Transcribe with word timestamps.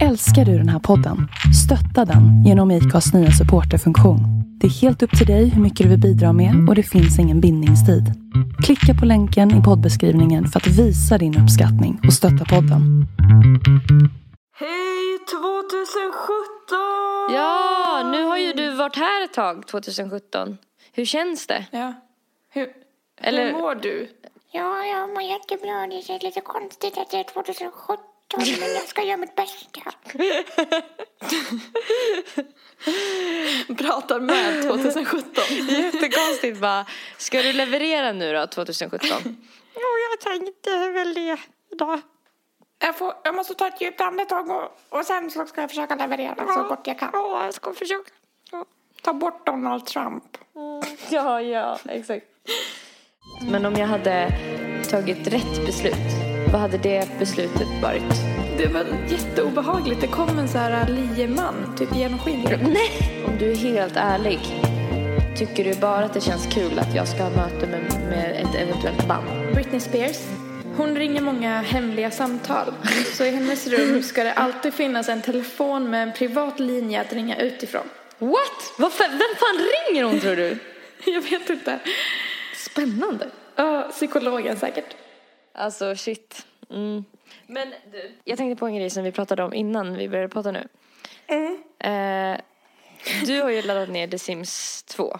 Älskar 0.00 0.44
du 0.44 0.58
den 0.58 0.68
här 0.68 0.78
podden? 0.78 1.28
Stötta 1.64 2.04
den 2.12 2.44
genom 2.46 2.70
IKAs 2.70 3.14
nya 3.14 3.30
supporterfunktion. 3.30 4.20
Det 4.60 4.66
är 4.66 4.70
helt 4.70 5.02
upp 5.02 5.18
till 5.18 5.26
dig 5.26 5.48
hur 5.48 5.62
mycket 5.62 5.84
du 5.84 5.88
vill 5.90 6.00
bidra 6.00 6.32
med 6.32 6.68
och 6.68 6.74
det 6.74 6.82
finns 6.82 7.18
ingen 7.18 7.40
bindningstid. 7.40 8.04
Klicka 8.64 8.94
på 9.00 9.06
länken 9.06 9.60
i 9.60 9.62
poddbeskrivningen 9.62 10.46
för 10.48 10.60
att 10.60 10.66
visa 10.66 11.18
din 11.18 11.38
uppskattning 11.42 12.00
och 12.06 12.12
stötta 12.12 12.44
podden. 12.44 13.06
Hej 14.60 15.18
2017! 15.30 17.34
Ja, 17.34 18.10
nu 18.12 18.24
har 18.24 18.38
ju 18.38 18.52
du 18.52 18.74
varit 18.76 18.96
här 18.96 19.24
ett 19.24 19.32
tag, 19.34 19.66
2017. 19.66 20.56
Hur 20.92 21.04
känns 21.04 21.46
det? 21.46 21.66
Ja. 21.70 21.92
Hur, 22.54 22.68
Eller- 23.20 23.44
hur 23.44 23.52
mår 23.52 23.74
du? 23.74 24.08
Ja, 24.52 24.84
jag 24.84 25.08
mår 25.14 25.22
jättebra. 25.22 25.86
Det 25.86 26.02
känns 26.06 26.22
lite 26.22 26.40
konstigt 26.40 26.98
att 26.98 27.10
det 27.10 27.16
är 27.16 27.24
2017, 27.24 27.96
men 28.36 28.74
jag 28.74 28.88
ska 28.88 29.02
göra 29.02 29.16
mitt 29.16 29.34
bästa. 29.36 29.80
Pratar 33.78 34.20
med 34.20 34.62
2017. 34.62 35.44
Jättekonstigt 35.68 36.60
bara. 36.60 36.86
Ska 37.18 37.42
du 37.42 37.52
leverera 37.52 38.12
nu 38.12 38.32
då, 38.32 38.46
2017? 38.46 39.08
Jo, 39.74 39.80
jag 40.10 40.20
tänkte 40.20 40.90
väl 40.90 41.14
det 41.14 41.36
idag. 41.72 42.00
Jag, 42.78 42.98
får, 42.98 43.14
jag 43.24 43.34
måste 43.34 43.54
ta 43.54 43.66
ett 43.66 43.80
djupt 43.80 44.00
andetag 44.00 44.50
och, 44.50 44.98
och 44.98 45.04
sen 45.04 45.30
så 45.30 45.46
ska 45.46 45.60
jag 45.60 45.70
försöka 45.70 45.96
leverera 45.96 46.46
så 46.54 46.62
gott 46.62 46.86
jag 46.86 46.98
kan. 46.98 47.10
Ja, 47.12 47.44
jag 47.44 47.54
ska 47.54 47.74
försöka. 47.74 48.10
Ta 49.02 49.12
bort 49.12 49.46
Donald 49.46 49.86
Trump. 49.86 50.24
Ja, 51.08 51.40
ja, 51.42 51.78
exakt. 51.88 52.26
Men 53.50 53.66
om 53.66 53.74
jag 53.74 53.86
hade 53.86 54.28
tagit 54.90 55.26
rätt 55.26 55.66
beslut, 55.66 56.21
vad 56.52 56.60
hade 56.60 56.78
det 56.78 57.08
beslutet 57.18 57.68
varit? 57.82 58.12
Det 58.58 58.66
var 58.66 58.84
jätteobehagligt. 59.08 60.00
Det 60.00 60.06
kom 60.06 60.38
en 60.38 60.48
så 60.48 60.58
här 60.58 60.88
lieman, 61.16 61.74
typ 61.78 61.96
genomskinlig. 61.96 62.58
Nej! 62.62 63.24
Om 63.26 63.38
du 63.38 63.50
är 63.50 63.56
helt 63.56 63.96
ärlig, 63.96 64.38
tycker 65.36 65.64
du 65.64 65.74
bara 65.74 66.04
att 66.04 66.14
det 66.14 66.20
känns 66.20 66.46
kul 66.54 66.78
att 66.78 66.94
jag 66.94 67.08
ska 67.08 67.22
ha 67.22 67.30
möte 67.30 67.66
med, 67.66 67.80
med 68.08 68.40
ett 68.40 68.54
eventuellt 68.54 69.08
band? 69.08 69.54
Britney 69.54 69.80
Spears. 69.80 70.18
Hon 70.76 70.96
ringer 70.96 71.20
många 71.20 71.60
hemliga 71.60 72.10
samtal. 72.10 72.74
Så 73.14 73.24
i 73.24 73.30
hennes 73.30 73.66
rum 73.66 74.02
ska 74.02 74.24
det 74.24 74.32
alltid 74.32 74.74
finnas 74.74 75.08
en 75.08 75.22
telefon 75.22 75.90
med 75.90 76.02
en 76.02 76.12
privat 76.12 76.60
linje 76.60 77.00
att 77.00 77.12
ringa 77.12 77.36
utifrån. 77.36 77.88
What? 78.18 78.72
Vad 78.78 78.92
fan, 78.92 79.10
vem 79.10 79.36
fan 79.38 79.66
ringer 79.88 80.04
hon 80.04 80.20
tror 80.20 80.36
du? 80.36 80.58
Jag 81.12 81.20
vet 81.20 81.50
inte. 81.50 81.78
Spännande. 82.56 83.28
Ja, 83.56 83.88
psykologen 83.92 84.56
säkert. 84.56 84.96
Alltså 85.54 85.96
shit. 85.96 86.46
Mm. 86.72 87.04
Men 87.46 87.74
du. 87.92 88.12
Jag 88.24 88.38
tänkte 88.38 88.60
på 88.60 88.66
en 88.66 88.74
grej 88.76 88.90
som 88.90 89.04
vi 89.04 89.12
pratade 89.12 89.42
om 89.42 89.54
innan 89.54 89.96
vi 89.96 90.08
började 90.08 90.28
prata 90.28 90.50
nu. 90.50 90.68
Eh, 91.78 92.36
du 93.26 93.42
har 93.42 93.50
ju 93.50 93.62
laddat 93.62 93.88
ner 93.88 94.08
The 94.08 94.18
Sims 94.18 94.82
2. 94.82 95.18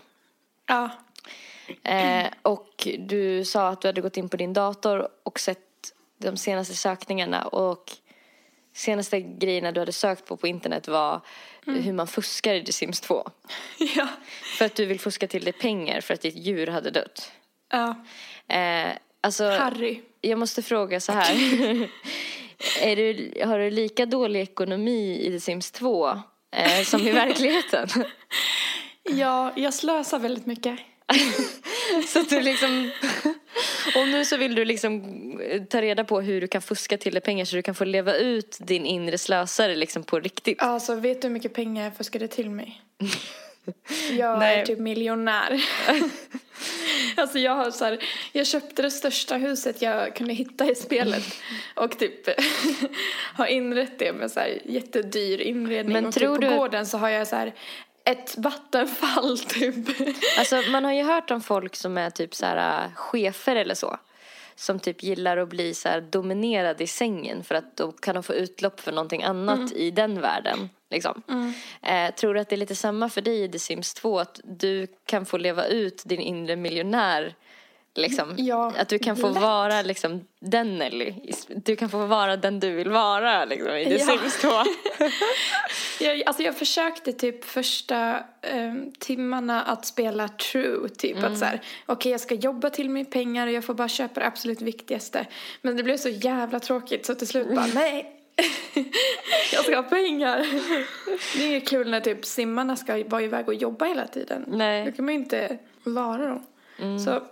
Ja. 0.67 0.91
Eh, 1.85 2.27
och 2.43 2.89
du 2.99 3.45
sa 3.45 3.69
att 3.69 3.81
du 3.81 3.89
hade 3.89 4.01
gått 4.01 4.17
in 4.17 4.29
på 4.29 4.37
din 4.37 4.53
dator 4.53 5.09
och 5.23 5.41
sett 5.41 5.59
de 6.19 6.37
senaste 6.37 6.75
sökningarna 6.75 7.45
och 7.45 7.93
senaste 8.75 9.21
grejerna 9.21 9.73
du 9.73 9.81
hade 9.81 9.93
sökt 9.93 10.27
på 10.27 10.37
på 10.37 10.47
internet 10.47 10.89
var 10.89 11.21
hur 11.67 11.93
man 11.93 12.07
fuskar 12.07 12.55
i 12.55 12.65
The 12.65 12.73
Sims 12.73 13.01
2. 13.01 13.31
Ja. 13.97 14.09
För 14.59 14.65
att 14.65 14.75
du 14.75 14.87
vill 14.87 15.01
fuska 15.01 15.27
till 15.27 15.45
dig 15.45 15.53
pengar 15.53 16.01
för 16.01 16.15
att 16.15 16.21
ditt 16.21 16.37
djur 16.37 16.67
hade 16.67 16.91
dött. 16.91 17.33
ja. 17.71 17.95
Eh, 18.49 18.93
alltså, 19.21 19.45
Harry. 19.45 20.01
Jag 20.23 20.39
måste 20.39 20.63
fråga 20.63 21.01
så 21.01 21.13
här. 21.13 21.35
är 22.83 22.97
du, 22.97 23.33
har 23.45 23.59
du 23.59 23.71
lika 23.71 24.07
dålig 24.07 24.41
ekonomi 24.41 25.27
i 25.27 25.31
The 25.31 25.41
Sims 25.41 25.71
2 25.71 26.09
eh, 26.57 26.83
som 26.85 27.01
i 27.01 27.13
verkligheten? 27.13 27.89
Ja, 29.03 29.53
jag 29.57 29.75
slösar 29.75 30.19
väldigt 30.19 30.47
mycket. 30.47 30.79
Så 32.09 32.21
att 32.21 32.31
du 32.31 32.41
liksom... 32.41 32.91
Och 33.97 34.09
nu 34.09 34.25
så 34.25 34.37
vill 34.37 34.55
du 34.55 34.65
liksom 34.65 35.03
ta 35.71 35.83
reda 35.83 36.05
på 36.05 36.21
hur 36.21 36.41
du 36.41 36.49
kan 36.49 36.63
fuska 36.63 36.99
till 36.99 37.13
dig 37.13 37.23
pengar 37.23 37.45
så 37.45 37.57
du 37.57 37.63
kan 37.63 37.75
få 37.75 37.85
leva 37.85 38.15
ut 38.15 38.59
din 38.61 38.87
inre 38.87 39.19
slösare 39.19 39.75
liksom 39.75 40.03
på 40.03 40.21
riktigt. 40.21 40.63
Alltså, 40.63 40.95
vet 40.95 41.23
du 41.23 41.29
hur 41.29 41.33
mycket 41.33 41.55
pengar 41.55 41.85
jag 41.85 41.97
fuskade 41.97 42.29
till 42.29 42.51
mig? 42.51 42.83
Jag 44.19 44.39
Nej. 44.39 44.61
är 44.61 44.67
typ 44.67 44.79
miljonär. 44.79 45.65
alltså 47.17 47.39
jag 47.39 47.53
har 47.55 47.71
så 47.71 47.85
här, 47.85 48.05
jag 48.33 48.47
köpte 48.47 48.83
det 48.83 48.91
största 48.91 49.37
huset 49.37 49.83
jag 49.83 50.17
kunde 50.17 50.33
hitta 50.33 50.71
i 50.71 50.75
spelet 50.75 51.25
och 51.75 51.99
typ 51.99 52.29
har 53.35 53.47
inrett 53.47 53.99
det 53.99 54.13
med 54.13 54.31
så 54.31 54.41
här 54.41 54.59
jättedyr 54.65 55.41
inredning 55.41 55.93
Men 55.93 56.07
och 56.07 56.15
tror 56.15 56.37
typ 56.39 56.45
på 56.49 56.51
du- 56.51 56.59
gården 56.59 56.87
så 56.87 56.99
har 56.99 57.09
jag 57.09 57.27
så 57.29 57.37
här 57.37 57.55
ett 58.05 58.35
vattenfall 58.39 59.39
typ. 59.49 59.75
Alltså 60.39 60.63
man 60.71 60.85
har 60.85 60.93
ju 60.93 61.03
hört 61.03 61.31
om 61.31 61.41
folk 61.41 61.77
som 61.77 61.99
är 61.99 62.11
typ 62.11 62.35
så 62.35 62.47
här 62.47 62.85
äh, 62.85 62.95
chefer 62.95 63.57
eller 63.57 63.75
så. 63.75 63.97
Som 64.55 64.79
typ 64.81 65.03
gillar 65.03 65.37
att 65.37 65.49
bli 65.49 65.75
så 65.75 65.89
här 65.89 66.01
dominerade 66.01 66.85
i 66.85 66.87
sängen 66.87 67.45
för 67.45 67.55
att 67.55 67.77
då 67.77 67.93
kan 67.93 68.15
de 68.15 68.23
få 68.23 68.35
utlopp 68.35 68.81
för 68.81 68.93
någonting 68.93 69.23
annat 69.23 69.73
i 69.73 69.91
den 69.91 70.21
världen. 70.21 70.69
Liksom. 70.93 71.23
Eh, 71.83 72.15
tror 72.15 72.35
du 72.35 72.41
att 72.41 72.49
det 72.49 72.55
är 72.55 72.59
lite 72.59 72.77
samma 72.77 73.09
för 73.09 73.21
dig 73.21 73.43
i 73.43 73.49
The 73.49 73.59
Sims 73.59 73.95
2? 73.95 74.19
Att 74.19 74.41
du 74.45 74.87
kan 75.07 75.27
få 75.27 75.39
leva 75.39 75.67
ut 75.67 76.03
din 76.05 76.21
inre 76.21 76.57
miljonär? 76.57 77.35
Liksom. 77.95 78.35
Ja, 78.37 78.73
att 78.79 78.89
du 78.89 78.99
kan 78.99 79.17
få 79.17 79.29
lätt. 79.29 79.43
vara 79.43 79.83
liksom 79.83 80.27
den 80.41 80.79
Nelly. 80.79 81.15
Du 81.49 81.77
kan 81.77 81.89
få 81.89 82.07
vara 82.07 82.37
den 82.37 82.61
du 82.61 82.71
vill 82.71 82.91
vara 82.91 83.45
liksom, 83.45 83.77
i 83.77 83.85
The 83.85 83.97
Ja. 83.97 84.07
Sims 84.07 84.41
2. 84.41 84.49
Jag, 86.01 86.23
alltså 86.27 86.43
jag 86.43 86.57
försökte 86.57 87.13
typ 87.13 87.45
första 87.45 88.25
em, 88.43 88.93
timmarna 88.99 89.63
att 89.63 89.87
spela 89.87 90.29
true. 90.29 90.89
Typ 90.89 91.25
att 91.25 91.39
så 91.39 91.45
här, 91.45 91.61
okej 91.87 92.13
jag 92.13 92.21
ska 92.21 92.35
jobba 92.35 92.71
till 92.71 92.91
mig 92.91 93.05
pengar 93.05 93.47
och 93.47 93.53
jag 93.53 93.65
får 93.65 93.75
bara 93.75 93.89
köpa 93.89 94.21
det 94.21 94.27
absolut 94.27 94.63
viktigaste. 94.63 95.27
Men 95.63 95.77
det 95.77 95.83
blev 95.83 95.97
så 95.97 96.09
jävla 96.09 96.61
tråkigt 96.61 97.07
så 97.07 97.15
till 97.15 97.29
slut 97.29 97.55
bara 97.55 97.67
nej. 97.75 98.22
jag 99.53 99.65
ska 99.65 99.77
ha 99.77 99.83
pengar. 99.83 100.39
Det 101.37 101.45
är 101.45 101.49
inget 101.49 101.69
kul 101.69 101.91
när 101.91 102.01
typ 102.01 102.25
simmarna 102.25 102.77
ska 102.77 103.05
vara 103.05 103.23
iväg 103.23 103.49
och 103.49 103.55
jobba 103.55 103.85
hela 103.85 104.07
tiden. 104.07 104.45
Nej. 104.49 104.85
Då 104.85 104.93
kan 104.93 105.05
man 105.05 105.15
ju 105.15 105.21
inte 105.21 105.59
vara 105.85 106.27
dem. 106.27 106.47
Så 106.99 107.23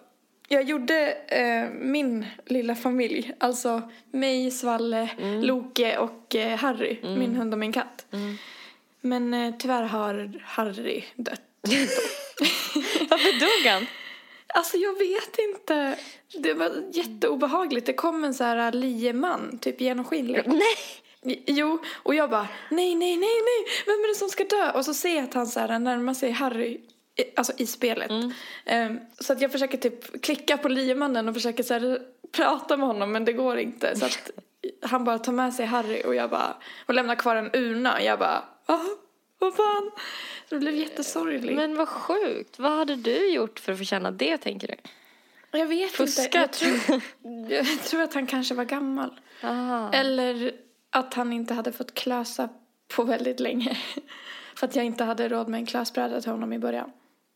jag 0.49 0.63
gjorde 0.63 1.13
eh, 1.29 1.71
min 1.71 2.27
lilla 2.47 2.75
familj, 2.75 3.33
alltså 3.39 3.83
mig, 4.11 4.51
Svalle, 4.51 5.09
Loke 5.43 5.99
och 5.99 6.35
eh, 6.35 6.59
Harry, 6.59 6.99
min 7.03 7.35
hund 7.37 7.55
och 7.55 7.59
min 7.59 7.73
katt. 7.73 8.07
Men 9.01 9.35
eh, 9.35 9.55
tyvärr 9.59 9.83
har 9.83 10.43
Harry 10.45 11.05
dött. 11.17 11.43
Varför 13.11 13.41
dog 13.41 13.73
han? 13.73 13.87
Alltså 14.55 14.77
jag 14.77 14.99
vet 14.99 15.39
inte. 15.39 15.99
Det 16.39 16.55
var 16.55 16.73
jätteobehagligt. 16.93 17.87
Det 17.87 17.93
kom 17.93 18.25
en 18.25 18.35
så 18.35 18.45
här 18.45 18.73
lieman, 18.73 19.59
typ 19.59 19.81
genomskinlig. 19.81 20.43
Nej! 20.47 21.43
Jo, 21.47 21.79
och 22.03 22.15
jag 22.15 22.31
bara 22.31 22.49
nej, 22.71 22.95
nej, 22.95 23.17
nej, 23.17 23.41
nej, 23.43 23.73
vem 23.87 23.95
är 23.95 24.09
det 24.09 24.15
som 24.15 24.29
ska 24.29 24.45
dö? 24.45 24.71
Och 24.71 24.85
så 24.85 24.95
ser 24.95 25.17
jag 25.17 25.25
att 25.25 25.35
han 25.35 25.47
så 25.47 25.61
här 25.61 25.79
närmar 25.79 26.15
sig 26.15 26.31
Harry, 26.31 26.81
alltså 27.37 27.53
i 27.57 27.67
spelet. 27.67 28.11
Ehm, 28.67 28.99
så 29.19 29.33
att 29.33 29.41
jag 29.41 29.53
försöker 29.53 29.79
typ 29.79 30.23
klicka 30.23 30.59
på 30.59 30.69
liemannen 30.69 31.29
och 31.29 31.35
försöker 31.35 31.63
så 31.63 31.75
här 31.75 31.99
prata 32.33 32.77
med 32.77 32.87
honom 32.87 33.13
men 33.13 33.25
det 33.25 33.33
går 33.33 33.59
inte. 33.59 33.97
Så 33.99 34.05
att 34.05 34.31
han 34.83 35.05
bara 35.05 35.19
tar 35.19 35.33
med 35.33 35.55
sig 35.55 35.67
Harry 35.67 36.03
och 36.07 36.15
jag 36.15 36.31
bara, 36.31 36.57
och 36.87 36.95
lämnar 36.95 37.15
kvar 37.15 37.37
en 37.37 37.51
urna. 37.53 38.03
Jag 38.03 38.19
bara, 38.19 38.45
ah, 38.67 38.79
vad 39.41 39.55
fan. 39.55 39.91
Så 40.49 40.55
det 40.55 40.59
blev 40.59 40.75
jättesorgligt. 40.75 41.57
Men 41.57 41.77
vad 41.77 41.89
sjukt. 41.89 42.59
Vad 42.59 42.73
hade 42.73 42.97
du 42.97 43.31
gjort 43.33 43.61
för 43.61 43.73
att 43.73 43.79
förtjäna 43.79 44.11
det 44.11 44.39
tänker 44.39 44.69
du? 44.69 44.75
jag 45.59 45.67
vet 45.67 46.01
inte, 46.01 46.03
jag 46.03 46.09
Fuskat? 46.09 46.53
tror, 46.53 47.03
jag 47.49 47.83
tror 47.83 48.03
att 48.03 48.15
han 48.15 48.27
kanske 48.27 48.55
var 48.55 48.65
gammal. 48.65 49.21
Aha. 49.43 49.93
Eller 49.93 50.53
att 50.91 51.15
han 51.15 51.33
inte 51.33 51.55
hade 51.55 51.73
fått 51.73 51.95
klösa 51.95 52.49
på 52.97 53.05
väldigt 53.05 53.41
länge. 53.41 53.79
För 54.55 54.67
att 54.67 54.77
jag 54.77 54.85
inte 54.85 55.05
hade 55.05 55.29
råd 55.29 55.49
med 55.49 55.59
en 55.59 55.67
klösbräda 55.67 56.21
till 56.21 56.31
honom 56.31 56.53
i 56.53 56.59
början. 56.59 56.93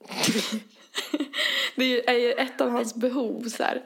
det 1.74 2.08
är 2.08 2.18
ju 2.18 2.32
ett 2.32 2.60
av 2.60 2.70
hans 2.70 2.94
behov 2.94 3.42
så 3.42 3.62
här. 3.62 3.82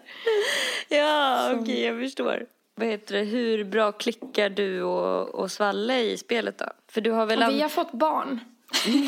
Ja, 0.89 1.53
okej, 1.55 1.81
jag 1.81 2.01
förstår. 2.01 2.47
Vad 2.79 2.89
heter 2.89 3.15
det, 3.15 3.25
hur 3.25 3.65
bra 3.65 3.93
klickar 3.93 4.51
du 4.51 4.83
och, 4.83 5.35
och 5.35 5.51
Svalle 5.51 6.01
i 6.01 6.19
spelet 6.19 6.59
då? 6.59 6.67
För 6.91 7.01
du 7.01 7.11
har 7.11 7.27
väl 7.27 7.43
Och 7.43 7.51
vi 7.51 7.61
har 7.61 7.69
fått 7.69 7.93
barn. 7.93 8.41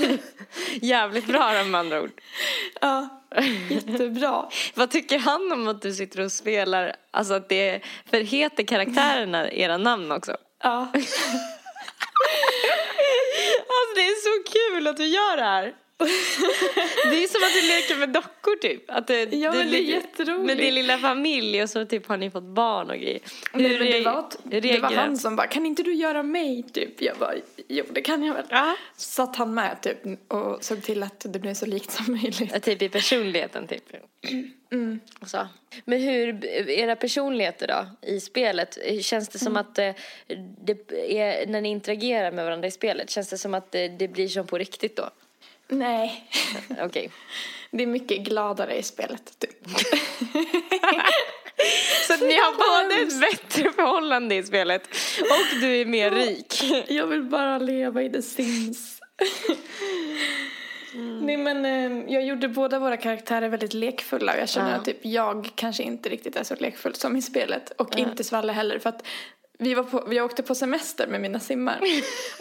jävligt 0.81 1.27
bra 1.27 1.53
då, 1.59 1.65
med 1.65 1.79
andra 1.81 2.03
ord. 2.03 2.11
Ja, 2.81 3.23
jättebra. 3.71 4.49
Vad 4.75 4.91
tycker 4.91 5.19
han 5.19 5.53
om 5.53 5.69
att 5.69 5.83
du 5.83 5.93
sitter 5.93 6.21
och 6.21 6.33
spelar, 6.33 6.97
alltså 7.11 7.35
att 7.35 7.49
det 7.49 7.69
är, 7.69 7.85
för 8.11 8.21
heter 8.21 8.63
karaktärerna 8.63 9.51
era 9.51 9.77
namn 9.77 10.13
också? 10.13 10.37
Ja. 10.63 10.89
Alltså 13.73 13.95
det 13.95 14.01
är 14.01 14.15
så 14.15 14.43
kul 14.53 14.87
att 14.87 14.97
du 14.97 15.07
gör 15.07 15.37
det 15.37 15.43
här. 15.43 15.75
Det 17.11 17.25
är 17.25 17.29
som 17.29 17.43
att 17.43 17.55
du 17.55 17.69
leker 17.69 17.97
med 17.97 18.08
dockor 18.08 18.56
typ. 18.56 18.91
Att 18.91 19.06
det, 19.06 19.35
Ja, 19.35 19.52
du 19.52 19.58
men 19.58 19.70
det 19.70 19.79
är 19.79 19.82
jätteroligt. 19.82 20.47
Med 20.47 20.56
din 20.56 20.75
lilla 20.75 20.99
familj 20.99 21.62
och 21.62 21.70
så 21.70 21.85
typ 21.85 22.06
har 22.06 22.17
ni 22.17 22.31
fått 22.31 22.44
barn 22.44 22.91
och 22.91 22.97
grejer. 22.97 23.20
Nej, 23.52 23.79
men 23.79 23.87
det, 23.87 24.00
var, 24.00 24.25
det 24.61 24.81
var 24.81 24.91
han 24.91 25.17
som 25.17 25.37
bara, 25.37 25.47
kan 25.47 25.67
inte 25.67 25.82
du 25.82 25.94
göra 25.94 26.23
mig 26.23 26.62
typ? 26.62 27.02
Jag 27.02 27.17
bara, 27.19 27.35
jo 27.69 27.85
det 27.91 28.02
kan 28.02 28.23
jag 28.23 28.35
väl. 28.35 28.44
Ja. 28.49 28.76
Satt 28.97 29.37
han 29.37 29.55
med 29.55 29.82
typ 29.82 30.32
och 30.32 30.64
såg 30.64 30.82
till 30.82 31.02
att 31.02 31.26
det 31.29 31.38
blev 31.38 31.55
så 31.55 31.67
likt 31.67 31.91
som 31.91 32.12
möjligt. 32.12 32.50
Ja, 32.52 32.61
Typ 32.61 32.82
i 32.82 32.88
personligheten 32.88 33.67
typ. 33.67 33.85
Mm. 34.73 35.00
Så. 35.26 35.49
Men 35.85 36.00
hur, 36.00 36.47
era 36.70 36.97
personligheter 36.97 37.67
då 37.67 38.08
i 38.08 38.20
spelet, 38.20 38.79
känns 39.00 39.29
det 39.29 39.38
som 39.38 39.56
att 39.56 39.79
eh, 39.79 39.93
det 40.64 40.93
är, 41.19 41.47
när 41.47 41.61
ni 41.61 41.69
interagerar 41.69 42.32
med 42.32 42.44
varandra 42.44 42.69
i 42.69 42.70
spelet, 42.70 43.11
känns 43.11 43.29
det 43.29 43.38
som 43.38 43.55
att 43.55 43.73
det, 43.73 43.88
det 43.88 44.08
blir 44.08 44.29
som 44.29 44.47
på 44.47 44.58
riktigt 44.58 44.97
då? 44.97 45.11
Nej, 45.71 46.25
Okej. 46.81 47.11
det 47.71 47.83
är 47.83 47.87
mycket 47.87 48.19
gladare 48.21 48.77
i 48.79 48.83
spelet 48.83 49.39
typ. 49.39 49.51
Så 52.07 52.15
att 52.15 52.21
ni 52.21 52.35
har 52.35 52.53
både 52.91 53.03
ett 53.03 53.21
bättre 53.21 53.73
förhållande 53.73 54.35
i 54.35 54.43
spelet 54.43 54.87
och 55.21 55.61
du 55.61 55.77
är 55.81 55.85
mer 55.87 56.11
rik. 56.11 56.63
Jag 56.89 57.07
vill 57.07 57.23
bara 57.23 57.59
leva 57.59 58.03
i 58.03 58.11
The 58.11 58.23
Sims. 58.23 59.01
Nej 61.23 61.37
men 61.37 61.65
eh, 61.65 62.13
jag 62.15 62.25
gjorde 62.25 62.49
båda 62.49 62.79
våra 62.79 62.97
karaktärer 62.97 63.49
väldigt 63.49 63.75
lekfulla 63.75 64.33
och 64.33 64.39
jag 64.41 64.49
känner 64.49 64.71
Ja. 64.71 64.77
att 64.77 64.85
typ 64.85 64.99
jag 65.03 65.51
kanske 65.55 65.83
inte 65.83 66.09
riktigt 66.09 66.37
är 66.37 66.45
så 66.45 66.55
lekfull 66.59 66.95
som 66.95 67.17
i 67.17 67.23
spelet 67.23 67.71
och 67.71 67.99
inte 67.99 68.25
Svalle 68.25 68.53
heller 68.53 68.79
för 68.79 68.89
att 68.89 69.07
vi, 69.61 69.75
var 69.75 69.83
på, 69.83 70.05
vi 70.09 70.21
åkte 70.21 70.43
på 70.43 70.55
semester 70.55 71.07
med 71.07 71.21
mina 71.21 71.41
simmar 71.41 71.81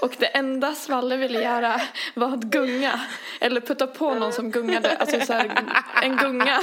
och 0.01 0.15
det 0.19 0.25
enda 0.25 0.75
Svalle 0.75 1.17
ville 1.17 1.41
göra 1.41 1.81
var 2.13 2.33
att 2.33 2.43
gunga 2.43 2.99
eller 3.39 3.61
putta 3.61 3.87
på 3.87 4.13
någon 4.13 4.33
som 4.33 4.51
gungade, 4.51 4.97
alltså 4.97 5.19
så 5.25 5.33
här, 5.33 5.51
en 6.03 6.17
gunga. 6.17 6.59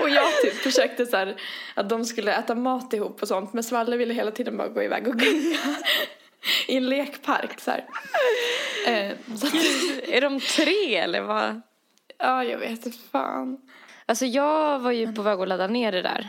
Och 0.00 0.10
jag 0.10 0.42
typ 0.42 0.54
försökte 0.54 1.06
så 1.06 1.16
här 1.16 1.36
att 1.74 1.88
de 1.88 2.04
skulle 2.04 2.34
äta 2.34 2.54
mat 2.54 2.92
ihop 2.92 3.22
och 3.22 3.28
sånt 3.28 3.52
men 3.52 3.64
Svalle 3.64 3.96
ville 3.96 4.14
hela 4.14 4.30
tiden 4.30 4.56
bara 4.56 4.68
gå 4.68 4.82
iväg 4.82 5.08
och 5.08 5.18
gunga 5.18 5.58
i 6.66 6.76
en 6.76 6.86
lekpark 6.86 7.60
så. 7.60 7.70
Eh, 8.90 9.12
så 9.36 9.46
att, 9.46 9.54
Är 10.08 10.20
de 10.20 10.40
tre 10.40 10.96
eller 10.96 11.20
vad? 11.20 11.60
ja, 12.20 12.44
jag 12.44 12.58
vet 12.58 12.86
inte 12.86 12.98
fan. 13.12 13.58
Alltså 14.06 14.26
jag 14.26 14.78
var 14.78 14.90
ju 14.90 15.12
på 15.12 15.22
väg 15.22 15.40
att 15.40 15.48
ladda 15.48 15.66
ner 15.66 15.92
det 15.92 16.02
där. 16.02 16.28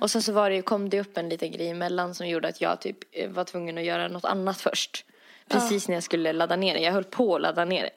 Och 0.00 0.10
sen 0.10 0.22
så 0.22 0.32
var 0.32 0.50
det, 0.50 0.62
kom 0.62 0.88
det 0.88 1.00
upp 1.00 1.16
en 1.16 1.28
liten 1.28 1.52
grej 1.52 1.68
emellan 1.68 2.14
som 2.14 2.28
gjorde 2.28 2.48
att 2.48 2.60
jag 2.60 2.80
typ 2.80 2.98
eh, 3.12 3.30
var 3.30 3.44
tvungen 3.44 3.78
att 3.78 3.84
göra 3.84 4.08
något 4.08 4.24
annat 4.24 4.60
först. 4.60 5.04
Precis 5.48 5.88
när 5.88 5.94
jag 5.94 6.02
skulle 6.02 6.32
ladda 6.32 6.56
ner 6.56 6.74
det. 6.74 6.80
Jag 6.80 6.92
höll 6.92 7.04
på 7.04 7.34
att 7.36 7.42
ladda 7.42 7.64
ner 7.64 7.82
det. 7.82 7.90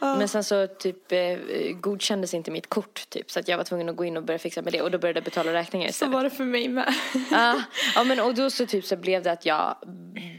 Men 0.00 0.28
sen 0.28 0.44
så 0.44 0.66
typ 0.66 1.12
eh, 1.12 1.38
godkändes 1.80 2.34
inte 2.34 2.50
mitt 2.50 2.68
kort 2.68 3.10
typ 3.10 3.30
så 3.30 3.40
att 3.40 3.48
jag 3.48 3.56
var 3.56 3.64
tvungen 3.64 3.88
att 3.88 3.96
gå 3.96 4.04
in 4.04 4.16
och 4.16 4.22
börja 4.22 4.38
fixa 4.38 4.62
med 4.62 4.72
det 4.72 4.82
och 4.82 4.90
då 4.90 4.98
började 4.98 5.18
jag 5.18 5.24
betala 5.24 5.52
räkningar 5.52 5.86
Så 5.86 5.90
istället. 5.90 6.14
var 6.14 6.24
det 6.24 6.30
för 6.30 6.44
mig 6.44 6.68
med. 6.68 6.94
Ja, 7.30 7.62
ja 7.94 8.04
men 8.04 8.20
och 8.20 8.34
då 8.34 8.50
så 8.50 8.66
typ 8.66 8.84
så 8.84 8.96
blev 8.96 9.22
det 9.22 9.32
att 9.32 9.46
jag 9.46 9.76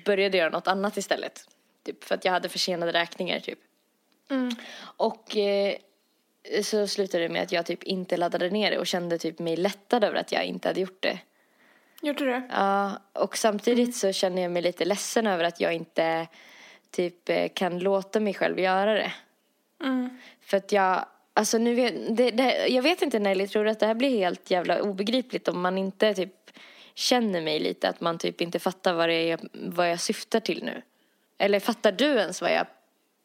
började 0.06 0.38
göra 0.38 0.50
något 0.50 0.68
annat 0.68 0.98
istället. 0.98 1.42
Typ 1.86 2.04
för 2.04 2.16
att 2.16 2.26
jag 2.26 2.32
hade 2.32 2.50
försenade 2.50 2.94
räkningar 2.94 3.40
typ. 3.40 3.60
Och 4.98 5.38
eh, 5.38 5.76
så 6.64 6.88
slutade 6.88 7.24
det 7.24 7.30
med 7.30 7.44
att 7.44 7.52
jag 7.52 7.66
typ 7.66 7.84
inte 7.84 8.18
laddade 8.18 8.50
ner 8.50 8.72
det 8.72 8.78
och 8.78 8.88
kände 8.88 9.18
typ 9.18 9.40
mig 9.40 9.58
lättad 9.58 10.04
över 10.04 10.20
att 10.20 10.32
jag 10.32 10.46
inte 10.46 10.68
hade 10.68 10.82
gjort 10.82 11.02
det. 11.02 11.20
Gjorde 12.02 12.26
du? 12.26 12.42
Ja, 12.50 12.92
och 13.14 13.38
samtidigt 13.38 13.96
så 13.96 14.12
känner 14.12 14.42
jag 14.42 14.52
mig 14.52 14.62
lite 14.62 14.86
ledsen 14.86 15.28
över 15.28 15.44
att 15.44 15.60
jag 15.60 15.74
inte 15.74 16.28
typ 16.92 17.30
eh, 17.30 17.48
kan 17.54 17.80
låta 17.80 18.20
mig 18.20 18.34
själv 18.34 18.60
göra 18.60 18.94
det. 18.94 19.14
För 20.42 20.58
att 20.58 20.72
jag, 20.72 21.06
alltså 21.34 21.58
nu 21.58 21.76
vet, 21.76 22.18
det, 22.18 22.32
det, 22.32 22.68
jag 22.68 22.84
vet 22.84 23.02
inte 23.02 23.20
Nelly, 23.20 23.48
tror 23.48 23.64
du 23.64 23.70
att 23.70 23.80
det 23.80 23.86
här 23.88 23.94
blir 23.94 24.18
helt 24.18 24.52
jävla 24.52 24.82
obegripligt 24.82 25.48
om 25.48 25.62
man 25.62 25.78
inte 25.78 26.14
typ 26.14 26.34
känner 26.94 27.42
mig 27.42 27.60
lite, 27.60 27.90
att 27.90 28.02
man 28.02 28.18
typ 28.18 28.42
inte 28.42 28.60
fattar 28.60 28.94
vad, 28.94 29.10
det 29.10 29.32
är, 29.32 29.40
vad 29.54 29.92
jag 29.92 30.00
syftar 30.00 30.40
till 30.40 30.64
nu? 30.64 30.82
Eller 31.38 31.60
fattar 31.60 31.92
du 31.92 32.06
ens 32.06 32.42
vad 32.42 32.52
jag 32.52 32.66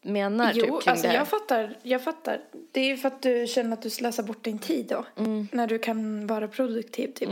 menar 0.02 0.52
Jo, 0.54 0.60
typ 0.60 0.82
kring 0.82 0.90
alltså 0.90 1.06
det 1.06 1.14
jag 1.14 1.28
fattar, 1.28 1.76
jag 1.82 2.04
fattar. 2.04 2.40
Det 2.72 2.80
är 2.80 2.84
ju 2.84 2.96
för 2.96 3.08
att 3.08 3.22
du 3.22 3.46
känner 3.46 3.72
att 3.72 3.82
du 3.82 3.90
slösar 3.90 4.22
bort 4.22 4.44
din 4.44 4.58
tid 4.58 4.86
då. 4.86 5.04
Mm. 5.16 5.48
När 5.52 5.66
du 5.66 5.78
kan 5.78 6.26
vara 6.26 6.48
produktiv 6.48 7.08
typ. 7.08 7.28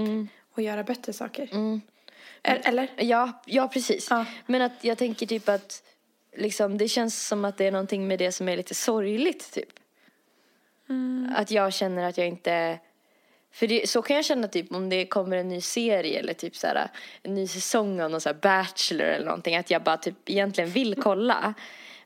Och 0.54 0.62
göra 0.62 0.82
bättre 0.82 1.12
saker. 1.12 1.48
Mm. 1.52 1.80
Eller? 2.42 2.88
Ja, 2.96 3.42
ja 3.46 3.68
precis. 3.68 4.06
Ja. 4.10 4.24
Men 4.46 4.62
att 4.62 4.84
jag 4.84 4.98
tänker 4.98 5.26
typ 5.26 5.48
att 5.48 5.82
liksom, 6.36 6.78
det 6.78 6.88
känns 6.88 7.26
som 7.26 7.44
att 7.44 7.56
det 7.58 7.66
är 7.66 7.72
någonting 7.72 8.08
med 8.08 8.18
det 8.18 8.32
som 8.32 8.48
är 8.48 8.56
lite 8.56 8.74
sorgligt 8.74 9.52
typ. 9.52 9.68
Att 11.36 11.50
jag 11.50 11.72
känner 11.72 12.08
att 12.08 12.18
jag 12.18 12.26
inte 12.26 12.78
för 13.52 13.66
det, 13.66 13.88
så 13.88 14.02
kan 14.02 14.16
jag 14.16 14.24
känna 14.24 14.48
typ 14.48 14.72
om 14.72 14.88
det 14.88 15.06
kommer 15.06 15.36
en 15.36 15.48
ny 15.48 15.60
serie 15.60 16.18
eller 16.18 16.32
typ 16.32 16.56
så 16.56 16.66
här, 16.66 16.88
en 17.22 17.34
ny 17.34 17.46
säsong 17.46 18.00
av 18.00 18.10
någon 18.10 18.20
så 18.20 18.28
här 18.28 18.36
Bachelor 18.42 19.06
eller 19.06 19.26
någonting 19.26 19.56
att 19.56 19.70
jag 19.70 19.82
bara 19.82 19.96
typ 19.96 20.14
egentligen 20.26 20.70
vill 20.70 21.02
kolla 21.02 21.54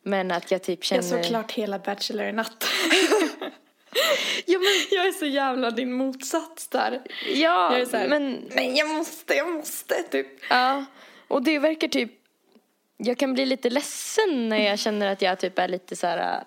men 0.05 0.31
att 0.31 0.51
jag 0.51 0.63
typ 0.63 0.85
känner 0.85 1.03
Jag 1.03 1.11
såg 1.11 1.25
klart 1.25 1.53
hela 1.53 1.79
Bachelor 1.79 2.27
i 2.27 2.33
natt. 2.33 2.65
Ja, 4.47 4.59
men, 4.59 4.99
jag 4.99 5.07
är 5.07 5.13
så 5.13 5.27
jävla 5.27 5.71
din 5.71 5.93
motsats 5.93 6.69
där. 6.69 7.03
ja 7.35 7.85
här, 7.93 8.09
men 8.09 8.49
nej 8.51 8.79
jag 8.79 8.89
måste, 8.89 9.35
jag 9.35 9.53
måste 9.53 9.95
typ. 10.03 10.27
Ja, 10.51 10.85
och 11.29 11.43
det 11.43 11.59
verkar 11.59 11.89
typ... 11.89 12.13
Jag 12.97 13.19
kan 13.19 13.35
bli 13.35 13.47
lite 13.47 13.71
ledsen 13.71 14.49
när 14.49 14.59
jag 14.59 14.79
känner 14.79 15.07
att 15.07 15.23
jag 15.23 15.39
typ 15.39 15.59
är 15.59 15.69
lite 15.69 15.97
så 15.97 16.07
här... 16.07 16.45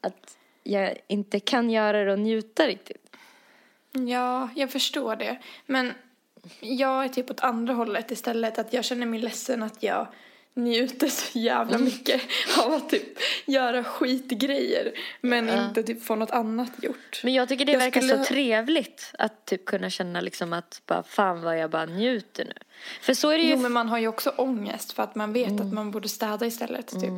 Att 0.00 0.36
jag 0.62 0.98
inte 1.06 1.40
kan 1.40 1.70
göra 1.70 2.04
det 2.04 2.12
och 2.12 2.18
njuta 2.18 2.66
riktigt. 2.66 3.16
Ja, 3.92 4.48
jag 4.54 4.70
förstår 4.70 5.16
det. 5.16 5.38
Men 5.66 5.92
jag 6.60 7.04
är 7.04 7.08
typ 7.08 7.30
åt 7.30 7.40
andra 7.40 7.74
hållet 7.74 8.10
istället. 8.10 8.58
Att 8.58 8.72
jag 8.72 8.84
känner 8.84 9.06
mig 9.06 9.20
ledsen 9.20 9.62
att 9.62 9.82
jag 9.82 10.06
njuter 10.54 11.08
så 11.08 11.38
jävla 11.38 11.78
mycket 11.78 12.22
av 12.64 12.72
att 12.72 12.90
typ 12.90 13.18
göra 13.46 13.84
skitgrejer. 13.84 14.92
Men 15.20 15.48
inte 15.48 15.82
typ 15.82 16.02
få 16.04 16.14
något 16.16 16.30
annat 16.30 16.70
gjort. 16.82 17.20
Men 17.24 17.34
jag 17.34 17.48
tycker 17.48 17.64
det 17.64 17.72
Jag 17.72 17.78
verkar 17.78 18.00
skulle- 18.00 18.18
så 18.18 18.24
trevligt 18.24 19.10
att 19.18 19.44
typ 19.46 19.64
kunna 19.64 19.90
känna 19.90 20.20
liksom 20.20 20.52
att 20.52 20.82
bara 20.86 21.02
fan 21.02 21.42
vad 21.42 21.58
jag 21.58 21.70
bara 21.70 21.86
njuter 21.86 22.44
nu. 22.44 22.54
För 23.00 23.14
så 23.14 23.30
är 23.30 23.38
det 23.38 23.44
ju... 23.44 23.50
Jo, 23.50 23.58
men 23.58 23.72
man 23.72 23.88
har 23.88 23.98
ju 23.98 24.08
också 24.08 24.30
ångest 24.36 24.92
för 24.92 25.02
att 25.02 25.14
man 25.14 25.32
vet 25.32 25.60
att 25.60 25.72
man 25.72 25.90
borde 25.90 26.08
städa 26.08 26.46
istället. 26.46 26.88
Typ. 26.88 27.12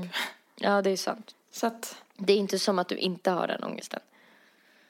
Ja, 0.57 0.83
det 0.83 0.91
är 0.91 0.97
sant. 0.97 1.35
Så 1.53 1.67
att, 1.67 1.97
Det 2.17 2.33
är 2.33 2.37
inte 2.37 2.59
som 2.59 2.79
att 2.79 2.89
du 2.89 2.97
inte 2.97 3.31
har 3.31 3.47
den 3.47 3.65
ångesten. 3.65 4.01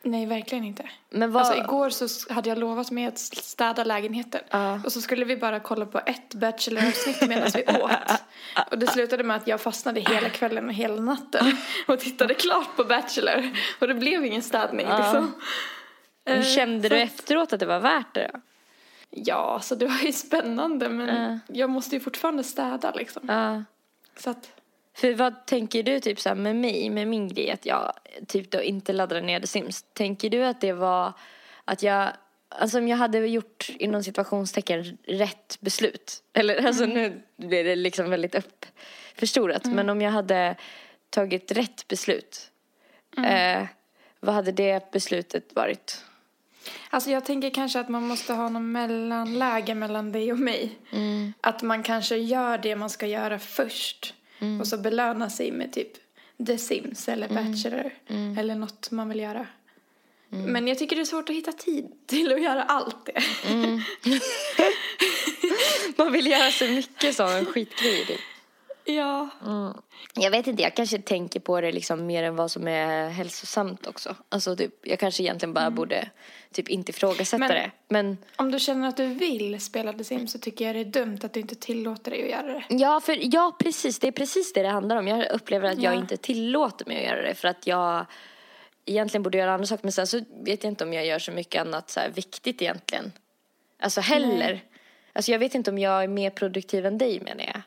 Nej 0.07 0.27
verkligen 0.27 0.65
inte. 0.65 0.91
Men 1.11 1.33
vad... 1.33 1.43
Alltså 1.47 1.63
igår 1.63 1.91
så 1.91 2.33
hade 2.35 2.49
jag 2.49 2.59
lovat 2.59 2.91
mig 2.91 3.07
att 3.07 3.19
städa 3.19 3.85
lägenheten. 3.85 4.41
Ja. 4.51 4.81
Och 4.85 4.93
så 4.93 5.01
skulle 5.01 5.25
vi 5.25 5.37
bara 5.37 5.61
kolla 5.61 5.87
på 5.87 6.01
ett 6.07 6.35
Bachelor-avsnitt 6.35 7.29
medan 7.29 7.51
vi 7.55 7.65
åt. 7.83 7.91
Och 8.71 8.79
det 8.79 8.87
slutade 8.87 9.25
med 9.25 9.37
att 9.37 9.47
jag 9.47 9.61
fastnade 9.61 10.01
hela 10.01 10.29
kvällen 10.29 10.67
och 10.69 10.73
hela 10.75 11.01
natten. 11.03 11.57
Och 11.89 11.99
tittade 12.01 12.35
klart 12.35 12.77
på 12.77 12.85
Bachelor. 12.85 13.51
Och 13.81 13.89
det 13.89 13.95
blev 13.95 14.25
ingen 14.25 14.43
städning 14.43 14.87
liksom. 14.87 15.33
Men 16.25 16.39
Eh, 16.39 16.45
Kände 16.45 16.89
så 16.89 16.95
du 16.95 17.03
att- 17.03 17.09
efteråt 17.09 17.53
att 17.53 17.61
det 17.61 17.67
var 17.67 17.81
värt 17.81 18.15
det 18.15 18.31
då? 18.33 18.41
Ja, 19.11 19.61
så 19.63 19.75
det 19.75 19.87
var 19.87 19.99
ju 20.03 20.13
spännande 20.13 20.89
men 20.89 21.09
Ja. 21.49 21.55
jag 21.55 21.71
måste 21.71 21.95
ju 21.97 22.01
fortfarande 22.01 22.45
städa 22.45 22.91
liksom. 22.93 23.55
Så 24.19 24.31
att, 24.31 24.49
För 24.97 25.15
vad 25.15 25.47
tänker 25.47 25.83
du 25.83 26.01
typ 26.01 26.21
så 26.21 26.35
med 26.35 26.57
mig, 26.57 26.91
med 26.91 27.09
min 27.09 27.29
grej 27.29 27.51
att 27.51 27.67
jag 27.67 27.93
typ 28.29 28.51
då 28.51 28.63
inte 28.63 28.93
laddade 28.93 29.21
ner 29.21 29.41
The 29.41 29.47
Sims. 29.47 29.85
Tänker 29.93 30.31
du 30.31 30.45
att 30.45 30.61
det 30.61 30.73
var 30.73 31.13
att 31.65 31.83
jag, 31.83 32.09
alltså 32.49 32.79
om 32.79 32.89
jag 32.89 32.97
hade 32.97 33.19
gjort 33.19 33.71
inom 33.79 34.03
situationstecken 34.03 34.99
rätt 35.05 35.59
beslut. 35.61 36.23
Eller 36.33 36.67
alltså 36.67 36.87
nu 36.87 37.23
blir 37.37 37.65
det 37.65 37.77
liksom 37.77 38.11
väldigt 38.11 38.35
uppförstorat. 38.35 39.65
Men 39.65 39.91
om 39.91 40.01
jag 40.01 40.11
hade 40.11 40.57
tagit 41.11 41.53
rätt 41.53 41.89
beslut. 41.89 42.51
Eh, 43.27 43.67
vad 44.21 44.35
hade 44.35 44.53
det 44.53 44.91
beslutet 44.91 45.55
varit? 45.55 46.05
Alltså 46.91 47.11
jag 47.11 47.25
tänker 47.25 47.51
kanske 47.51 47.81
att 47.81 47.89
man 47.89 48.03
måste 48.03 48.33
ha 48.33 48.49
någon 48.49 48.73
mellanläge 48.73 49.75
mellan 49.75 50.13
dig 50.13 50.33
och 50.33 50.39
mig. 50.39 50.79
Att 51.41 51.63
man 51.63 51.83
kanske 51.83 52.17
gör 52.17 52.59
det 52.59 52.77
man 52.77 52.91
ska 52.91 53.07
göra 53.07 53.39
först. 53.39 54.15
Och 54.61 54.69
så 54.69 54.77
belönar 54.79 55.29
sig 55.29 55.51
med 55.51 55.73
typ 55.73 55.93
The 56.47 56.59
Sims 56.59 57.09
eller 57.09 57.29
Bachelor. 57.29 57.91
Eller 58.39 58.55
något 58.55 58.91
man 58.91 59.09
vill 59.09 59.21
göra. 59.21 59.47
Men 60.29 60.69
jag 60.69 60.79
tycker 60.79 60.97
det 60.97 61.03
är 61.03 61.07
svårt 61.07 61.29
att 61.29 61.37
hitta 61.37 61.53
tid 61.53 61.93
till 62.07 62.33
att 62.33 62.43
göra 62.43 62.63
allt 62.63 63.07
det. 63.07 63.23
Man 65.97 66.13
vill 66.13 66.27
göra 66.27 66.51
så 66.51 66.65
mycket 66.65 67.17
som 67.17 67.29
en 67.29 67.45
skitgrej. 67.47 68.07
typ. 68.07 68.21
Ja. 68.87 69.29
Mm. 69.47 69.73
Jag 70.15 70.31
vet 70.31 70.47
inte, 70.47 70.63
jag 70.63 70.75
kanske 70.77 70.99
tänker 70.99 71.41
på 71.41 71.61
det 71.61 71.73
liksom 71.73 72.07
mer 72.07 72.23
än 72.23 72.37
vad 72.37 72.51
som 72.51 72.69
är 72.69 73.09
hälsosamt 73.09 73.87
också. 73.87 74.17
Alltså 74.29 74.57
typ, 74.57 74.75
jag 74.83 74.99
kanske 74.99 75.23
egentligen 75.23 75.53
bara 75.55 75.71
borde 75.71 76.11
typ 76.53 76.69
inte 76.69 76.91
ifrågasätta 76.91 77.39
Men- 77.39 77.49
det. 77.49 77.71
Men 77.89 78.19
Om 78.37 78.51
du 78.51 78.59
känner 78.59 78.89
att 78.89 78.97
du 78.97 79.07
vill 79.07 79.61
spela 79.61 79.93
The 79.93 80.05
Sims 80.05 80.33
så 80.33 80.39
tycker 80.39 80.65
jag 80.67 80.75
det 80.75 80.81
är 80.81 80.85
dumt 81.05 81.19
att 81.23 81.33
du 81.33 81.41
inte 81.41 81.55
tillåter 81.55 82.11
dig 82.11 82.23
att 82.25 82.31
göra 82.31 82.53
det. 82.53 82.65
ja, 82.69 83.01
för, 83.01 83.19
ja, 83.35 83.57
precis. 83.59 83.99
Det 83.99 84.09
är 84.09 84.13
precis 84.13 84.53
det 84.53 84.63
det 84.63 84.69
handlar 84.69 84.97
om. 84.97 85.09
Jag 85.09 85.31
upplever 85.31 85.69
att 85.69 85.83
jag 85.83 85.95
Ja. 85.95 85.99
inte 86.01 86.17
tillåter 86.17 86.87
mig 86.87 86.97
att 86.97 87.05
göra 87.13 87.23
det 87.23 87.35
för 87.35 87.49
att 87.49 87.67
jag 87.67 88.07
egentligen 88.85 89.23
borde 89.23 89.39
göra 89.39 89.53
andra 89.55 89.67
saker. 89.67 89.85
Men 89.85 89.93
sen 89.93 90.07
så 90.07 90.21
vet 90.45 90.65
jag 90.65 90.71
inte 90.71 90.85
om 90.85 90.93
jag 90.93 91.07
gör 91.07 91.19
så 91.19 91.33
mycket 91.33 91.61
annat 91.61 91.91
så 91.91 92.01
här 92.01 92.09
viktigt 92.11 92.63
egentligen. 92.63 93.13
Alltså 93.81 94.01
heller. 94.01 94.65
Alltså 95.13 95.33
jag 95.33 95.39
vet 95.39 95.55
inte 95.55 95.71
om 95.71 95.79
jag 95.79 96.03
är 96.05 96.09
mer 96.09 96.31
produktiv 96.31 96.87
än 96.87 96.99
dig 96.99 97.21
menar 97.21 97.45
jag. 97.45 97.63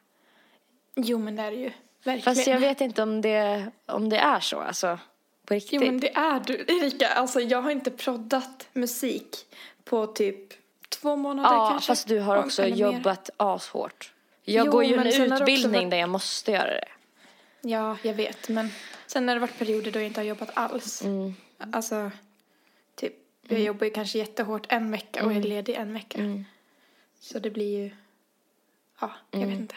Jo 1.04 1.18
men 1.20 1.36
det 1.36 1.42
är 1.44 1.52
det 1.52 1.58
ju. 1.58 1.72
Verkligen. 2.04 2.22
Fast 2.36 2.48
jag 2.48 2.60
vet 2.60 2.82
inte 2.82 3.04
om 3.04 3.22
det, 3.22 3.72
om 3.86 4.10
det 4.10 4.18
är 4.18 4.40
så, 4.40 4.60
alltså. 4.60 5.00
På 5.46 5.54
riktigt. 5.54 5.74
Jo 5.82 5.86
men 5.86 6.00
det 6.00 6.16
är 6.16 6.40
du 6.40 6.54
Erika. 6.68 7.08
Alltså 7.10 7.40
jag 7.40 7.62
har 7.62 7.72
inte 7.72 7.92
proddat 7.92 8.68
musik 8.74 9.36
på 9.84 10.08
typ 10.08 10.54
två 10.90 11.16
månader 11.16 11.50
Ja, 11.56 11.70
kanske. 11.72 11.88
fast 11.88 12.08
du 12.08 12.20
har 12.20 12.38
också 12.38 12.64
eller 12.64 12.76
mer. 12.88 12.94
jobbat 12.98 13.30
ashårt. 13.38 14.14
Jag 14.44 14.66
Jo, 14.66 14.72
går 14.72 14.84
ju 14.86 14.94
en 14.96 15.08
utbildning 15.34 15.72
varit- 15.82 15.92
där 15.92 15.98
jag 15.98 16.10
måste 16.10 16.52
göra 16.52 16.72
det. 16.72 16.88
Ja, 17.62 17.98
jag 18.04 18.14
vet. 18.14 18.50
Men 18.50 18.70
sen 19.08 19.28
har 19.28 19.36
det 19.36 19.42
varit 19.42 19.60
perioder 19.60 19.92
då 19.92 20.00
jag 20.00 20.06
inte 20.08 20.20
har 20.20 20.26
jobbat 20.26 20.50
alls. 20.54 21.02
Mm. 21.02 21.36
Alltså, 21.72 22.12
typ, 22.96 23.14
jag 23.48 23.60
jobbar 23.60 23.86
ju 23.86 23.92
kanske 23.92 24.18
jättehårt 24.18 24.66
en 24.70 24.92
vecka 24.92 25.26
och 25.26 25.32
är 25.32 25.36
Mm. 25.36 25.50
ledig 25.50 25.74
en 25.76 25.94
vecka. 25.94 26.20
Så 27.20 27.40
det 27.40 27.50
blir 27.50 27.78
ju, 27.80 27.92
ja, 29.02 29.12
jag 29.32 29.42
Mm. 29.42 29.50
vet 29.50 29.60
inte. 29.60 29.76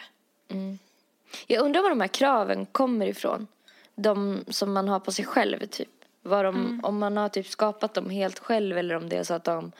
Jag 1.47 1.65
undrar 1.65 1.81
var 1.81 1.89
de 1.89 2.01
här 2.01 2.07
kraven 2.07 2.65
kommer 2.65 3.07
ifrån. 3.07 3.47
De 3.95 4.45
som 4.47 4.73
man 4.73 4.87
har 4.87 4.99
på 4.99 5.11
sig 5.11 5.25
själv, 5.25 5.65
typ. 5.65 5.89
Var 6.21 6.43
de, 6.43 6.55
Mm. 6.55 6.79
Om 6.83 6.97
man 6.97 7.17
har 7.17 7.29
typ 7.29 7.47
skapat 7.47 7.93
dem 7.93 8.09
helt 8.09 8.39
själv 8.39 8.77
eller 8.77 8.95
om 8.95 9.09
det 9.09 9.15
är 9.17 9.23
så 9.23 9.33
att 9.33 9.43
de 9.43 9.71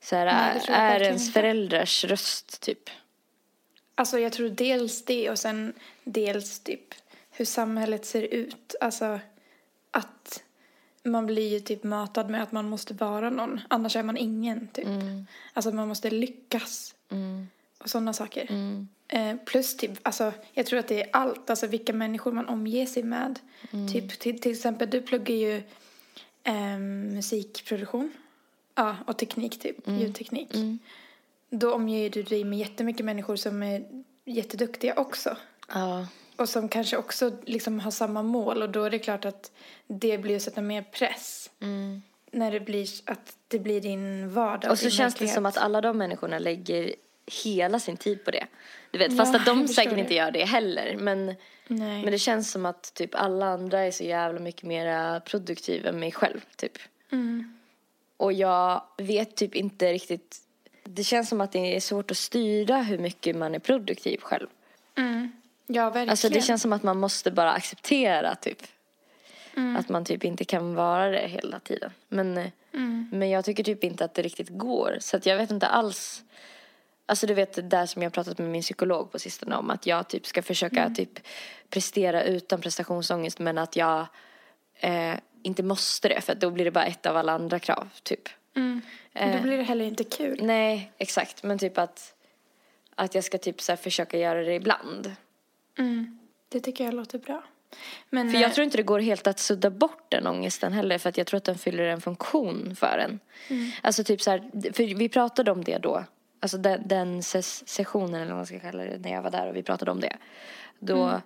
så 0.00 0.16
här, 0.16 0.24
Nej, 0.26 0.62
är 0.68 1.02
ens 1.02 1.32
föräldrars 1.32 2.04
röst, 2.04 2.60
typ. 2.60 2.90
Alltså 3.94 4.18
jag 4.18 4.32
tror 4.32 4.48
dels 4.48 5.04
det 5.04 5.30
och 5.30 5.38
sen 5.38 5.72
dels 6.04 6.60
typ 6.60 6.94
hur 7.30 7.44
samhället 7.44 8.06
ser 8.06 8.22
ut. 8.22 8.74
Alltså 8.80 9.20
att 9.90 10.42
man 11.02 11.26
blir 11.26 11.48
ju 11.48 11.60
typ 11.60 11.84
matad 11.84 12.30
med 12.30 12.42
att 12.42 12.52
man 12.52 12.68
måste 12.68 12.94
vara 12.94 13.30
någon. 13.30 13.60
Annars 13.68 13.96
är 13.96 14.02
man 14.02 14.16
ingen 14.16 14.68
typ. 14.68 14.86
Alltså 15.52 15.68
att 15.68 15.74
man 15.74 15.88
måste 15.88 16.10
lyckas. 16.10 16.94
Och 17.82 17.90
sådana 17.90 18.12
saker. 18.12 18.48
Eh, 19.08 19.36
plus 19.44 19.76
typ, 19.76 19.90
alltså 20.02 20.32
jag 20.52 20.66
tror 20.66 20.78
att 20.78 20.88
det 20.88 21.02
är 21.02 21.08
allt. 21.12 21.50
Alltså 21.50 21.66
vilka 21.66 21.92
människor 21.92 22.32
man 22.32 22.48
omger 22.48 22.86
sig 22.86 23.02
med. 23.02 23.38
Typ 23.92 24.18
till, 24.18 24.40
till 24.40 24.52
exempel 24.52 24.90
du 24.90 25.02
pluggar 25.02 25.34
ju 25.34 25.62
eh, 26.44 26.78
musikproduktion. 26.78 28.12
Ja, 28.74 28.96
och 29.06 29.18
teknik 29.18 29.60
typ. 29.60 29.88
Ljudteknik. 29.88 30.54
Då 31.50 31.74
omger 31.74 32.10
du 32.10 32.22
dig 32.22 32.44
med 32.44 32.58
jättemycket 32.58 33.06
människor 33.06 33.36
som 33.36 33.62
är 33.62 33.84
jätteduktiga 34.24 34.94
också. 34.94 35.36
Ja. 35.68 36.06
Och 36.36 36.48
som 36.48 36.68
kanske 36.68 36.96
också 36.96 37.32
liksom 37.44 37.80
har 37.80 37.90
samma 37.90 38.22
mål 38.22 38.62
och 38.62 38.70
då 38.70 38.84
är 38.84 38.90
det 38.90 38.98
klart 38.98 39.24
att 39.24 39.52
det 39.86 40.18
blir 40.18 40.36
att 40.36 40.42
sätta 40.42 40.60
mer 40.60 40.82
press. 40.82 41.50
När 42.30 42.52
det 42.52 42.60
blir 42.60 42.88
att 43.04 43.36
det 43.48 43.58
blir 43.58 43.80
din 43.80 44.30
vardag. 44.30 44.70
Och 44.70 44.78
så 44.78 44.90
känns 44.90 45.14
det 45.14 45.28
som 45.28 45.46
att 45.46 45.56
alla 45.56 45.80
de 45.80 45.98
människorna 45.98 46.38
lägger 46.38 46.94
hela 47.44 47.78
sin 47.80 47.96
tid 47.96 48.24
på 48.24 48.30
det. 48.30 48.46
Du 48.90 48.98
vet, 48.98 49.16
fast 49.16 49.32
Ja, 49.34 49.40
att 49.40 49.46
de 49.46 49.68
säkert 49.68 49.94
det. 49.94 50.00
inte 50.00 50.14
gör 50.14 50.30
det 50.30 50.44
heller. 50.44 50.96
Men, 50.98 51.26
Nej. 51.66 52.02
men 52.02 52.10
det 52.10 52.18
känns 52.18 52.50
som 52.50 52.66
att 52.66 52.94
typ 52.94 53.14
alla 53.14 53.46
andra 53.46 53.80
är 53.80 53.90
så 53.90 54.04
jävla 54.04 54.40
mycket 54.40 54.62
mer 54.62 55.20
produktiva 55.20 55.88
än 55.88 56.00
mig 56.00 56.12
själv, 56.12 56.40
typ. 56.56 56.78
Mm. 57.12 57.58
Och 58.16 58.32
jag 58.32 58.82
vet 58.98 59.36
typ 59.36 59.54
inte 59.54 59.92
riktigt. 59.92 60.38
Det 60.84 61.04
känns 61.04 61.28
som 61.28 61.40
att 61.40 61.52
det 61.52 61.76
är 61.76 61.80
svårt 61.80 62.10
att 62.10 62.16
styra 62.16 62.76
hur 62.82 62.98
mycket 62.98 63.36
man 63.36 63.54
är 63.54 63.58
produktiv 63.58 64.18
själv. 64.20 64.46
Mm. 64.98 65.32
Ja, 65.66 65.84
verkligen. 65.84 66.08
Alltså 66.10 66.28
det 66.28 66.40
känns 66.40 66.62
som 66.62 66.72
att 66.72 66.82
man 66.82 66.98
måste 67.00 67.30
bara 67.30 67.52
acceptera 67.52 68.34
typ. 68.34 68.58
Mm. 69.56 69.76
Att 69.76 69.88
man 69.88 70.04
typ 70.04 70.24
inte 70.24 70.44
kan 70.44 70.74
vara 70.74 71.08
det 71.10 71.28
hela 71.28 71.60
tiden. 71.60 71.90
Men, 72.08 72.50
Mm. 72.74 73.08
men 73.12 73.30
jag 73.30 73.44
tycker 73.44 73.64
typ 73.64 73.84
inte 73.84 74.04
att 74.04 74.14
det 74.14 74.22
riktigt 74.22 74.48
går. 74.48 74.96
Så 75.00 75.16
att 75.16 75.26
jag 75.26 75.36
vet 75.36 75.50
inte 75.50 75.66
alls. 75.66 76.22
Alltså 77.06 77.26
du 77.26 77.34
vet 77.34 77.52
det 77.52 77.62
där 77.62 77.86
som 77.86 78.02
jag 78.02 78.12
pratat 78.12 78.38
med 78.38 78.50
min 78.50 78.62
psykolog 78.62 79.12
på 79.12 79.18
sistone 79.18 79.56
om. 79.56 79.70
Att 79.70 79.86
jag 79.86 80.08
typ 80.08 80.26
ska 80.26 80.42
försöka 80.42 80.80
Mm. 80.80 80.94
typ 80.94 81.20
prestera 81.68 82.22
utan 82.22 82.60
prestationsångest. 82.60 83.38
Men 83.38 83.58
att 83.58 83.76
jag 83.76 84.06
eh, 84.74 85.14
inte 85.42 85.62
måste 85.62 86.08
det. 86.08 86.20
För 86.20 86.34
då 86.34 86.50
blir 86.50 86.64
det 86.64 86.70
bara 86.70 86.84
ett 86.84 87.06
av 87.06 87.16
alla 87.16 87.32
andra 87.32 87.58
krav 87.58 87.88
typ. 88.02 88.28
Mm. 88.56 88.80
Eh. 89.12 89.36
Då 89.36 89.42
blir 89.42 89.56
det 89.56 89.62
heller 89.62 89.84
inte 89.84 90.04
kul. 90.04 90.38
Nej, 90.42 90.92
exakt. 90.98 91.42
Men 91.42 91.58
typ 91.58 91.78
att, 91.78 92.14
att 92.94 93.14
jag 93.14 93.24
ska 93.24 93.38
typ 93.38 93.60
så 93.60 93.76
försöka 93.76 94.18
göra 94.18 94.42
det 94.42 94.54
ibland. 94.54 95.14
Mm. 95.78 96.18
Det 96.48 96.60
tycker 96.60 96.84
jag 96.84 96.94
låter 96.94 97.18
bra. 97.18 97.44
Men, 98.10 98.30
För 98.30 98.36
eh, 98.36 98.42
jag 98.42 98.54
tror 98.54 98.64
inte 98.64 98.76
det 98.76 98.82
går 98.82 99.00
helt 99.00 99.26
att 99.26 99.38
sudda 99.38 99.70
bort 99.70 100.06
den 100.08 100.26
ångesten 100.26 100.72
heller 100.72 100.98
för 100.98 101.08
att 101.08 101.18
jag 101.18 101.26
tror 101.26 101.38
att 101.38 101.44
den 101.44 101.58
fyller 101.58 101.84
en 101.84 102.00
funktion 102.00 102.76
för 102.76 102.98
en. 102.98 103.20
Alltså 103.82 104.04
typ 104.04 104.20
så 104.22 104.30
här, 104.30 104.72
för 104.72 104.94
vi 104.94 105.08
pratade 105.08 105.50
om 105.50 105.64
det 105.64 105.78
då. 105.78 106.04
Alltså 106.42 106.58
den, 106.58 106.88
den 106.88 107.20
ses- 107.20 107.68
sessionen 107.68 108.14
eller 108.14 108.30
vad 108.30 108.36
man 108.36 108.46
ska 108.46 108.60
kalla 108.60 108.84
det 108.84 108.98
när 108.98 109.12
jag 109.12 109.22
var 109.22 109.30
där 109.30 109.48
och 109.48 109.56
vi 109.56 109.62
pratade 109.62 109.90
om 109.90 110.00
det. 110.00 110.16
Då, 110.78 111.20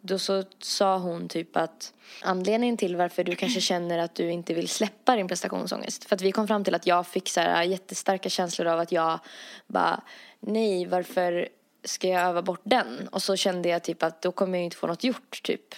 då 0.00 0.18
så 0.18 0.44
sa 0.58 0.98
hon 0.98 1.28
typ 1.28 1.56
att 1.56 1.92
anledningen 2.22 2.76
till 2.76 2.96
varför 2.96 3.24
du 3.24 3.34
kanske 3.34 3.60
känner 3.60 3.98
att 3.98 4.14
du 4.14 4.30
inte 4.30 4.54
vill 4.54 4.68
släppa 4.68 5.16
din 5.16 5.28
prestationsångest. 5.28 6.04
För 6.04 6.16
att 6.16 6.22
vi 6.22 6.32
kom 6.32 6.48
fram 6.48 6.64
till 6.64 6.74
att 6.74 6.86
jag 6.86 7.06
fick 7.06 7.28
så 7.28 7.40
här 7.40 7.62
jättestarka 7.62 8.28
känslor 8.28 8.68
av 8.68 8.80
att 8.80 8.92
jag 8.92 9.18
bara 9.66 10.02
nej 10.40 10.86
varför 10.86 11.48
ska 11.84 12.08
jag 12.08 12.22
öva 12.22 12.42
bort 12.42 12.60
den? 12.62 13.08
Och 13.08 13.22
så 13.22 13.36
kände 13.36 13.68
jag 13.68 13.82
typ 13.82 14.02
att 14.02 14.22
då 14.22 14.32
kommer 14.32 14.58
jag 14.58 14.64
inte 14.64 14.76
få 14.76 14.86
något 14.86 15.04
gjort 15.04 15.42
typ. 15.42 15.74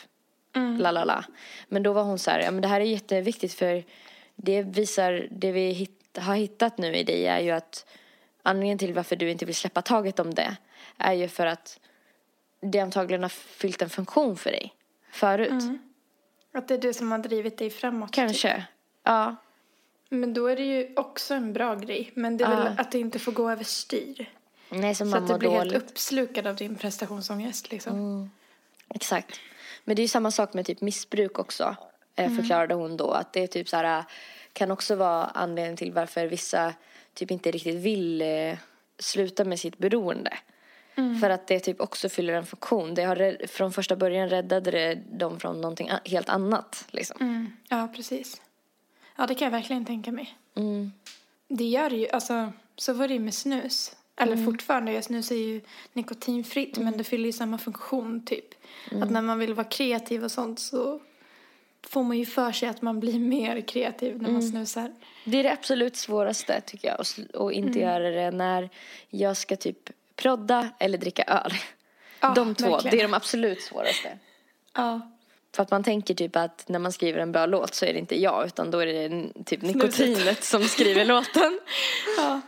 La 0.79 0.91
la 0.91 1.05
la. 1.05 1.25
Men 1.69 1.83
då 1.83 1.93
var 1.93 2.03
hon 2.03 2.19
så 2.19 2.31
här, 2.31 2.41
ja 2.41 2.51
men 2.51 2.63
det 2.63 2.69
här 2.69 2.81
är 2.81 2.85
jätteviktigt 2.85 3.55
för 3.55 3.85
det 4.37 4.63
visar, 4.63 5.29
det 5.31 5.53
vi 5.53 5.71
hitt, 5.71 6.19
har 6.19 6.35
hittat 6.35 6.79
nu 6.79 6.97
i 6.97 7.05
dig 7.05 7.27
är 7.27 7.41
ju 7.41 7.51
att 7.51 7.87
anledningen 8.45 8.79
till 8.79 8.95
varför 8.95 9.17
du 9.17 9.31
inte 9.31 9.45
vill 9.45 9.55
släppa 9.55 9.83
taget 9.83 10.19
om 10.19 10.35
det 10.35 10.57
är 10.99 11.13
ju 11.13 11.29
för 11.29 11.47
att 11.47 11.81
det 12.61 12.81
antagligen 12.81 13.23
har 13.23 13.29
fyllt 13.29 13.83
en 13.83 13.91
funktion 13.91 14.37
för 14.37 14.51
dig 14.51 14.75
förut. 15.13 15.65
Att 16.55 16.69
det 16.69 16.75
är 16.75 16.79
det 16.79 16.95
som 16.95 17.11
har 17.13 17.19
drivit 17.19 17.59
dig 17.59 17.71
framåt. 17.71 18.09
typ. 18.09 18.15
Kanske. 18.15 18.65
Ja. 19.03 19.37
Men 20.09 20.35
då 20.35 20.47
är 20.47 20.57
det 20.57 20.65
ju 20.65 20.93
också 20.97 21.35
en 21.35 21.53
bra 21.53 21.75
grej. 21.75 22.11
Men 22.15 22.37
det 22.37 22.45
är 22.45 22.49
väl 22.57 22.73
Ja. 22.77 22.83
att 22.83 22.93
det 22.93 22.99
inte 22.99 23.19
får 23.19 23.33
gå 23.33 23.51
överstyr. 23.51 24.31
Nej, 24.71 24.95
Så 24.95 25.05
man 25.05 25.23
att 25.23 25.29
du 25.29 25.39
blir 25.39 25.51
dåligt. 25.51 25.73
helt 25.73 25.91
uppslukad 25.91 26.47
av 26.47 26.57
din 26.57 26.77
prestationsångest 26.77 27.71
liksom. 27.71 28.31
Exakt. 28.95 29.41
Men 29.85 29.97
det 29.97 30.01
är 30.01 30.05
ju 30.05 30.09
samma 30.09 30.31
sak 30.31 30.55
med 30.55 30.67
typ 30.67 30.81
missbruk 30.81 31.39
också. 31.39 31.77
Eh, 32.17 32.37
förklarade 32.37 32.75
hon 32.75 32.97
då. 32.97 33.11
Att 33.11 33.33
det 33.33 33.43
är 33.43 33.47
typ 33.47 33.69
så 33.69 33.77
här, 33.77 33.99
eh, 33.99 34.05
kan 34.53 34.71
också 34.71 34.95
vara 34.97 35.25
anledningen 35.25 35.77
till 35.77 35.93
varför 35.93 36.27
vissa 36.27 36.75
typ 37.15 37.31
inte 37.31 37.51
riktigt 37.51 37.75
vill 37.77 38.23
eh, 38.23 38.59
sluta 38.99 39.45
med 39.45 39.61
sitt 39.61 39.79
beroende. 39.79 40.39
För 41.21 41.31
att 41.31 41.47
det 41.47 41.61
typ 41.61 41.81
också 41.81 42.09
fyller 42.09 42.33
en 42.35 42.47
funktion. 42.47 42.95
Det 42.95 43.03
har 43.05 43.47
från 43.47 43.73
första 43.73 43.97
början 43.97 44.29
räddade 44.29 44.71
det 44.71 44.95
dem 44.95 45.41
från 45.41 45.61
någonting 45.61 45.91
helt 46.05 46.29
annat. 46.29 46.85
Liksom. 46.91 47.17
Mm. 47.21 47.51
Ja, 47.69 47.89
precis. 47.97 48.43
Ja, 49.17 49.27
det 49.27 49.35
kan 49.35 49.47
jag 49.47 49.53
verkligen 49.53 49.85
tänka 49.85 50.13
mig. 50.13 50.35
Mm. 50.57 50.93
Det 51.49 51.65
gör 51.65 51.91
det 51.91 51.97
ju, 51.97 52.09
alltså 52.09 52.53
så 52.77 52.93
var 52.93 53.09
det 53.09 53.15
ju 53.15 53.21
med 53.21 53.35
snus. 53.35 53.97
Eller 54.17 54.33
Mm. 54.33 54.45
fortfarande, 54.45 54.93
jag 54.93 55.05
snus 55.05 55.31
är 55.31 55.35
ju 55.37 55.61
nikotinfritt 55.93 56.79
men 56.79 56.97
det 56.99 57.05
fyller 57.05 57.27
ju 57.27 57.33
samma 57.33 57.59
funktion 57.59 58.25
typ. 58.25 58.45
Mm. 58.91 59.03
Att 59.03 59.11
när 59.11 59.23
man 59.23 59.39
vill 59.39 59.55
vara 59.55 59.67
kreativ 59.69 60.25
och 60.25 60.33
sånt 60.33 60.61
så 60.61 61.01
får 61.89 62.03
man 62.03 62.19
ju 62.19 62.27
för 62.27 62.53
sig 62.53 62.69
att 62.69 62.83
man 62.83 63.01
blir 63.01 63.19
mer 63.19 63.61
kreativ 63.61 64.13
när 64.17 64.23
man 64.23 64.31
Mm. 64.31 64.43
snusar. 64.43 64.93
Det 65.25 65.39
är 65.39 65.43
det 65.43 65.53
absolut 65.53 65.97
svåraste 65.97 66.61
tycker 66.61 66.89
jag. 66.89 67.01
Att 67.01 67.53
inte 67.53 67.79
göra 67.79 68.11
det 68.11 68.31
när 68.31 68.71
jag 69.11 69.37
ska 69.37 69.57
typ 69.57 69.91
prodda 70.17 70.71
eller 70.79 70.99
dricka 70.99 71.23
öl. 71.23 71.53
Ja, 72.21 72.33
de 72.35 72.55
två, 72.55 72.71
verkligen. 72.71 72.97
det 72.97 73.03
är 73.03 73.09
de 73.09 73.15
absolut 73.15 73.63
svåraste. 73.63 74.19
Ja. 74.75 75.11
För 75.57 75.63
att 75.63 75.71
man 75.71 75.83
tänker 75.85 76.15
typ 76.15 76.37
att 76.37 76.65
när 76.69 76.79
man 76.79 76.93
skriver 76.93 77.19
en 77.19 77.33
bra 77.33 77.47
låt 77.47 77.75
så 77.75 77.85
är 77.85 77.93
det 77.93 77.99
inte 77.99 78.21
jag 78.23 78.47
utan 78.47 78.71
då 78.71 78.79
är 78.79 78.87
det 78.87 79.29
typ 79.45 79.63
nikotinet 79.63 80.45
som 80.45 80.63
skriver 80.69 81.05
låten. 81.05 81.61
ja. 82.17 82.41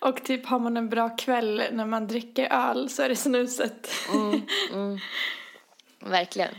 Och 0.00 0.24
typ 0.24 0.46
har 0.46 0.58
man 0.58 0.76
en 0.76 0.88
bra 0.88 1.16
kväll 1.16 1.62
när 1.72 1.86
man 1.86 2.06
dricker 2.06 2.48
öl 2.70 2.88
så 2.90 3.02
är 3.02 3.08
det 3.08 3.16
snuset. 3.16 3.90
Verkligen. 6.00 6.54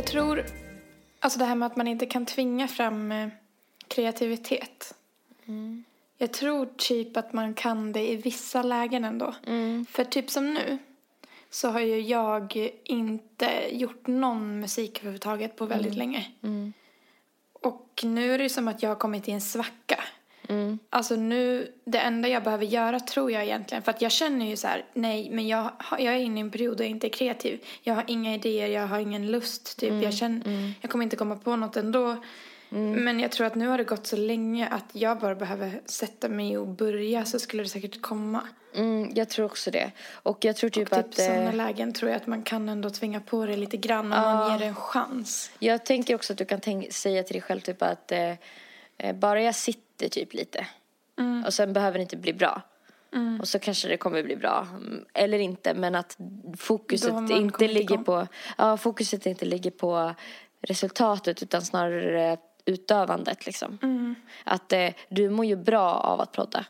Jag 0.00 0.06
tror, 0.06 0.44
alltså 1.20 1.38
det 1.38 1.44
här 1.44 1.54
med 1.54 1.66
att 1.66 1.76
man 1.76 1.86
inte 1.86 2.06
kan 2.06 2.26
tvinga 2.26 2.68
fram 2.68 3.12
eh, 3.12 3.28
kreativitet. 3.88 4.94
Jag 6.18 6.32
tror 6.32 6.68
typ 6.76 7.16
att 7.16 7.32
man 7.32 7.54
kan 7.54 7.92
det 7.92 8.10
i 8.10 8.16
vissa 8.16 8.62
lägen 8.62 9.04
ändå. 9.04 9.34
Mm. 9.46 9.86
För 9.86 10.04
typ 10.04 10.30
som 10.30 10.54
nu 10.54 10.78
så 11.50 11.68
har 11.68 11.80
ju 11.80 12.00
jag 12.00 12.70
inte 12.84 13.50
gjort 13.70 14.06
någon 14.06 14.60
musik 14.60 14.98
överhuvudtaget 14.98 15.56
på 15.56 15.66
väldigt 15.66 15.94
länge. 15.94 16.26
Mm. 16.42 16.72
Och 17.52 18.00
nu 18.02 18.34
är 18.34 18.38
det 18.38 18.48
som 18.48 18.68
att 18.68 18.82
jag 18.82 18.90
har 18.90 18.96
kommit 18.96 19.28
i 19.28 19.32
en 19.32 19.40
svacka. 19.40 20.04
Mm. 20.50 20.78
Alltså 20.90 21.16
nu, 21.16 21.72
det 21.84 21.98
enda 21.98 22.28
jag 22.28 22.42
behöver 22.44 22.64
göra 22.64 23.00
tror 23.00 23.30
jag 23.30 23.44
egentligen, 23.44 23.82
för 23.82 23.90
att 23.90 24.02
jag 24.02 24.12
känner 24.12 24.46
ju 24.46 24.56
så 24.56 24.68
här, 24.68 24.84
nej 24.94 25.30
men 25.30 25.48
jag, 25.48 25.70
jag 25.90 26.14
är 26.14 26.18
inne 26.18 26.40
i 26.40 26.42
en 26.42 26.50
period 26.50 26.76
där 26.76 26.84
jag 26.84 26.90
inte 26.90 27.06
är 27.06 27.10
kreativ. 27.10 27.64
Jag 27.82 27.94
har 27.94 28.04
inga 28.06 28.34
idéer, 28.34 28.68
jag 28.68 28.86
har 28.86 28.98
ingen 28.98 29.26
lust 29.30 29.78
typ. 29.78 29.90
Mm, 29.90 30.02
Jag 30.02 30.14
känner, 30.14 30.72
jag 30.80 30.90
kommer 30.90 31.02
inte 31.04 31.16
komma 31.16 31.36
på 31.36 31.56
något 31.56 31.76
ändå. 31.76 32.16
Men 32.72 33.20
jag 33.20 33.30
tror 33.32 33.46
att 33.46 33.54
nu 33.54 33.68
har 33.68 33.78
det 33.78 33.84
gått 33.84 34.06
så 34.06 34.16
länge 34.16 34.68
att 34.68 34.84
jag 34.92 35.18
bara 35.18 35.34
behöver 35.34 35.80
sätta 35.86 36.28
mig 36.28 36.58
och 36.58 36.66
börja 36.68 37.24
så 37.24 37.38
skulle 37.38 37.62
det 37.62 37.68
säkert 37.68 38.02
komma. 38.02 38.40
Mm, 38.74 39.10
jag 39.14 39.28
tror 39.28 39.46
också 39.46 39.70
det. 39.70 39.90
Och 40.22 40.44
jag 40.44 40.56
tror 40.56 40.70
typ, 40.70 40.90
Typ 40.90 40.98
att... 40.98 41.14
sådana 41.14 41.48
Eh, 41.50 41.54
lägen 41.54 41.92
tror 41.92 42.10
jag 42.10 42.16
att 42.16 42.26
man 42.26 42.42
kan 42.42 42.68
ändå 42.68 42.90
tvinga 42.90 43.20
på 43.20 43.46
det 43.46 43.56
lite 43.56 43.76
grann 43.76 44.04
om 44.04 44.22
man 44.22 44.52
ger 44.52 44.58
det 44.58 44.64
en 44.66 44.74
chans. 44.74 45.50
jag 45.58 45.84
tänker 45.84 46.14
också 46.14 46.32
att 46.32 46.38
du 46.38 46.44
kan 46.44 46.60
säga 46.90 47.22
till 47.22 47.34
dig 47.34 47.42
själv 47.42 47.60
typ 47.60 47.82
att 47.82 48.12
eh, 48.12 48.34
eh, 48.98 49.14
bara 49.14 49.42
jag 49.42 49.54
sitter 49.54 49.89
typ 50.08 50.34
lite. 50.34 50.66
Mm. 51.18 51.44
Och 51.44 51.54
sen 51.54 51.72
behöver 51.72 51.98
det 51.98 52.02
inte 52.02 52.16
bli 52.16 52.32
bra. 52.32 52.62
Och 53.40 53.48
så 53.48 53.58
kanske 53.58 53.88
det 53.88 53.96
kommer 53.96 54.22
bli 54.22 54.36
bra. 54.36 54.66
Mm, 54.70 55.04
Eller 55.14 55.38
inte, 55.38 55.74
men 55.74 55.94
att 55.94 56.18
fokuset 56.58 57.30
inte 57.30 57.68
ligger 57.68 57.94
igång. 57.94 58.04
på... 58.04 58.26
Ja, 58.58 58.76
fokuset 58.76 59.26
inte 59.26 59.44
ligger 59.44 59.70
på 59.70 60.14
resultatet 60.60 61.42
utan 61.42 61.62
snarare 61.62 62.38
utövandet 62.64 63.46
liksom. 63.46 63.78
Mm. 63.82 64.14
Att 64.44 64.72
eh, 64.72 64.88
du 65.08 65.30
mår 65.30 65.44
ju 65.44 65.56
bra 65.56 65.94
av 65.94 66.20
att 66.20 66.32
prodda. 66.32 66.64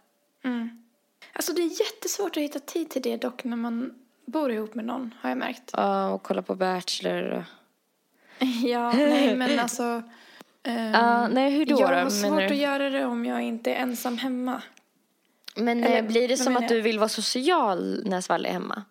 Alltså 1.32 1.52
det 1.52 1.62
är 1.62 1.80
jättesvårt 1.80 2.36
att 2.36 2.42
hitta 2.42 2.58
tid 2.58 2.90
till 2.90 3.02
det 3.02 3.16
dock 3.16 3.44
när 3.44 3.56
man 3.56 3.94
bor 4.26 4.52
ihop 4.52 4.74
med 4.74 4.84
någon 4.84 5.14
har 5.20 5.28
jag 5.28 5.38
märkt. 5.38 5.70
Ja, 5.72 6.08
och 6.08 6.22
kolla 6.22 6.42
på 6.42 6.54
Bachelor 6.54 7.22
och... 7.30 7.42
Ja, 8.64 8.92
nej 8.92 9.36
men 9.36 9.58
alltså. 9.58 10.02
ehm, 10.62 10.92
Ja, 10.92 11.28
nej, 11.28 11.50
hur 11.50 11.66
då 11.66 11.70
Jag 11.70 11.80
då, 11.80 11.84
har 11.84 11.94
menar 11.94 12.10
svårt 12.10 12.50
att 12.50 12.56
göra 12.56 12.90
det 12.90 13.04
om 13.04 13.24
jag 13.24 13.42
inte 13.42 13.70
är 13.70 13.76
ensam 13.76 14.18
hemma. 14.18 14.62
Men 15.56 15.84
Eller, 15.84 15.96
eh, 15.96 16.02
blir 16.02 16.28
det 16.28 16.36
som 16.36 16.56
att 16.56 16.68
du 16.68 16.80
vill 16.80 16.98
vara 16.98 17.08
social 17.08 18.02
när 18.06 18.20
Svalle 18.20 18.48
är 18.48 18.52
hemma? 18.52 18.82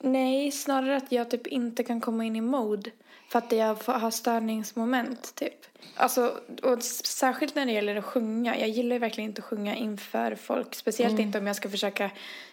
Nej, 0.00 0.50
snarare 0.50 0.96
att 0.96 1.12
jag 1.12 1.30
typ 1.30 1.46
inte 1.46 1.84
kan 1.84 2.00
komma 2.00 2.24
in 2.24 2.36
i 2.36 2.40
mode. 2.40 2.90
För 3.28 3.38
att 3.38 3.52
jag 3.52 3.74
har 3.86 4.10
störningsmoment 4.10 5.34
typ. 5.34 5.66
Alltså, 5.96 6.40
och 6.62 6.82
särskilt 6.82 7.54
när 7.54 7.66
det 7.66 7.72
gäller 7.72 7.96
att 7.96 8.04
sjunga. 8.04 8.58
Jag 8.58 8.68
gillar 8.68 8.96
ju 8.96 9.00
verkligen 9.00 9.30
inte 9.30 9.40
att 9.40 9.44
sjunga 9.44 9.76
inför 9.76 10.34
folk. 10.34 10.74
Speciellt 10.74 11.18
inte 11.18 11.38
om 11.38 11.46
jag 11.46 11.56
ska 11.56 11.68
försöka 11.68 12.10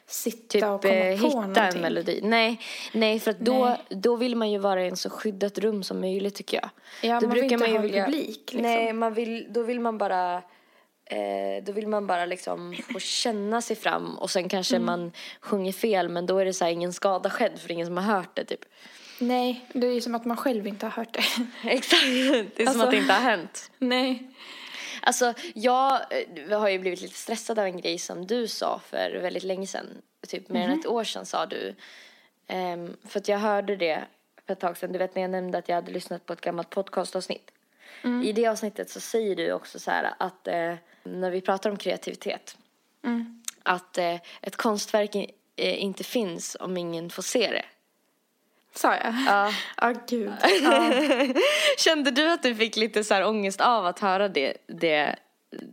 sitta 0.07 0.47
Typ 0.47 0.63
och 0.63 0.81
komma 0.81 0.93
eh, 0.93 1.19
på 1.19 1.25
hitta 1.27 1.37
någonting. 1.39 1.63
en 1.75 1.81
melodi. 1.81 2.19
Nej, 2.23 2.59
nej 2.93 3.19
för 3.19 3.31
att 3.31 3.39
då, 3.39 3.65
Nej. 3.65 3.77
då 3.89 4.15
vill 4.15 4.35
man 4.35 4.51
ju 4.51 4.57
vara 4.57 4.83
i 4.85 4.87
en 4.87 4.97
så 4.97 5.09
skyddat 5.09 5.57
rum 5.57 5.83
som 5.83 5.99
möjligt 6.01 6.35
tycker 6.35 6.57
jag. 6.57 6.69
Ja, 7.09 7.19
då 7.19 7.27
man 7.27 7.35
vill 7.35 7.43
inte 7.51 7.55
ha 7.71 7.79
publik, 7.81 8.37
liksom. 8.37 8.61
Nej, 8.61 8.93
man 8.93 9.13
vill, 9.13 9.45
då 9.49 9.63
vill 9.63 9.79
man 9.79 9.97
bara 9.97 10.35
eh, 11.05 11.63
då 11.63 11.71
vill 11.71 11.87
man 11.87 12.07
bara 12.07 12.25
liksom 12.25 12.75
få 12.93 12.99
känna 12.99 13.61
sig 13.61 13.75
fram 13.75 14.17
och 14.17 14.31
sen 14.31 14.49
kanske 14.49 14.75
Mm. 14.75 14.85
man 14.85 15.11
sjunger 15.41 15.71
fel 15.71 16.09
men 16.09 16.25
då 16.25 16.37
är 16.37 16.45
det 16.45 16.53
så 16.53 16.65
här 16.65 16.71
ingen 16.71 16.93
skada 16.93 17.29
skedd 17.29 17.59
för 17.59 17.71
ingen 17.71 17.87
som 17.87 17.97
har 17.97 18.15
hört 18.15 18.35
det 18.35 18.45
typ. 18.45 18.61
Nej, 19.21 19.65
det 19.73 19.87
är 19.87 19.91
ju 19.93 20.01
som 20.01 20.15
att 20.15 20.25
man 20.25 20.37
själv 20.37 20.67
inte 20.67 20.85
har 20.85 20.91
hört 20.91 21.13
det. 21.13 21.23
Exakt, 21.69 22.01
det 22.01 22.09
är 22.37 22.43
som 22.57 22.67
Alltså- 22.67 22.83
att 22.83 22.91
det 22.91 22.97
inte 22.97 23.13
har 23.13 23.21
hänt. 23.21 23.71
nej. 23.77 24.27
Alltså, 25.03 25.33
jag 25.55 26.01
eh, 26.49 26.59
har 26.59 26.69
ju 26.69 26.79
blivit 26.79 27.01
lite 27.01 27.17
stressad 27.17 27.59
av 27.59 27.65
en 27.65 27.77
grej 27.81 27.97
som 27.99 28.27
du 28.27 28.47
sa 28.47 28.81
för 28.85 29.19
väldigt 29.21 29.43
länge 29.43 29.67
sedan. 29.67 29.87
Typ 30.27 30.49
mer 30.49 30.69
än 30.69 30.79
ett 30.79 30.85
år 30.85 31.03
sedan 31.03 31.25
sa 31.25 31.45
du. 31.45 31.75
Ehm, 32.47 32.97
för 33.07 33.19
att 33.19 33.27
jag 33.27 33.37
hörde 33.37 33.75
det 33.75 34.03
för 34.45 34.53
ett 34.53 34.59
tag 34.59 34.77
sedan. 34.77 34.91
Du 34.91 34.99
vet 34.99 35.15
när 35.15 35.21
jag 35.21 35.31
nämnde 35.31 35.57
att 35.57 35.69
jag 35.69 35.75
hade 35.75 35.91
lyssnat 35.91 36.25
på 36.25 36.33
ett 36.33 36.41
gammalt 36.41 36.69
podcastavsnitt. 36.69 37.51
I 38.25 38.31
det 38.33 38.47
avsnittet 38.47 38.89
så 38.89 38.99
säger 38.99 39.35
du 39.35 39.51
också 39.51 39.79
så 39.79 39.91
här 39.91 40.13
att 40.19 40.47
eh, 40.47 40.75
när 41.03 41.31
vi 41.31 41.41
pratar 41.41 41.69
om 41.69 41.77
kreativitet. 41.77 42.57
Att 43.63 43.97
eh, 43.97 44.15
ett 44.41 44.55
konstverk 44.55 45.15
i- 45.15 45.31
eh, 45.55 45.83
inte 45.83 46.03
finns 46.03 46.57
om 46.59 46.77
ingen 46.77 47.09
får 47.09 47.23
se 47.23 47.47
det. 47.51 47.65
Sa 48.75 48.95
jag? 48.95 49.13
Ja. 49.27 49.51
Ja, 49.81 49.93
gud. 50.07 50.31
Kände 51.77 52.11
du 52.11 52.31
att 52.31 52.43
du 52.43 52.55
fick 52.55 52.75
lite 52.75 53.03
så 53.03 53.13
här 53.13 53.25
ångest 53.27 53.61
av 53.61 53.85
att 53.85 53.99
höra 53.99 54.27
det, 54.29 54.53
det 54.67 55.15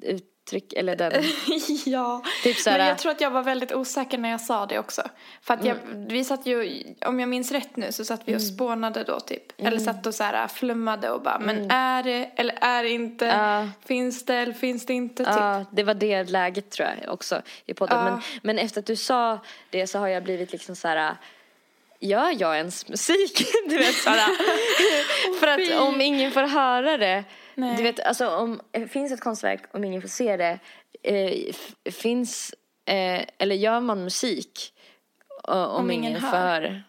uttryck 0.03 0.73
eller 0.73 0.97
den? 0.97 1.13
ja, 1.87 2.23
Typ 2.43 2.57
så 2.57 2.71
här- 2.71 2.79
men 2.79 2.87
jag 2.87 2.99
tror 2.99 3.13
att 3.13 3.21
jag 3.21 3.31
var 3.31 3.43
väldigt 3.43 3.73
osäker 3.73 4.19
när 4.19 4.31
jag 4.31 4.41
sa 4.41 4.67
det 4.67 4.79
också. 4.79 5.03
För 5.43 5.55
att 5.55 5.65
jag, 5.65 5.77
Mm. 5.77 6.09
vi 6.09 6.25
satt 6.25 6.47
ju, 6.47 6.85
om 7.07 7.21
jag 7.21 7.29
minns 7.29 7.53
rätt 7.53 7.77
nu 7.77 7.93
så 7.93 8.05
satt 8.05 8.21
vi 8.25 8.37
och 8.37 8.43
spånade 8.43 9.05
då 9.05 9.21
typ. 9.21 9.61
Mm. 9.61 9.69
Eller 9.73 9.85
satt 9.85 10.07
och 10.07 10.15
så 10.15 10.25
här 10.25 10.49
flummade 10.49 11.11
och 11.11 11.23
bara, 11.23 11.39
men 11.39 11.71
är 11.71 12.03
det 12.03 12.31
eller 12.37 12.59
är 12.61 12.83
det 12.83 12.91
inte? 12.91 13.25
Ja. 13.25 13.69
Finns 13.87 14.25
det 14.25 14.35
eller 14.35 14.53
finns 14.53 14.87
det 14.87 14.93
inte? 14.95 15.25
Typ. 15.25 15.35
Ja, 15.37 15.65
det 15.73 15.83
var 15.83 15.95
det 15.95 16.25
läget 16.31 16.71
tror 16.71 16.89
jag 17.03 17.13
också 17.15 17.43
i 17.67 17.75
podden. 17.75 17.99
Ja. 17.99 18.05
Men, 18.11 18.21
men 18.43 18.59
efter 18.59 18.81
att 18.81 18.87
du 18.87 18.97
sa 18.97 19.39
det 19.71 19.87
så 19.87 19.99
har 19.99 20.09
jag 20.09 20.23
blivit 20.25 20.53
liksom 20.53 20.77
så 20.77 20.89
här. 20.89 21.17
Gör 22.01 22.41
jag 22.41 22.57
ens 22.57 22.89
musik? 22.89 23.43
Du 23.69 23.79
vet 23.79 23.95
såhär. 23.95 24.31
För 25.41 25.47
att 25.47 25.81
om 25.89 26.01
ingen 26.01 26.33
får 26.33 26.43
höra 26.43 26.97
det. 26.97 27.25
Nej. 27.55 27.77
Du 27.77 27.83
vet 27.83 28.01
alltså 28.01 28.29
om 28.29 28.61
det 28.71 28.89
finns 28.89 29.13
ett 29.13 29.21
konstverk 29.21 29.63
om 29.75 29.85
ingen 29.85 30.03
får 30.03 30.09
se 30.09 30.37
det. 30.37 30.59
Eh, 31.03 31.55
finns, 31.93 32.55
eh, 32.87 33.23
eller 33.39 33.55
gör 33.57 33.81
man 33.81 34.05
musik 34.05 34.73
eh, 35.49 35.55
om, 35.55 35.77
Om 35.77 35.91
ingen 35.91 36.11
ingen 36.11 36.21
får 36.21 36.29
höra? 36.37 36.81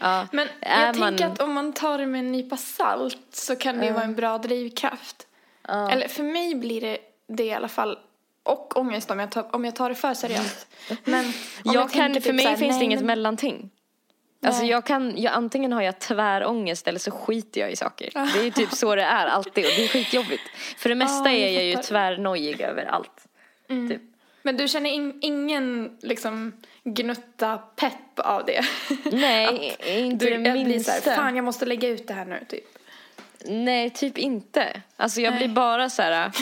Ja. 0.00 0.26
Men 0.32 0.48
jag 0.60 0.98
man- 0.98 1.16
tänker 1.16 1.32
att 1.32 1.42
om 1.42 1.52
man 1.52 1.72
tar 1.72 1.98
det 1.98 2.06
med 2.06 2.18
en 2.18 2.32
nypa 2.32 2.56
salt 2.56 3.18
så 3.32 3.56
kan 3.56 3.78
det 3.78 3.86
ju 3.86 3.92
vara 3.92 4.04
en 4.04 4.14
bra 4.14 4.38
drivkraft. 4.38 5.26
Eller 5.68 6.08
för 6.08 6.22
mig 6.22 6.54
blir 6.54 6.80
det 6.80 6.98
det 7.28 7.44
i 7.44 7.52
alla 7.52 7.68
fall. 7.68 7.98
Och 8.42 8.76
ångest 8.76 9.10
om 9.10 9.18
jag 9.20 9.30
tar, 9.30 9.54
om 9.54 9.64
jag 9.64 9.76
tar 9.76 9.88
det 9.88 9.94
för 9.94 10.14
seriöst. 10.14 10.66
Men 11.04 11.24
om 11.64 11.72
jag 11.74 11.90
kan, 11.92 12.14
för 12.14 12.20
typ 12.20 12.34
mig 12.34 12.44
här, 12.44 12.56
finns 12.56 12.74
det 12.74 12.78
nej, 12.78 12.84
inget 12.84 12.98
men- 13.00 13.06
mellanting. 13.06 13.70
Alltså 14.42 14.64
jag 14.64 14.86
kan, 14.86 15.14
jag, 15.16 15.32
antingen 15.32 15.72
har 15.72 15.82
jag 15.82 15.98
tvärångest 15.98 16.88
eller 16.88 16.98
så 16.98 17.10
skiter 17.10 17.60
jag 17.60 17.72
i 17.72 17.76
saker. 17.76 18.10
Det 18.34 18.40
är 18.40 18.44
ju 18.44 18.50
typ 18.50 18.72
så 18.72 18.94
det 18.94 19.02
är 19.02 19.26
alltid 19.26 19.64
och 19.64 19.70
det 19.76 19.84
är 19.84 19.88
skitjobbigt. 19.88 20.42
För 20.76 20.88
det 20.88 20.94
mesta 20.94 21.32
Ja, 21.32 21.38
jag 21.38 21.50
är 21.50 21.54
jag 21.54 21.64
ju 21.64 21.76
tvärnojig 21.76 22.60
över 22.60 22.84
allt. 22.84 23.26
Typ. 23.68 24.02
Men 24.42 24.56
du 24.56 24.68
känner 24.68 24.90
in, 24.90 25.18
ingen 25.20 25.96
liksom 26.02 26.52
gnutta 26.84 27.58
pepp 27.76 27.92
av 28.16 28.44
det? 28.46 28.64
Nej, 29.12 29.76
inte 29.86 30.24
Du, 30.24 30.30
det 30.30 30.36
jag 30.48 30.52
blir 30.52 30.52
så 30.52 30.58
här, 30.90 30.96
minsta. 30.98 31.14
fan 31.14 31.36
jag 31.36 31.44
måste 31.44 31.66
lägga 31.66 31.88
ut 31.88 32.06
det 32.08 32.14
här 32.14 32.24
nu 32.24 32.44
typ. 32.48 32.64
Nej, 33.44 33.90
typ 33.90 34.18
inte. 34.18 34.82
Alltså 34.96 35.20
jag 35.20 35.30
Nej. 35.30 35.38
blir 35.38 35.48
bara 35.54 35.90
så 35.90 36.02
här. 36.02 36.30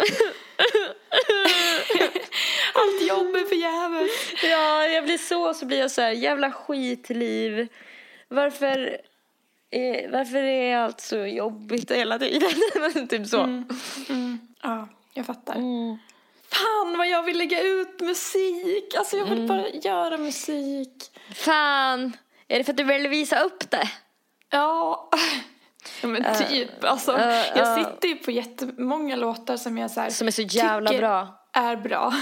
Allt 2.80 3.08
jobb 3.08 3.36
är 3.36 3.44
förgäves. 3.44 4.10
ja, 4.42 4.86
jag 4.86 5.04
blir 5.04 5.18
så, 5.18 5.54
så 5.54 5.66
blir 5.66 5.78
jag 5.78 5.90
så 5.90 6.00
här, 6.00 6.10
jävla 6.10 6.52
skitliv. 6.52 7.68
Varför, 8.28 9.00
är, 9.70 10.12
varför 10.12 10.38
är 10.38 10.76
allt 10.76 11.00
så 11.00 11.16
jobbigt 11.16 11.90
hela 11.90 12.18
tiden? 12.18 13.08
typ 13.08 13.26
så. 13.26 13.64
Ja, 14.62 14.88
jag 15.14 15.26
fattar. 15.26 15.54
Fan 16.50 16.98
vad 16.98 17.08
jag 17.08 17.22
vill 17.22 17.38
lägga 17.38 17.62
ut 17.62 18.00
musik. 18.00 18.94
Alltså 18.98 19.16
jag 19.16 19.26
vill 19.26 19.48
bara 19.48 19.68
göra 19.68 20.18
musik. 20.18 21.10
Fan, 21.34 22.16
är 22.48 22.58
det 22.58 22.64
för 22.64 22.72
att 22.72 22.76
du 22.76 22.84
vill 22.84 23.08
visa 23.08 23.40
upp 23.40 23.70
det? 23.70 23.90
Ja. 24.50 25.10
Ja 26.02 26.08
men 26.08 26.34
typ, 26.48 26.84
alltså 26.84 27.12
uh, 27.12 27.34
jag 27.56 27.78
uh. 27.78 27.84
sitter 27.84 28.08
ju 28.08 28.16
på 28.16 28.30
jättemånga 28.30 29.16
låtar 29.16 29.56
som 29.56 29.78
jag 29.78 29.90
så 29.90 30.00
här, 30.00 30.10
Som 30.10 30.26
är 30.26 30.32
så 30.32 30.42
jävla 30.42 30.92
bra. 30.92 31.28
är 31.52 31.76
bra. 31.76 32.14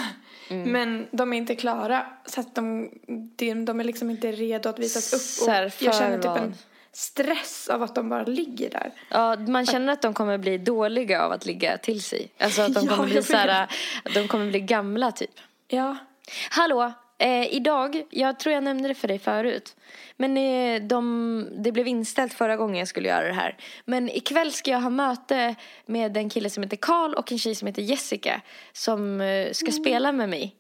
Men 0.48 1.06
de 1.10 1.32
är 1.32 1.36
inte 1.36 1.54
klara. 1.54 2.06
Så 2.26 2.40
att 2.40 2.54
de, 2.54 2.90
de, 3.36 3.64
de 3.64 3.80
är 3.80 3.84
liksom 3.84 4.10
inte 4.10 4.32
redo 4.32 4.68
att 4.68 4.78
visas 4.78 5.12
upp. 5.12 5.48
Och 5.48 5.54
jag 5.78 5.94
känner 5.94 6.18
typ 6.18 6.42
en 6.42 6.54
stress 6.92 7.68
av 7.68 7.82
att 7.82 7.94
de 7.94 8.08
bara 8.08 8.24
ligger 8.24 8.70
där. 8.70 8.92
Ja, 9.08 9.36
man 9.36 9.66
känner 9.66 9.92
att 9.92 10.02
de 10.02 10.14
kommer 10.14 10.38
bli 10.38 10.58
dåliga 10.58 11.22
av 11.22 11.32
att 11.32 11.46
ligga 11.46 11.78
till 11.78 12.02
sig. 12.02 12.32
Alltså 12.38 12.62
att 12.62 12.74
de 12.74 12.86
Ja, 12.90 12.96
kommer 12.96 13.04
bli 13.04 13.14
jag 13.14 13.24
så 13.24 13.36
här, 13.36 13.68
de 14.14 14.28
kommer 14.28 14.46
bli 14.46 14.60
gamla 14.60 15.12
typ. 15.12 15.40
Ja. 15.68 15.96
Hallå, 16.50 16.92
eh, 17.18 17.54
idag, 17.54 18.02
jag 18.10 18.38
tror 18.38 18.54
jag 18.54 18.64
nämnde 18.64 18.88
det 18.88 18.94
för 18.94 19.08
dig 19.08 19.18
förut. 19.18 19.76
Men 20.16 20.36
eh, 20.36 20.82
de, 20.82 21.48
det 21.58 21.72
blev 21.72 21.86
inställt 21.86 22.34
förra 22.34 22.56
gången 22.56 22.76
jag 22.76 22.88
skulle 22.88 23.08
göra 23.08 23.26
det 23.26 23.32
här. 23.32 23.56
Men 23.84 24.08
ikväll 24.08 24.52
ska 24.52 24.70
jag 24.70 24.80
ha 24.80 24.90
möte 24.90 25.54
med 25.86 26.16
en 26.16 26.30
kille 26.30 26.50
som 26.50 26.62
heter 26.62 26.76
Karl 26.76 27.14
och 27.14 27.32
en 27.32 27.38
tjej 27.38 27.54
som 27.54 27.66
heter 27.66 27.82
Jessica. 27.82 28.40
Som 28.72 29.20
eh, 29.20 29.52
ska 29.52 29.72
spela 29.72 30.12
med 30.12 30.28
mig. 30.28 30.54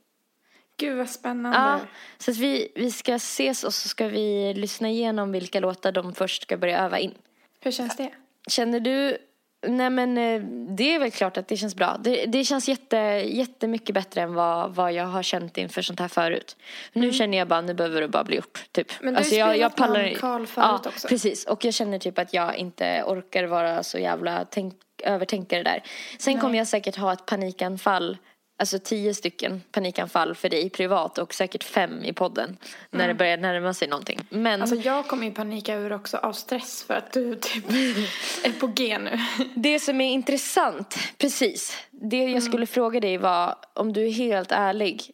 Gud 0.76 0.96
vad 0.96 1.10
spännande. 1.10 1.58
Ja, 1.58 1.80
så 2.18 2.30
att 2.30 2.36
vi, 2.36 2.72
vi 2.74 2.90
ska 2.90 3.14
ses 3.14 3.64
och 3.64 3.74
så 3.74 3.88
ska 3.88 4.08
vi 4.08 4.54
lyssna 4.54 4.88
igenom 4.88 5.32
vilka 5.32 5.60
låtar 5.60 5.92
de 5.92 6.14
först 6.14 6.42
ska 6.42 6.56
börja 6.56 6.84
öva 6.84 6.98
in. 6.98 7.14
Hur 7.60 7.70
känns 7.70 7.96
det? 7.96 8.10
Känner 8.48 8.80
du 8.80 9.18
Nej 9.66 9.90
men 9.90 10.18
eh, 10.18 10.40
det 10.76 10.94
är 10.94 10.98
väl 10.98 11.10
klart 11.10 11.36
att 11.36 11.48
det 11.48 11.56
känns 11.56 11.74
bra. 11.74 11.96
Det, 12.00 12.26
det 12.26 12.44
känns 12.44 12.68
jätte, 12.68 12.96
jättemycket 13.26 13.94
bättre 13.94 14.20
än 14.20 14.34
vad, 14.34 14.74
vad 14.74 14.92
jag 14.92 15.04
har 15.04 15.22
känt 15.22 15.58
inför 15.58 15.82
sånt 15.82 16.00
här 16.00 16.08
förut. 16.08 16.56
Nu 16.92 17.02
mm. 17.02 17.12
känner 17.12 17.38
jag 17.38 17.48
bara, 17.48 17.60
nu 17.60 17.74
behöver 17.74 18.00
det 18.00 18.08
bara 18.08 18.24
bli 18.24 18.36
gjort. 18.36 18.64
Typ. 18.72 18.92
Men 19.00 19.14
du 19.14 19.18
alltså, 19.18 19.34
har 19.34 19.40
jag, 19.40 19.58
jag 19.58 19.76
pallar... 19.76 20.02
med 20.02 20.18
Karl 20.18 20.46
förut 20.46 20.80
ja, 20.84 20.88
också. 20.88 21.08
precis. 21.08 21.46
Och 21.46 21.64
jag 21.64 21.74
känner 21.74 21.98
typ 21.98 22.18
att 22.18 22.34
jag 22.34 22.56
inte 22.56 23.02
orkar 23.06 23.44
vara 23.44 23.82
så 23.82 23.98
jävla 23.98 24.44
tänk, 24.50 24.74
övertänkare 25.04 25.62
där. 25.62 25.82
Sen 26.18 26.32
Nej. 26.32 26.40
kommer 26.40 26.58
jag 26.58 26.66
säkert 26.66 26.96
ha 26.96 27.12
ett 27.12 27.26
panikanfall 27.26 28.16
alltså 28.58 28.78
tio 28.78 29.14
stycken 29.14 29.62
panikanfall 29.72 30.34
för 30.34 30.48
dig 30.48 30.70
privat 30.70 31.18
och 31.18 31.34
säkert 31.34 31.64
fem 31.64 32.04
i 32.04 32.12
podden 32.12 32.56
när 32.90 33.04
mm. 33.04 33.08
det 33.08 33.18
börjar 33.18 33.36
närma 33.36 33.74
sig 33.74 33.88
någonting. 33.88 34.20
Men... 34.30 34.60
Alltså 34.62 34.76
jag 34.76 35.06
kommer 35.06 35.26
ju 35.26 35.32
panika 35.32 35.74
ur 35.74 35.92
också 35.92 36.16
av 36.16 36.32
stress 36.32 36.82
för 36.82 36.94
att 36.94 37.12
du 37.12 37.34
typ 37.34 37.64
är 38.44 38.60
på 38.60 38.66
G 38.66 38.98
nu. 38.98 39.18
Det 39.54 39.80
som 39.80 40.00
är 40.00 40.10
intressant, 40.10 40.96
precis. 41.18 41.76
Det 41.90 42.16
jag 42.16 42.28
mm. 42.28 42.40
skulle 42.40 42.66
fråga 42.66 43.00
dig 43.00 43.18
var 43.18 43.56
om 43.74 43.92
du 43.92 44.06
är 44.06 44.12
helt 44.12 44.52
ärlig. 44.52 45.10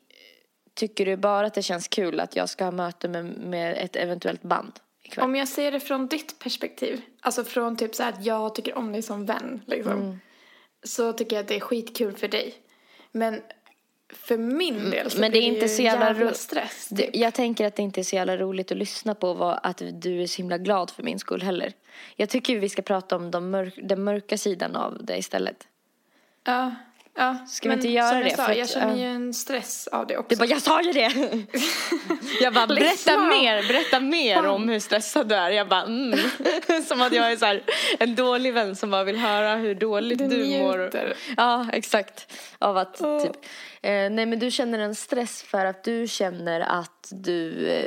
Tycker 0.74 1.06
du 1.06 1.16
bara 1.16 1.46
att 1.46 1.54
det 1.54 1.62
känns 1.62 1.88
kul 1.88 2.20
att 2.20 2.36
jag 2.36 2.48
ska 2.48 2.64
ha 2.64 2.70
möte 2.70 3.08
med, 3.08 3.24
med 3.24 3.76
ett 3.78 3.96
eventuellt 3.96 4.42
band? 4.42 4.72
Ikväll? 5.02 5.24
Om 5.24 5.36
jag 5.36 5.48
ser 5.48 5.72
det 5.72 5.80
från 5.80 6.06
ditt 6.06 6.38
perspektiv, 6.38 7.00
alltså 7.20 7.44
från 7.44 7.76
typ 7.76 7.94
så 7.94 8.02
här 8.02 8.12
att 8.12 8.26
jag 8.26 8.54
tycker 8.54 8.78
om 8.78 8.92
dig 8.92 9.02
som 9.02 9.26
vän 9.26 9.60
liksom. 9.66 9.92
Mm. 9.92 10.18
Så 10.86 11.12
tycker 11.12 11.36
jag 11.36 11.42
att 11.42 11.48
det 11.48 11.56
är 11.56 11.60
skitkul 11.60 12.16
för 12.16 12.28
dig. 12.28 12.54
Men 13.16 13.42
för 14.08 14.38
min 14.38 14.76
mm, 14.76 14.90
del 14.90 15.10
så 15.10 15.20
men 15.20 15.32
det 15.32 15.38
är 15.38 15.42
inte 15.42 15.68
så 15.68 15.82
jävla, 15.82 16.06
jävla 16.06 16.34
stress. 16.34 16.88
Typ. 16.88 17.16
Jag 17.16 17.34
tänker 17.34 17.66
att 17.66 17.76
det 17.76 17.82
inte 17.82 18.00
är 18.00 18.02
så 18.02 18.16
jävla 18.16 18.36
roligt 18.36 18.72
att 18.72 18.78
lyssna 18.78 19.14
på 19.14 19.34
vad, 19.34 19.60
att 19.62 19.82
du 19.92 20.22
är 20.22 20.26
så 20.26 20.36
himla 20.36 20.58
glad 20.58 20.90
för 20.90 21.02
min 21.02 21.18
skull 21.18 21.42
heller. 21.42 21.72
Jag 22.16 22.28
tycker 22.28 22.58
vi 22.58 22.68
ska 22.68 22.82
prata 22.82 23.16
om 23.16 23.30
de 23.30 23.50
mörk, 23.50 23.78
den 23.82 24.04
mörka 24.04 24.38
sidan 24.38 24.76
av 24.76 25.04
det 25.04 25.18
istället. 25.18 25.68
Ja. 26.44 26.74
Ja, 27.16 27.36
Ska 27.48 27.68
vi 27.68 27.74
inte 27.74 27.88
göra 27.88 28.20
det? 28.20 28.36
Sa, 28.36 28.52
jag 28.52 28.68
känner 28.68 28.96
ju 28.96 29.04
en 29.04 29.34
stress 29.34 29.86
av 29.86 30.06
det 30.06 30.16
också. 30.16 30.28
Du 30.28 30.36
bara, 30.36 30.46
jag 30.46 30.62
sa 30.62 30.82
ju 30.82 30.92
det! 30.92 31.10
jag 32.40 32.54
bara, 32.54 32.66
berätta 32.66 33.18
mer, 33.18 33.68
berätta 33.68 34.00
mer 34.00 34.46
om 34.46 34.68
hur 34.68 34.78
stressad 34.78 35.28
du 35.28 35.34
är. 35.34 35.50
Jag 35.50 35.68
bara, 35.68 35.82
mm. 35.82 36.18
Som 36.86 37.02
att 37.02 37.12
jag 37.12 37.32
är 37.32 37.36
så 37.36 37.46
här, 37.46 37.62
en 37.98 38.14
dålig 38.14 38.54
vän 38.54 38.76
som 38.76 38.90
bara 38.90 39.04
vill 39.04 39.16
höra 39.16 39.54
hur 39.54 39.74
dåligt 39.74 40.18
du, 40.18 40.28
du 40.28 40.58
mår. 40.58 40.92
Ja, 41.36 41.66
exakt. 41.72 42.32
Av 42.58 42.76
att, 42.76 43.00
oh. 43.00 43.22
typ. 43.22 43.36
Eh, 43.82 43.90
nej 43.90 44.26
men 44.26 44.38
du 44.38 44.50
känner 44.50 44.78
en 44.78 44.94
stress 44.94 45.42
för 45.42 45.64
att 45.64 45.84
du 45.84 46.08
känner 46.08 46.60
att 46.60 47.08
du 47.10 47.68
eh, 47.68 47.86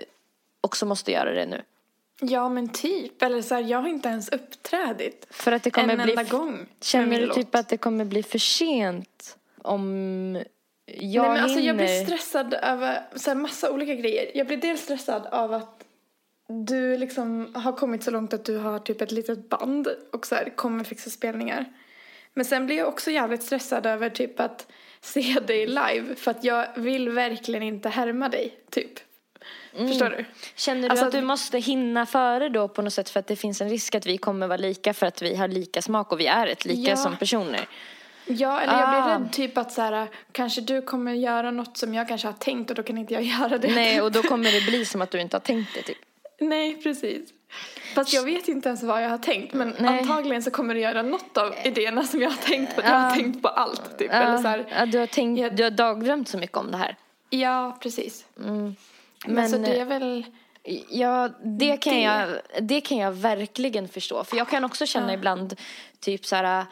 också 0.61 0.85
måste 0.85 1.11
göra 1.11 1.33
det 1.33 1.45
nu. 1.45 1.61
Ja 2.21 2.49
men 2.49 2.69
typ, 2.69 3.21
eller 3.21 3.41
så 3.41 3.56
här, 3.56 3.62
jag 3.62 3.82
har 3.82 3.89
inte 3.89 4.10
ens 4.10 4.30
uppträdit 4.30 5.27
För 5.30 5.51
att 5.51 5.63
det 5.63 5.71
kommer 5.71 5.97
en 5.97 6.03
bli 6.03 6.12
enda 6.12 6.23
gång 6.23 6.65
Känner 6.82 7.21
du 7.21 7.34
typ 7.34 7.56
att 7.56 7.69
det 7.69 7.77
kommer 7.77 8.06
bli 8.06 8.23
för 8.23 8.39
sent 8.39 9.38
om 9.62 10.43
jag 10.86 11.23
Nej 11.23 11.32
men 11.32 11.43
alltså 11.43 11.60
jag 11.60 11.77
blir 11.77 12.06
stressad 12.06 12.53
över 12.53 13.01
så 13.15 13.30
här, 13.30 13.36
massa 13.36 13.71
olika 13.71 13.95
grejer. 13.95 14.32
Jag 14.34 14.47
blir 14.47 14.58
dels 14.58 14.82
stressad 14.82 15.25
av 15.25 15.53
att 15.53 15.84
du 16.47 16.97
liksom 16.97 17.56
har 17.56 17.71
kommit 17.71 18.03
så 18.03 18.12
långt 18.12 18.34
att 18.34 18.45
du 18.45 18.58
har 18.58 18.80
typ 18.80 19.01
ett 19.01 19.12
litet 19.12 19.49
band 19.49 19.88
och 20.13 20.25
så 20.25 20.36
här, 20.36 20.56
kommer 20.56 20.84
fixa 20.84 21.10
spelningar. 21.10 21.65
Men 22.34 22.45
sen 22.45 22.65
blir 22.65 22.77
jag 22.77 22.88
också 22.88 23.12
jävligt 23.12 23.43
stressad 23.43 23.86
över 23.86 24.10
typ 24.10 24.39
att 24.39 24.67
se 25.01 25.39
dig 25.47 25.67
live 25.67 26.15
för 26.15 26.32
att 26.32 26.43
jag 26.43 26.67
vill 26.75 27.10
verkligen 27.10 27.63
inte 27.63 27.89
härma 27.89 28.30
dig, 28.30 28.60
typ. 28.69 28.99
Mm. 29.77 29.89
Förstår 29.89 30.09
du? 30.09 30.25
Känner 30.55 30.81
du 30.81 30.89
alltså, 30.89 31.05
att 31.05 31.11
du 31.11 31.21
måste 31.21 31.57
hinna 31.57 32.05
före 32.05 32.49
då 32.49 32.67
på 32.67 32.81
något 32.81 32.93
sätt 32.93 33.09
för 33.09 33.19
att 33.19 33.27
det 33.27 33.35
finns 33.35 33.61
en 33.61 33.69
risk 33.69 33.95
att 33.95 34.05
vi 34.05 34.17
kommer 34.17 34.47
vara 34.47 34.57
lika 34.57 34.93
för 34.93 35.05
att 35.05 35.21
vi 35.21 35.35
har 35.35 35.47
lika 35.47 35.81
smak 35.81 36.11
och 36.11 36.19
vi 36.19 36.27
är 36.27 36.47
ett 36.47 36.65
lika 36.65 36.89
ja. 36.89 36.95
som 36.95 37.17
personer? 37.17 37.67
Ja, 38.25 38.61
eller 38.61 38.79
jag 38.79 38.89
blir 38.89 38.99
ah. 38.99 39.19
rädd 39.19 39.31
typ 39.31 39.57
att 39.57 39.71
så 39.71 39.81
här, 39.81 40.07
kanske 40.31 40.61
du 40.61 40.81
kommer 40.81 41.13
göra 41.13 41.51
något 41.51 41.77
som 41.77 41.93
jag 41.93 42.07
kanske 42.07 42.27
har 42.27 42.33
tänkt 42.33 42.69
och 42.69 42.75
då 42.75 42.83
kan 42.83 42.97
inte 42.97 43.13
jag 43.13 43.23
göra 43.39 43.57
det. 43.57 43.75
Nej, 43.75 44.01
och 44.01 44.11
då 44.11 44.21
kommer 44.21 44.51
det 44.51 44.65
bli 44.65 44.85
som 44.85 45.01
att 45.01 45.11
du 45.11 45.21
inte 45.21 45.35
har 45.35 45.41
tänkt 45.41 45.73
det 45.73 45.81
typ. 45.81 45.97
Nej, 46.39 46.81
precis. 46.83 47.29
Fast 47.95 48.13
jag 48.13 48.23
vet 48.23 48.47
inte 48.47 48.69
ens 48.69 48.83
vad 48.83 49.03
jag 49.03 49.09
har 49.09 49.17
tänkt 49.17 49.53
men 49.53 49.75
Nej. 49.79 49.99
antagligen 49.99 50.43
så 50.43 50.51
kommer 50.51 50.73
du 50.73 50.79
göra 50.79 51.01
något 51.01 51.37
av 51.37 51.55
idéerna 51.63 52.03
som 52.03 52.21
jag 52.21 52.29
har 52.29 52.37
tänkt 52.37 52.75
på. 52.75 52.81
Ja. 52.81 52.87
Jag 52.87 52.99
har 52.99 53.15
tänkt 53.15 53.41
på 53.41 53.47
allt 53.47 53.97
typ. 53.97 54.11
Ja. 54.11 54.17
Eller 54.17 54.37
så 54.37 54.47
här, 54.47 54.65
ja, 54.77 54.85
du, 54.85 54.99
har 54.99 55.07
tänkt, 55.07 55.39
jag... 55.39 55.55
du 55.55 55.63
har 55.63 55.71
dagdrömt 55.71 56.29
så 56.29 56.37
mycket 56.37 56.57
om 56.57 56.71
det 56.71 56.77
här. 56.77 56.95
Ja, 57.29 57.77
precis. 57.81 58.25
Mm. 58.39 58.75
Men, 59.25 59.36
men 59.36 59.49
så 59.49 59.58
det 59.58 59.80
är 59.80 59.86
väl... 59.86 60.25
Ja, 60.89 61.30
det 61.43 61.77
kan, 61.77 61.93
det. 61.93 62.01
Jag, 62.01 62.30
det 62.62 62.82
kan 62.82 62.97
jag 62.97 63.12
verkligen 63.12 63.88
förstå. 63.88 64.23
För 64.23 64.38
jag 64.38 64.49
kan 64.49 64.63
också 64.63 64.86
känna 64.86 65.08
ja. 65.08 65.13
ibland 65.13 65.56
typ 65.99 66.25
så 66.25 66.36
här 66.36 66.65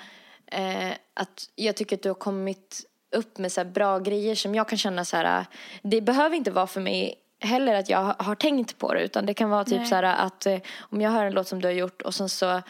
eh, 0.52 0.92
att 1.14 1.50
jag 1.56 1.76
tycker 1.76 1.96
att 1.96 2.02
du 2.02 2.10
har 2.10 2.16
kommit 2.16 2.86
upp 3.12 3.38
med 3.38 3.52
så 3.52 3.66
bra 3.66 4.00
grejer 4.00 4.36
som 4.36 4.56
jag 4.56 4.70
kan 4.70 4.78
känna 4.78 5.06
så 5.06 5.18
här. 5.18 5.46
Det 5.82 6.02
behöver 6.02 6.36
inte 6.36 6.52
vara 6.52 6.68
för 6.68 6.82
mig 6.82 7.16
heller 7.40 7.76
att 7.76 7.90
jag 7.90 8.16
har 8.20 8.36
tänkt 8.36 8.78
på 8.78 8.94
det 8.94 9.04
utan 9.04 9.26
det 9.26 9.34
kan 9.34 9.50
vara 9.50 9.64
typ 9.64 9.78
Nej. 9.78 9.88
så 9.88 9.96
här 9.96 10.04
att 10.04 10.46
eh, 10.46 10.58
om 10.80 11.02
jag 11.02 11.12
hör 11.12 11.26
en 11.26 11.34
låt 11.34 11.48
som 11.48 11.62
du 11.62 11.68
har 11.68 11.74
gjort 11.74 12.02
och 12.02 12.16
sen 12.16 12.30
så 12.30 12.62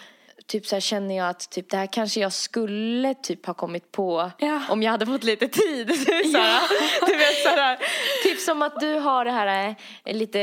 typ 0.47 0.65
så 0.65 0.75
här 0.75 0.81
känner 0.81 1.17
jag 1.17 1.29
att 1.29 1.49
typ 1.49 1.69
det 1.69 1.77
här 1.77 1.88
kanske 1.88 2.19
jag 2.19 2.34
skulle 2.34 3.13
typ 3.13 3.45
ha 3.45 3.53
kommit 3.53 3.91
på 3.91 4.31
ja. 4.38 4.62
om 4.69 4.84
jag 4.84 4.91
hade 4.91 5.05
fått 5.05 5.23
lite 5.23 5.47
tid. 5.47 5.89
här, 6.34 6.62
du 7.08 7.17
vet, 7.17 7.43
så 7.43 7.49
här, 7.49 7.79
typ 8.23 8.39
som 8.39 8.62
att 8.62 8.79
du 8.79 8.93
har 8.93 9.25
det 9.25 9.31
här 9.31 9.75
eh, 10.05 10.15
lite 10.15 10.41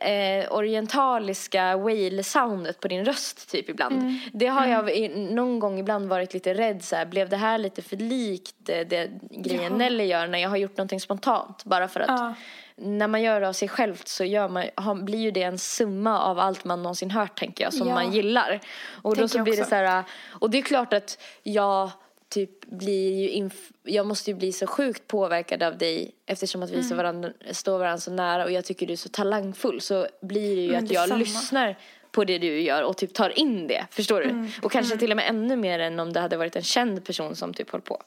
eh, 0.00 0.52
orientaliska 0.52 1.76
whale-soundet 1.76 2.80
på 2.80 2.88
din 2.88 3.04
röst 3.04 3.50
typ 3.50 3.68
ibland. 3.68 4.02
Mm. 4.02 4.18
Det 4.32 4.46
har 4.46 4.66
jag 4.66 4.96
mm. 4.96 5.26
någon 5.26 5.58
gång 5.58 5.78
ibland 5.78 6.08
varit 6.08 6.34
lite 6.34 6.54
rädd 6.54 6.84
så 6.84 6.96
här, 6.96 7.06
blev 7.06 7.28
det 7.28 7.36
här 7.36 7.58
lite 7.58 7.82
för 7.82 7.96
likt 7.96 8.54
det 8.64 9.10
grejen 9.30 9.72
ja. 9.72 9.78
Nelly 9.78 10.04
gör 10.04 10.26
när 10.26 10.38
jag 10.38 10.48
har 10.48 10.56
gjort 10.56 10.76
någonting 10.76 11.00
spontant 11.00 11.64
bara 11.64 11.88
för 11.88 12.00
att 12.00 12.08
ja 12.08 12.34
när 12.76 13.08
man 13.08 13.22
gör 13.22 13.40
det 13.40 13.48
av 13.48 13.52
sig 13.52 13.68
själv 13.68 14.02
så 14.04 14.24
gör 14.24 14.48
man, 14.48 15.04
blir 15.04 15.18
ju 15.18 15.30
det 15.30 15.42
en 15.42 15.58
summa 15.58 16.20
av 16.20 16.38
allt 16.38 16.64
man 16.64 16.82
någonsin 16.82 17.10
hört 17.10 17.38
tänker 17.38 17.64
jag 17.64 17.74
som 17.74 17.88
ja. 17.88 17.94
man 17.94 18.12
gillar. 18.12 18.60
Och 19.02 19.16
då 19.16 19.28
så 19.28 19.42
blir 19.42 19.56
det 19.56 19.64
så 19.64 19.74
här, 19.74 20.04
och 20.30 20.50
det 20.50 20.58
är 20.58 20.62
klart 20.62 20.92
att 20.92 21.22
jag 21.42 21.90
typ 22.28 22.66
blir 22.66 23.30
ju, 23.30 23.50
jag 23.82 24.06
måste 24.06 24.30
ju 24.30 24.36
bli 24.36 24.52
så 24.52 24.66
sjukt 24.66 25.06
påverkad 25.06 25.62
av 25.62 25.78
dig 25.78 26.14
eftersom 26.26 26.62
att 26.62 26.70
vi 26.70 26.80
mm. 26.80 26.96
varandra, 26.96 27.30
står 27.50 27.78
varandra 27.78 27.98
så 27.98 28.10
nära 28.10 28.44
och 28.44 28.52
jag 28.52 28.64
tycker 28.64 28.86
du 28.86 28.92
är 28.92 28.96
så 28.96 29.08
talangfull 29.08 29.80
så 29.80 30.06
blir 30.22 30.56
det 30.56 30.62
ju 30.62 30.72
Men 30.72 30.84
att 30.84 30.90
jag 30.90 31.08
samma. 31.08 31.18
lyssnar 31.18 31.76
på 32.10 32.24
det 32.24 32.38
du 32.38 32.60
gör 32.60 32.82
och 32.82 32.96
typ 32.96 33.14
tar 33.14 33.38
in 33.38 33.66
det, 33.66 33.86
förstår 33.90 34.20
du? 34.20 34.30
Mm. 34.30 34.50
Och 34.62 34.72
kanske 34.72 34.92
mm. 34.92 34.98
till 34.98 35.10
och 35.10 35.16
med 35.16 35.28
ännu 35.28 35.56
mer 35.56 35.78
än 35.78 36.00
om 36.00 36.12
det 36.12 36.20
hade 36.20 36.36
varit 36.36 36.56
en 36.56 36.62
känd 36.62 37.04
person 37.04 37.36
som 37.36 37.54
typ 37.54 37.70
höll 37.70 37.80
på. 37.80 38.02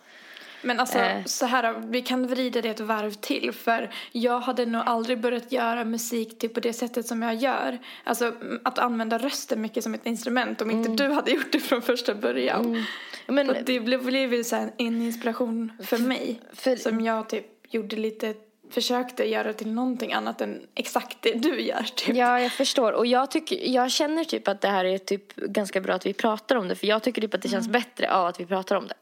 Men 0.62 0.80
alltså 0.80 0.98
eh. 0.98 1.24
så 1.26 1.46
här, 1.46 1.74
vi 1.88 2.02
kan 2.02 2.28
vrida 2.28 2.62
det 2.62 2.70
ett 2.70 2.80
varv 2.80 3.12
till 3.12 3.52
för 3.54 3.90
jag 4.12 4.40
hade 4.40 4.66
nog 4.66 4.82
aldrig 4.86 5.20
börjat 5.20 5.52
göra 5.52 5.86
musik 5.86 6.40
typ 6.40 6.54
på 6.54 6.60
det 6.60 6.74
sättet 6.74 7.08
som 7.08 7.22
jag 7.22 7.36
gör. 7.36 7.80
Alltså 8.04 8.34
att 8.64 8.80
använda 8.80 9.18
rösten 9.18 9.62
mycket 9.62 9.84
som 9.84 9.94
ett 9.94 10.06
instrument 10.06 10.62
om 10.62 10.72
inte 10.72 10.90
mm. 10.90 10.96
du 10.96 11.16
hade 11.16 11.32
gjort 11.32 11.52
det 11.52 11.60
från 11.60 11.82
första 11.82 12.16
början. 12.16 12.66
Mm. 12.66 12.84
Men, 13.28 13.50
och 13.50 13.56
det 13.66 13.80
blev, 13.80 14.06
blev 14.06 14.34
ju 14.34 14.44
så 14.44 14.56
här 14.56 14.72
en 14.78 15.02
inspiration 15.02 15.72
för 15.84 15.98
mig 15.98 16.42
för, 16.54 16.76
som 16.76 17.02
jag 17.02 17.30
typ 17.30 17.46
gjorde 17.70 17.96
lite 17.96 18.34
försökte 18.70 19.24
göra 19.24 19.54
till 19.54 19.72
någonting 19.72 20.14
annat 20.14 20.42
än 20.42 20.68
exakt 20.76 21.18
det 21.22 21.34
du 21.34 21.62
gör. 21.62 21.84
Typ. 21.96 22.16
Ja, 22.16 22.42
jag 22.42 22.52
förstår. 22.52 22.92
Och 22.92 23.06
jag, 23.06 23.32
tycker, 23.32 23.70
jag 23.70 23.92
känner 23.92 24.24
typ 24.24 24.48
att 24.48 24.62
det 24.62 24.68
här 24.68 24.86
är 24.86 24.98
typ 24.98 25.36
ganska 25.36 25.82
bra 25.82 25.94
att 25.94 26.06
vi 26.06 26.14
pratar 26.14 26.56
om 26.56 26.68
det. 26.68 26.76
För 26.76 26.88
jag 26.88 27.04
tycker 27.04 27.22
typ 27.22 27.34
att 27.34 27.42
det 27.42 27.50
känns 27.50 27.68
mm. 27.68 27.82
bättre 27.82 28.12
av 28.12 28.26
att 28.26 28.40
vi 28.40 28.46
pratar 28.46 28.76
om 28.76 28.88
det. 28.88 28.96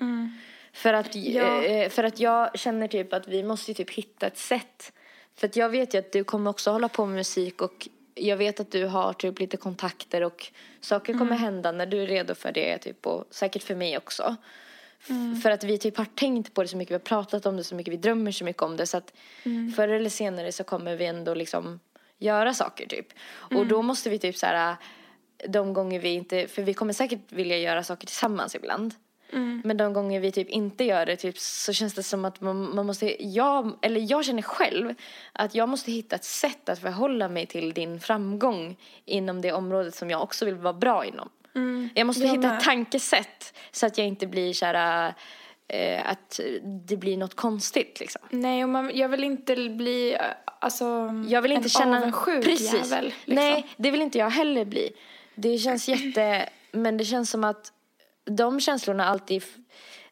Mm. 0.00 0.38
För 0.74 0.92
att, 0.92 1.14
ja. 1.14 1.64
eh, 1.64 1.88
för 1.88 2.04
att 2.04 2.20
jag 2.20 2.58
känner 2.58 2.88
typ 2.88 3.12
att 3.12 3.28
vi 3.28 3.42
måste 3.42 3.74
typ 3.74 3.90
hitta 3.90 4.26
ett 4.26 4.38
sätt. 4.38 4.92
För 5.36 5.46
att 5.46 5.56
jag 5.56 5.68
vet 5.68 5.94
ju 5.94 5.98
att 5.98 6.12
du 6.12 6.24
kommer 6.24 6.50
också 6.50 6.70
hålla 6.70 6.88
på 6.88 7.06
med 7.06 7.16
musik 7.16 7.62
och 7.62 7.88
jag 8.14 8.36
vet 8.36 8.60
att 8.60 8.70
du 8.70 8.84
har 8.84 9.12
typ 9.12 9.38
lite 9.38 9.56
kontakter 9.56 10.22
och 10.22 10.52
saker 10.80 11.12
kommer 11.12 11.26
mm. 11.26 11.38
hända 11.38 11.72
när 11.72 11.86
du 11.86 12.02
är 12.02 12.06
redo 12.06 12.34
för 12.34 12.52
det 12.52 12.78
typ 12.78 13.06
och 13.06 13.24
säkert 13.30 13.62
för 13.62 13.74
mig 13.74 13.96
också. 13.96 14.36
Mm. 15.08 15.36
För 15.36 15.50
att 15.50 15.64
vi 15.64 15.78
typ 15.78 15.96
har 15.96 16.04
tänkt 16.04 16.54
på 16.54 16.62
det 16.62 16.68
så 16.68 16.76
mycket, 16.76 16.90
vi 16.90 16.94
har 16.94 17.00
pratat 17.00 17.46
om 17.46 17.56
det 17.56 17.64
så 17.64 17.74
mycket, 17.74 17.92
vi 17.92 17.96
drömmer 17.96 18.32
så 18.32 18.44
mycket 18.44 18.62
om 18.62 18.76
det 18.76 18.86
så 18.86 18.96
att 18.96 19.12
mm. 19.44 19.72
förr 19.72 19.88
eller 19.88 20.10
senare 20.10 20.52
så 20.52 20.64
kommer 20.64 20.96
vi 20.96 21.06
ändå 21.06 21.34
liksom 21.34 21.80
göra 22.18 22.54
saker 22.54 22.86
typ. 22.86 23.06
Och 23.32 23.52
mm. 23.52 23.68
då 23.68 23.82
måste 23.82 24.10
vi 24.10 24.18
typ 24.18 24.36
så 24.36 24.46
här 24.46 24.76
de 25.48 25.72
gånger 25.72 26.00
vi 26.00 26.08
inte, 26.08 26.48
för 26.48 26.62
vi 26.62 26.74
kommer 26.74 26.92
säkert 26.92 27.32
vilja 27.32 27.58
göra 27.58 27.84
saker 27.84 28.06
tillsammans 28.06 28.54
ibland. 28.54 28.94
Mm. 29.34 29.62
Men 29.64 29.76
de 29.76 29.92
gånger 29.92 30.20
vi 30.20 30.32
typ 30.32 30.48
inte 30.48 30.84
gör 30.84 31.06
det 31.06 31.16
typ, 31.16 31.38
så 31.38 31.72
känns 31.72 31.94
det 31.94 32.02
som 32.02 32.24
att 32.24 32.40
man, 32.40 32.74
man 32.74 32.86
måste, 32.86 33.26
jag, 33.26 33.78
eller 33.82 34.10
jag 34.10 34.24
känner 34.24 34.42
själv 34.42 34.94
att 35.32 35.54
jag 35.54 35.68
måste 35.68 35.92
hitta 35.92 36.16
ett 36.16 36.24
sätt 36.24 36.68
att 36.68 36.78
förhålla 36.78 37.28
mig 37.28 37.46
till 37.46 37.72
din 37.72 38.00
framgång 38.00 38.76
inom 39.04 39.40
det 39.40 39.52
området 39.52 39.94
som 39.94 40.10
jag 40.10 40.22
också 40.22 40.44
vill 40.44 40.54
vara 40.54 40.74
bra 40.74 41.04
inom. 41.04 41.28
Mm. 41.54 41.88
Jag 41.94 42.06
måste 42.06 42.22
jag 42.22 42.28
hitta 42.28 42.48
med. 42.48 42.58
ett 42.58 42.64
tankesätt 42.64 43.58
så 43.70 43.86
att 43.86 43.98
jag 43.98 44.06
inte 44.06 44.26
blir 44.26 44.52
så 44.52 44.66
här, 44.66 45.14
äh, 45.68 46.10
att 46.10 46.40
det 46.86 46.96
blir 46.96 47.16
något 47.16 47.34
konstigt 47.34 48.00
liksom. 48.00 48.22
Nej, 48.30 48.64
och 48.64 48.70
man, 48.70 48.90
jag 48.94 49.08
vill 49.08 49.24
inte 49.24 49.56
bli 49.56 50.16
alltså, 50.64 51.10
jag 51.28 51.42
vill 51.42 51.52
inte 51.52 51.66
en 51.66 51.70
känna, 51.70 51.96
avundsjuk 51.96 52.44
precis. 52.44 52.72
jävel. 52.72 53.04
Liksom. 53.04 53.34
Nej, 53.34 53.66
det 53.76 53.90
vill 53.90 54.02
inte 54.02 54.18
jag 54.18 54.30
heller 54.30 54.64
bli. 54.64 54.90
Det 55.34 55.58
känns 55.58 55.88
jätte, 55.88 56.48
men 56.72 56.96
det 56.96 57.04
känns 57.04 57.30
som 57.30 57.44
att 57.44 57.72
de 58.24 58.60
känslorna 58.60 59.04
alltid 59.04 59.42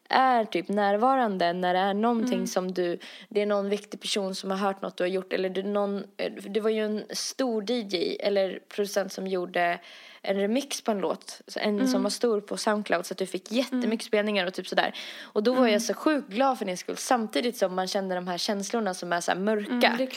är 0.09 0.45
typ 0.45 0.67
närvarande 0.67 1.53
när 1.53 1.73
det 1.73 1.79
är 1.79 1.93
någonting 1.93 2.33
mm. 2.33 2.47
som 2.47 2.73
du, 2.73 2.99
det 3.29 3.41
är 3.41 3.45
någon 3.45 3.69
viktig 3.69 4.01
person 4.01 4.35
som 4.35 4.51
har 4.51 4.57
hört 4.57 4.81
något 4.81 4.97
du 4.97 5.03
har 5.03 5.09
gjort 5.09 5.33
eller 5.33 5.49
det, 5.49 5.63
någon, 5.63 6.03
det 6.49 6.59
var 6.59 6.69
ju 6.69 6.85
en 6.85 7.03
stor 7.09 7.71
DJ 7.71 8.17
eller 8.19 8.59
producent 8.69 9.13
som 9.13 9.27
gjorde 9.27 9.79
en 10.21 10.35
remix 10.35 10.81
på 10.81 10.91
en 10.91 10.99
låt, 10.99 11.41
en 11.55 11.75
mm. 11.75 11.87
som 11.87 12.03
var 12.03 12.09
stor 12.09 12.41
på 12.41 12.57
Soundcloud 12.57 13.05
så 13.05 13.13
att 13.13 13.17
du 13.17 13.25
fick 13.25 13.51
jättemycket 13.51 13.85
mm. 13.85 13.99
spelningar 13.99 14.47
och 14.47 14.53
typ 14.53 14.67
sådär. 14.67 14.95
Och 15.21 15.43
då 15.43 15.53
var 15.53 15.61
jag 15.61 15.67
mm. 15.67 15.79
så 15.79 15.93
sjukt 15.93 16.29
glad 16.29 16.57
för 16.57 16.65
din 16.65 16.77
skull 16.77 16.97
samtidigt 16.97 17.57
som 17.57 17.75
man 17.75 17.87
kände 17.87 18.15
de 18.15 18.27
här 18.27 18.37
känslorna 18.37 18.93
som 18.93 19.13
är 19.13 19.21
så 19.21 19.35
mörka. 19.35 19.87
Mm, 19.87 20.07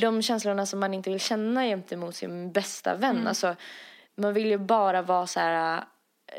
de 0.00 0.22
känslorna 0.22 0.66
som 0.66 0.80
man 0.80 0.94
inte 0.94 1.10
vill 1.10 1.20
känna 1.20 1.64
gentemot 1.64 2.16
sin 2.16 2.52
bästa 2.52 2.94
vän. 2.94 3.16
Mm. 3.16 3.26
Alltså, 3.26 3.56
man 4.14 4.34
vill 4.34 4.46
ju 4.46 4.58
bara 4.58 5.02
vara 5.02 5.26
så 5.26 5.40
här, 5.40 5.84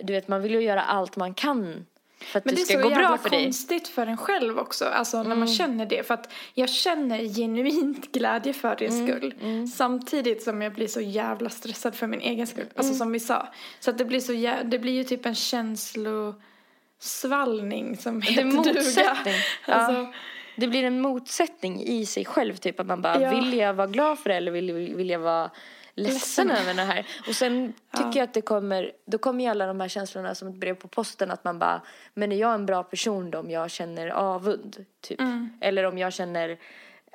du 0.03 0.13
vet 0.13 0.27
man 0.27 0.41
vill 0.41 0.51
ju 0.51 0.61
göra 0.61 0.81
allt 0.81 1.15
man 1.15 1.33
kan 1.33 1.85
för 2.25 2.39
att 2.39 2.45
Men 2.45 2.55
det, 2.55 2.61
det 2.61 2.65
ska 2.65 2.81
gå 2.81 2.89
bra 2.89 2.95
för 2.95 2.99
dig. 2.99 3.07
Men 3.07 3.11
det 3.11 3.17
är 3.17 3.19
så 3.19 3.45
konstigt 3.45 3.87
för 3.87 4.07
en 4.07 4.17
själv 4.17 4.59
också, 4.59 4.85
alltså 4.85 5.17
mm. 5.17 5.29
när 5.29 5.35
man 5.35 5.47
mm. 5.47 5.55
känner 5.55 5.85
det. 5.85 6.07
För 6.07 6.13
att 6.13 6.33
jag 6.53 6.69
känner 6.69 7.35
genuint 7.35 8.11
glädje 8.11 8.53
för 8.53 8.75
din 8.75 8.91
mm. 8.91 9.07
skull. 9.07 9.33
Mm. 9.41 9.67
Samtidigt 9.67 10.43
som 10.43 10.61
jag 10.61 10.73
blir 10.73 10.87
så 10.87 11.01
jävla 11.01 11.49
stressad 11.49 11.95
för 11.95 12.07
min 12.07 12.21
egen 12.21 12.47
skull. 12.47 12.67
Alltså 12.75 12.91
mm. 12.91 12.97
som 12.97 13.11
vi 13.11 13.19
sa. 13.19 13.47
Så 13.79 13.89
att 13.89 13.97
det 13.97 14.05
blir 14.05 14.19
så 14.19 14.33
jä- 14.33 14.63
det 14.63 14.79
blir 14.79 14.93
ju 14.93 15.03
typ 15.03 15.25
en 15.25 15.35
känslosvallning 15.35 17.97
som 17.97 18.21
heter 18.21 18.43
det 18.43 18.51
motsättning. 18.51 19.35
Alltså, 19.65 20.01
ja. 20.01 20.13
Det 20.57 20.67
blir 20.67 20.83
en 20.83 21.01
motsättning 21.01 21.83
i 21.83 22.05
sig 22.05 22.25
själv, 22.25 22.55
typ 22.55 22.79
att 22.79 22.87
man 22.87 23.01
bara, 23.01 23.21
ja. 23.21 23.29
vill 23.29 23.57
jag 23.57 23.73
vara 23.73 23.87
glad 23.87 24.19
för 24.19 24.29
det 24.29 24.35
eller 24.35 24.51
vill, 24.51 24.95
vill 24.95 25.09
jag 25.09 25.19
vara 25.19 25.51
ledsen 25.95 26.51
över 26.51 26.73
det 26.73 26.81
här. 26.81 27.07
Och 27.27 27.35
sen 27.35 27.73
tycker 27.91 28.07
ja. 28.07 28.15
jag 28.15 28.23
att 28.23 28.33
det 28.33 28.41
kommer, 28.41 28.91
då 29.05 29.17
kommer 29.17 29.43
ju 29.43 29.49
alla 29.49 29.67
de 29.67 29.79
här 29.79 29.87
känslorna 29.87 30.35
som 30.35 30.47
ett 30.47 30.55
brev 30.55 30.73
på 30.73 30.87
posten 30.87 31.31
att 31.31 31.43
man 31.43 31.59
bara, 31.59 31.81
men 32.13 32.31
är 32.31 32.35
jag 32.35 32.53
en 32.53 32.65
bra 32.65 32.83
person 32.83 33.31
då 33.31 33.39
om 33.39 33.49
jag 33.49 33.71
känner 33.71 34.07
avund? 34.07 34.85
Typ. 35.01 35.19
Mm. 35.19 35.49
Eller 35.61 35.83
om 35.83 35.97
jag 35.97 36.13
känner 36.13 36.57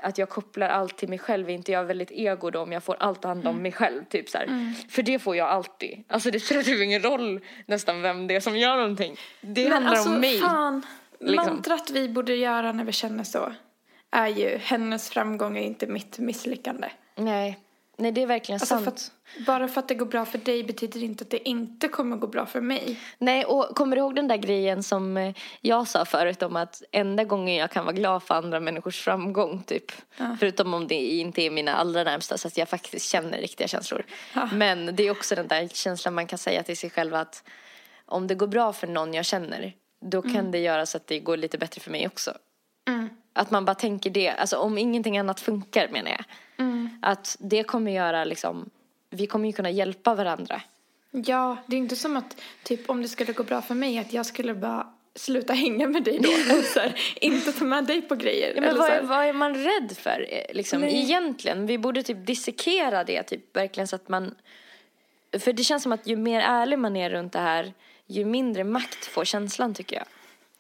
att 0.03 0.19
jag 0.19 0.29
kopplar 0.29 0.69
allt 0.69 0.99
till 0.99 1.09
mig 1.09 1.19
själv, 1.19 1.51
är 1.51 1.55
inte 1.55 1.73
jag 1.73 1.85
väldigt 1.85 2.11
ego 2.11 2.51
då 2.51 2.61
om 2.61 2.73
jag 2.73 2.85
får 2.85 2.97
allt 3.01 3.25
handla 3.25 3.51
om 3.51 3.57
mm. 3.57 3.63
mig 3.63 3.73
själv? 3.73 4.05
Typ 4.05 4.29
så 4.29 4.39
mm. 4.39 4.75
För 4.89 5.03
det 5.03 5.19
får 5.19 5.37
jag 5.37 5.49
alltid. 5.49 6.05
Alltså 6.09 6.31
det 6.31 6.41
spelar 6.41 6.63
typ 6.63 6.83
ingen 6.83 7.03
roll 7.03 7.41
nästan 7.67 8.03
vem 8.03 8.27
det 8.27 8.37
är 8.37 8.41
som 8.41 8.57
gör 8.57 8.77
någonting. 8.77 9.17
Det 9.41 9.63
Men 9.63 9.73
handlar 9.73 9.93
alltså, 9.93 10.11
om 10.11 10.21
mig. 10.21 10.39
Fan, 10.39 10.87
liksom. 11.21 11.47
mantrat 11.47 11.91
vi 11.91 12.09
borde 12.09 12.35
göra 12.35 12.73
när 12.73 12.85
vi 12.85 12.93
känner 12.93 13.25
så 13.25 13.53
är 14.11 14.29
ju 14.29 14.59
hennes 14.59 15.11
framgång 15.11 15.59
är 15.59 15.63
inte 15.63 15.87
mitt 15.87 16.19
misslyckande. 16.19 16.89
Nej. 17.17 17.59
Nej, 18.01 18.13
det 18.13 18.23
är 18.23 18.27
verkligen 18.27 18.61
alltså 18.61 18.75
sant. 18.75 18.85
För 18.85 18.91
att, 18.91 19.47
bara 19.47 19.69
för 19.69 19.81
att 19.81 19.89
det 19.89 19.95
går 19.95 20.07
bra 20.07 20.25
för 20.25 20.39
dig 20.39 20.65
betyder 20.65 21.03
inte 21.03 21.25
att 21.25 21.31
det 21.31 21.49
inte 21.49 21.89
kommer 21.89 22.17
gå 22.17 22.27
bra 22.27 22.47
för 22.47 22.61
mig. 22.61 23.01
Nej, 23.19 23.45
och 23.45 23.77
kommer 23.77 23.97
du 23.97 24.03
ihåg 24.03 24.15
den 24.15 24.29
där 24.29 24.37
grejen 24.37 24.83
som 24.83 25.17
eh, 25.17 25.35
jag 25.61 25.89
sa 25.89 26.05
förut 26.05 26.43
om 26.43 26.57
att 26.57 26.83
enda 26.93 27.25
gången 27.25 27.55
jag 27.55 27.71
kan 27.71 27.85
vara 27.85 27.95
glad 27.95 28.23
för 28.23 28.35
andra 28.35 28.61
människors 28.61 29.01
framgång, 29.01 29.63
typ. 29.63 29.93
Ja. 30.17 30.37
Förutom 30.41 30.75
om 30.75 30.89
det 30.89 30.95
inte 30.95 31.43
är 31.43 31.51
mina 31.51 31.75
allra 31.75 32.05
närmsta 32.05 32.39
så 32.39 32.49
att 32.49 32.57
jag 32.57 32.69
faktiskt 32.69 33.09
känner 33.09 33.39
riktiga 33.39 33.69
känslor. 33.69 34.05
Ja. 34.35 34.49
Men 34.53 34.97
det 34.97 35.03
är 35.03 35.11
också 35.11 35.35
den 35.35 35.49
där 35.49 35.69
känslan 35.69 36.15
man 36.15 36.27
kan 36.27 36.39
säga 36.39 36.63
till 36.63 36.77
sig 36.77 36.91
själv 36.91 37.15
att 37.15 37.45
om 38.07 38.27
det 38.27 38.35
går 38.35 38.47
bra 38.47 38.73
för 38.73 38.87
någon 38.87 39.15
jag 39.15 39.25
känner, 39.25 39.73
då 40.01 40.23
kan 40.23 40.37
mm. 40.37 40.51
det 40.51 40.59
göra 40.59 40.87
så 40.87 40.97
att 40.97 41.07
det 41.07 41.19
går 41.19 41.37
lite 41.37 41.59
bättre 41.59 41.81
för 41.81 41.91
mig 41.91 42.07
också. 42.07 42.35
Mm. 42.89 43.09
Att 43.41 43.51
man 43.51 43.65
bara 43.65 43.75
tänker 43.75 44.11
det, 44.11 44.29
alltså 44.29 44.57
om 44.57 44.79
ingenting 44.79 45.19
annat 45.19 45.41
funkar 45.41 45.89
menar 45.89 46.11
jag. 46.11 46.25
Mm. 46.67 46.89
Att 47.03 47.37
det 47.41 47.63
kommer 47.63 47.93
göra 47.93 48.25
liksom, 48.25 48.71
vi 49.11 49.27
kommer 49.27 49.47
ju 49.47 49.53
kunna 49.53 49.71
hjälpa 49.71 50.15
varandra. 50.15 50.63
Ja, 51.11 51.57
det 51.67 51.77
är 51.77 51.79
inte 51.79 51.97
som 51.97 52.17
att 52.17 52.37
typ 52.63 52.91
om 52.91 53.03
det 53.03 53.09
skulle 53.09 53.33
gå 53.33 53.43
bra 53.43 53.63
för 53.63 53.75
mig 53.75 53.99
att 53.99 54.13
jag 54.13 54.27
skulle 54.27 54.55
bara 54.55 54.87
sluta 55.15 55.53
hänga 55.53 55.89
med 55.89 56.05
dig 56.05 56.19
då. 56.19 56.31
eller 56.53 56.63
så 56.63 56.81
här, 56.81 57.01
inte 57.21 57.53
ta 57.53 57.65
med 57.65 57.85
dig 57.85 58.03
på 58.03 58.15
grejer. 58.15 58.53
Ja, 58.55 58.61
men 58.61 58.77
vad 58.77 58.91
är, 58.91 59.03
vad 59.03 59.25
är, 59.25 59.33
man 59.33 59.55
rädd 59.55 59.97
för 59.97 60.27
eh, 60.31 60.55
liksom, 60.55 60.85
egentligen? 60.85 61.67
Vi 61.67 61.79
borde 61.79 62.03
typ 62.03 62.27
dissekera 62.27 63.05
det 63.05 63.23
typ 63.23 63.57
verkligen 63.57 63.89
så 63.89 63.97
att 63.97 64.09
man 64.09 64.35
för 65.39 65.53
det 65.53 65.65
känns 65.65 65.83
som 65.83 65.93
att 65.93 66.07
ju 66.07 66.17
mer 66.17 66.41
ärlig 66.41 66.79
man 66.79 66.97
är 66.97 67.11
runt 67.11 67.33
det 67.33 67.39
här 67.39 67.73
ju 68.07 68.25
mindre 68.25 68.65
makt 68.65 69.07
får 69.07 69.25
känslan 69.25 69.75
tycker 69.75 69.97
jag. 69.97 70.07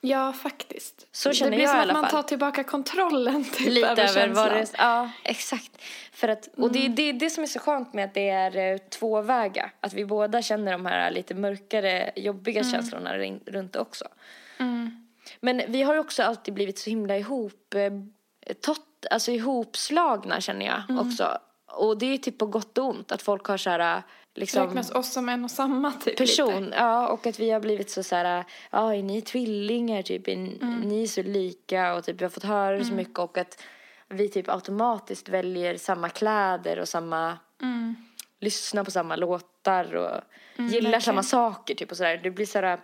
Ja, 0.00 0.32
faktiskt. 0.32 1.06
Så 1.12 1.32
känner 1.32 1.52
jag 1.52 1.60
i 1.60 1.66
alla 1.66 1.74
fall. 1.74 1.80
Det 1.80 1.86
blir 1.86 1.94
som 1.94 2.04
att 2.04 2.12
man 2.12 2.22
tar 2.22 2.28
tillbaka 2.28 2.64
kontrollen 2.64 3.44
typ, 3.52 3.68
Lite 3.68 3.88
över, 3.88 4.02
över 4.02 4.34
vad 4.34 4.52
det, 4.52 4.66
Ja, 4.78 5.10
exakt. 5.24 5.82
För 6.12 6.28
att, 6.28 6.46
och 6.46 6.58
mm. 6.58 6.72
det 6.72 6.86
är 6.86 6.88
det, 6.88 7.18
det 7.18 7.30
som 7.30 7.42
är 7.42 7.48
så 7.48 7.58
skönt 7.58 7.94
med 7.94 8.04
att 8.04 8.14
det 8.14 8.28
är 8.28 8.72
uh, 8.72 8.78
tvåväga. 8.78 9.70
Att 9.80 9.92
vi 9.92 10.04
båda 10.04 10.42
känner 10.42 10.72
de 10.72 10.86
här 10.86 11.10
lite 11.10 11.34
mörkare, 11.34 12.12
jobbiga 12.16 12.60
mm. 12.60 12.72
känslorna 12.72 13.18
runt 13.46 13.76
också. 13.76 14.04
Mm. 14.58 15.08
Men 15.40 15.62
vi 15.68 15.82
har 15.82 15.94
ju 15.94 16.00
också 16.00 16.22
alltid 16.22 16.54
blivit 16.54 16.78
så 16.78 16.90
himla 16.90 17.16
ihop, 17.16 17.74
eh, 17.74 17.92
tot, 18.60 19.06
alltså 19.10 19.30
ihopslagna 19.30 20.40
känner 20.40 20.66
jag 20.66 20.82
mm. 20.90 21.08
också. 21.08 21.38
Och 21.66 21.98
det 21.98 22.06
är 22.06 22.18
typ 22.18 22.38
på 22.38 22.46
gott 22.46 22.78
och 22.78 22.88
ont 22.88 23.12
att 23.12 23.22
folk 23.22 23.46
har 23.46 23.56
så 23.56 23.70
här 23.70 24.02
liksom, 24.34 24.66
räknas 24.66 24.90
oss 24.90 25.12
som 25.12 25.28
en 25.28 25.44
och 25.44 25.50
samma 25.50 25.92
typ 26.04 26.16
person. 26.16 26.64
Lite. 26.64 26.76
Ja, 26.76 27.08
och 27.08 27.26
att 27.26 27.40
vi 27.40 27.50
har 27.50 27.60
blivit 27.60 27.90
så 27.90 28.02
så 28.02 28.16
här, 28.16 28.44
ja, 28.70 28.94
är 28.94 29.02
ni 29.02 29.20
tvillingar 29.20 30.02
typ, 30.02 30.28
är 30.28 30.32
mm. 30.32 30.80
ni 30.80 31.08
så 31.08 31.22
lika 31.22 31.94
och 31.94 32.04
typ 32.04 32.20
vi 32.20 32.24
har 32.24 32.30
fått 32.30 32.44
höra 32.44 32.74
mm. 32.74 32.84
så 32.84 32.94
mycket 32.94 33.18
och 33.18 33.38
att 33.38 33.62
vi 34.08 34.28
typ 34.28 34.48
automatiskt 34.48 35.28
väljer 35.28 35.76
samma 35.76 36.08
kläder 36.08 36.78
och 36.78 36.88
samma, 36.88 37.38
mm. 37.62 37.96
lyssnar 38.40 38.84
på 38.84 38.90
samma 38.90 39.16
låtar 39.16 39.94
och 39.94 40.20
mm, 40.58 40.70
gillar 40.70 40.90
verkligen. 40.90 41.00
samma 41.00 41.22
saker 41.22 41.74
typ 41.74 41.90
och 41.90 41.96
sådär. 41.96 42.20
Det 42.22 42.30
blir 42.30 42.46
så 42.46 42.60
här, 42.60 42.80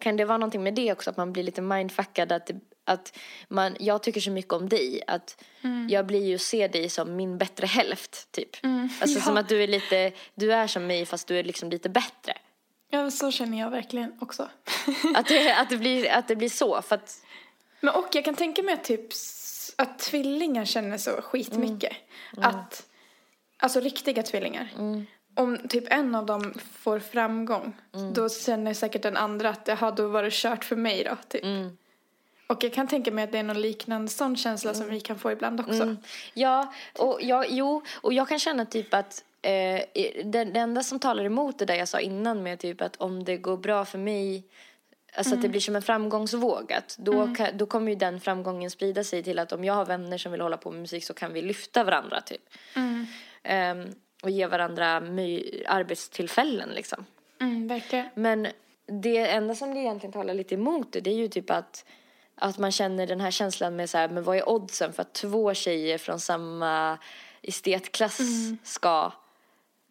kan 0.00 0.16
det 0.16 0.24
vara 0.24 0.38
någonting 0.38 0.62
med 0.62 0.74
det 0.74 0.92
också 0.92 1.10
att 1.10 1.16
man 1.16 1.32
blir 1.32 1.42
lite 1.42 1.62
mindfuckad 1.62 2.32
att 2.32 2.50
att 2.84 3.18
man, 3.48 3.76
jag 3.80 4.02
tycker 4.02 4.20
så 4.20 4.30
mycket 4.30 4.52
om 4.52 4.68
dig 4.68 5.02
att 5.06 5.44
mm. 5.62 5.88
jag 5.88 6.06
blir 6.06 6.26
ju 6.26 6.38
se 6.38 6.68
dig 6.68 6.88
som 6.88 7.16
min 7.16 7.38
bättre 7.38 7.66
hälft 7.66 8.32
typ. 8.32 8.64
Mm. 8.64 8.88
Alltså 9.00 9.18
ja. 9.18 9.24
som 9.24 9.36
att 9.36 9.48
du 9.48 9.62
är 9.62 9.68
lite, 9.68 10.12
du 10.34 10.52
är 10.52 10.66
som 10.66 10.86
mig 10.86 11.06
fast 11.06 11.28
du 11.28 11.38
är 11.38 11.44
liksom 11.44 11.70
lite 11.70 11.88
bättre. 11.88 12.32
Ja 12.90 13.10
så 13.10 13.30
känner 13.30 13.58
jag 13.58 13.70
verkligen 13.70 14.12
också. 14.20 14.42
att, 15.14 15.28
det, 15.28 15.52
att, 15.52 15.70
det 15.70 15.76
blir, 15.76 16.10
att 16.10 16.28
det 16.28 16.36
blir 16.36 16.48
så 16.48 16.82
för 16.82 16.94
att... 16.94 17.24
Men 17.80 17.94
och 17.94 18.08
jag 18.12 18.24
kan 18.24 18.34
tänka 18.34 18.62
mig 18.62 18.74
att 18.74 18.84
typ 18.84 19.06
att 19.76 19.98
tvillingar 19.98 20.64
känner 20.64 20.98
så 20.98 21.10
skitmycket. 21.10 21.92
Mm. 22.32 22.44
mm. 22.44 22.56
Att, 22.56 22.86
alltså 23.58 23.80
riktiga 23.80 24.22
tvillingar. 24.22 24.72
Mm 24.78 25.06
om 25.34 25.58
typ 25.68 25.84
en 25.92 26.14
av 26.14 26.26
dem 26.26 26.54
får 26.72 26.98
framgång 26.98 27.72
mm. 27.94 28.14
då 28.14 28.28
känner 28.28 28.74
säkert 28.74 29.02
den 29.02 29.16
andra 29.16 29.48
att 29.48 29.68
jaha 29.68 29.90
då 29.90 30.08
var 30.08 30.22
det 30.22 30.32
kört 30.32 30.64
för 30.64 30.76
mig 30.76 31.04
då 31.04 31.16
typ. 31.28 31.44
Mm. 31.44 31.76
Och 32.46 32.64
jag 32.64 32.72
kan 32.72 32.88
tänka 32.88 33.10
mig 33.10 33.24
att 33.24 33.32
det 33.32 33.38
är 33.38 33.42
någon 33.42 33.60
liknande 33.60 34.08
sån 34.08 34.36
känsla 34.36 34.70
mm. 34.70 34.82
som 34.82 34.90
vi 34.90 35.00
kan 35.00 35.18
få 35.18 35.32
ibland 35.32 35.60
också. 35.60 35.82
Mm. 35.82 35.96
Ja, 36.34 36.72
och 36.98 37.18
jag, 37.22 37.46
jo, 37.48 37.82
och 38.00 38.12
jag 38.12 38.28
kan 38.28 38.38
känna 38.38 38.66
typ 38.66 38.94
att 38.94 39.24
eh, 39.42 39.82
det, 40.24 40.44
det 40.44 40.60
enda 40.60 40.82
som 40.82 40.98
talar 40.98 41.24
emot 41.24 41.58
det 41.58 41.64
där 41.64 41.74
jag 41.74 41.88
sa 41.88 42.00
innan 42.00 42.42
med 42.42 42.58
typ 42.58 42.80
att 42.80 42.96
om 42.96 43.24
det 43.24 43.36
går 43.36 43.56
bra 43.56 43.84
för 43.84 43.98
mig 43.98 44.44
Alltså 45.14 45.34
att 45.34 45.40
det 45.40 45.46
mm. 45.46 45.50
blir 45.50 45.60
som 45.60 45.76
en 45.76 45.82
framgångsvåg. 45.82 46.72
Att 46.72 46.96
då, 46.98 47.22
mm. 47.22 47.34
kan, 47.34 47.56
då 47.56 47.66
kommer 47.66 47.90
ju 47.90 47.96
den 47.96 48.20
framgången 48.20 48.70
sprida 48.70 49.04
sig 49.04 49.22
till 49.22 49.38
att 49.38 49.52
om 49.52 49.64
jag 49.64 49.74
har 49.74 49.84
vänner 49.84 50.18
som 50.18 50.32
vill 50.32 50.40
hålla 50.40 50.56
på 50.56 50.70
med 50.70 50.80
musik 50.80 51.04
så 51.04 51.14
kan 51.14 51.32
vi 51.32 51.42
lyfta 51.42 51.84
varandra 51.84 52.20
typ. 52.20 52.42
Um, 52.76 53.06
och 54.22 54.30
ge 54.30 54.46
varandra 54.46 54.86
arbetstillfällen 55.66 56.68
liksom. 56.68 57.04
Mm, 57.40 57.68
verkligen. 57.68 58.08
Men 58.14 58.46
det 58.86 59.30
enda 59.30 59.54
som 59.54 59.74
det 59.74 59.80
egentligen 59.80 60.12
talar 60.12 60.34
lite 60.34 60.54
emot 60.54 60.92
det, 60.92 61.00
det 61.00 61.10
är 61.10 61.14
ju 61.14 61.28
typ 61.28 61.50
att 61.50 61.84
att 62.40 62.58
man 62.58 62.72
känner 62.72 63.06
den 63.06 63.20
här 63.20 63.30
känslan 63.30 63.76
med 63.76 63.90
så 63.90 63.98
här, 63.98 64.08
men 64.08 64.22
vad 64.22 64.36
är 64.36 64.48
oddsen 64.48 64.92
för 64.92 65.02
att 65.02 65.12
två 65.12 65.54
tjejer 65.54 65.98
från 65.98 66.20
samma 66.20 66.98
estetklass 67.42 68.20
mm. 68.20 68.58
ska... 68.64 69.12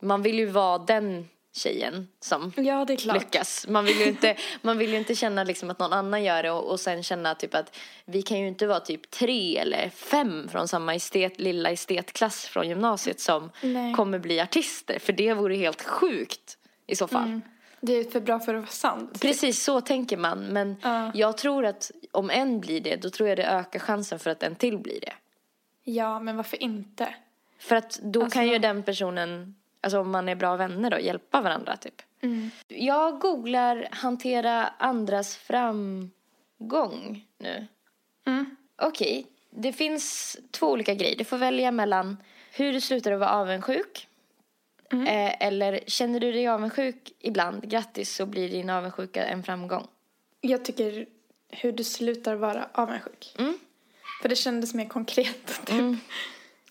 Man 0.01 0.21
vill 0.21 0.39
ju 0.39 0.45
vara 0.45 0.77
den 0.77 1.29
tjejen 1.53 2.07
som 2.19 2.53
ja, 2.55 2.85
lyckas. 3.13 3.65
Man 3.67 3.85
vill 3.85 3.99
ju 3.99 4.05
inte, 4.05 4.37
man 4.61 4.77
vill 4.77 4.93
inte 4.93 5.15
känna 5.15 5.43
liksom 5.43 5.69
att 5.69 5.79
någon 5.79 5.93
annan 5.93 6.23
gör 6.23 6.43
det 6.43 6.51
och, 6.51 6.71
och 6.71 6.79
sen 6.79 7.03
känna 7.03 7.35
typ 7.35 7.55
att 7.55 7.77
vi 8.05 8.21
kan 8.21 8.39
ju 8.39 8.47
inte 8.47 8.67
vara 8.67 8.79
typ 8.79 9.11
tre 9.11 9.57
eller 9.57 9.89
fem 9.89 10.49
från 10.51 10.67
samma 10.67 10.95
estet, 10.95 11.39
lilla 11.39 11.69
estetklass 11.69 12.45
från 12.45 12.69
gymnasiet 12.69 13.19
som 13.19 13.51
Nej. 13.61 13.93
kommer 13.93 14.19
bli 14.19 14.39
artister. 14.39 14.99
För 14.99 15.13
det 15.13 15.33
vore 15.33 15.55
helt 15.55 15.81
sjukt 15.81 16.57
i 16.87 16.95
så 16.95 17.07
fall. 17.07 17.27
Mm. 17.27 17.41
Det 17.81 17.93
är 17.93 18.03
för 18.03 18.19
bra 18.19 18.39
för 18.39 18.53
att 18.55 18.61
vara 18.61 18.71
sant. 18.71 19.21
Precis 19.21 19.63
så 19.63 19.81
tänker 19.81 20.17
man. 20.17 20.39
Men 20.39 20.69
uh. 20.85 21.09
jag 21.13 21.37
tror 21.37 21.65
att 21.65 21.91
om 22.11 22.29
en 22.29 22.59
blir 22.59 22.81
det, 22.81 22.95
då 22.95 23.09
tror 23.09 23.29
jag 23.29 23.37
det 23.37 23.45
ökar 23.45 23.79
chansen 23.79 24.19
för 24.19 24.29
att 24.29 24.43
en 24.43 24.55
till 24.55 24.77
blir 24.77 24.99
det. 24.99 25.13
Ja, 25.83 26.19
men 26.19 26.37
varför 26.37 26.63
inte? 26.63 27.15
För 27.59 27.75
att 27.75 27.99
då 28.03 28.23
alltså... 28.23 28.39
kan 28.39 28.47
ju 28.47 28.59
den 28.59 28.83
personen, 28.83 29.55
alltså 29.81 29.99
om 29.99 30.11
man 30.11 30.29
är 30.29 30.35
bra 30.35 30.55
vänner 30.55 30.89
då, 30.89 30.99
hjälpa 30.99 31.41
varandra 31.41 31.77
typ. 31.77 32.01
Mm. 32.21 32.51
Jag 32.67 33.19
googlar 33.19 33.87
hantera 33.91 34.67
andras 34.67 35.35
framgång 35.35 37.25
nu. 37.37 37.67
Mm. 38.25 38.55
Okej, 38.81 39.19
okay. 39.19 39.31
det 39.49 39.73
finns 39.73 40.37
två 40.51 40.67
olika 40.71 40.93
grejer. 40.93 41.15
Du 41.15 41.23
får 41.23 41.37
välja 41.37 41.71
mellan 41.71 42.17
hur 42.51 42.73
du 42.73 42.81
slutar 42.81 43.11
att 43.11 43.19
vara 43.19 43.29
avundsjuk 43.29 44.05
Mm. 44.91 45.07
Eh, 45.07 45.47
eller 45.47 45.79
känner 45.87 46.19
du 46.19 46.31
dig 46.31 46.47
avundsjuk 46.47 47.11
ibland? 47.19 47.69
Grattis 47.69 48.15
så 48.15 48.25
blir 48.25 48.49
din 48.49 48.69
avundsjuka 48.69 49.25
en 49.25 49.43
framgång. 49.43 49.87
Jag 50.41 50.65
tycker 50.65 51.05
hur 51.49 51.71
du 51.71 51.83
slutar 51.83 52.35
vara 52.35 52.69
avundsjuk. 52.71 53.35
Mm. 53.37 53.59
För 54.21 54.29
det 54.29 54.35
kändes 54.35 54.73
mer 54.73 54.85
konkret. 54.85 55.45
Typ. 55.65 55.69
Mm. 55.69 55.97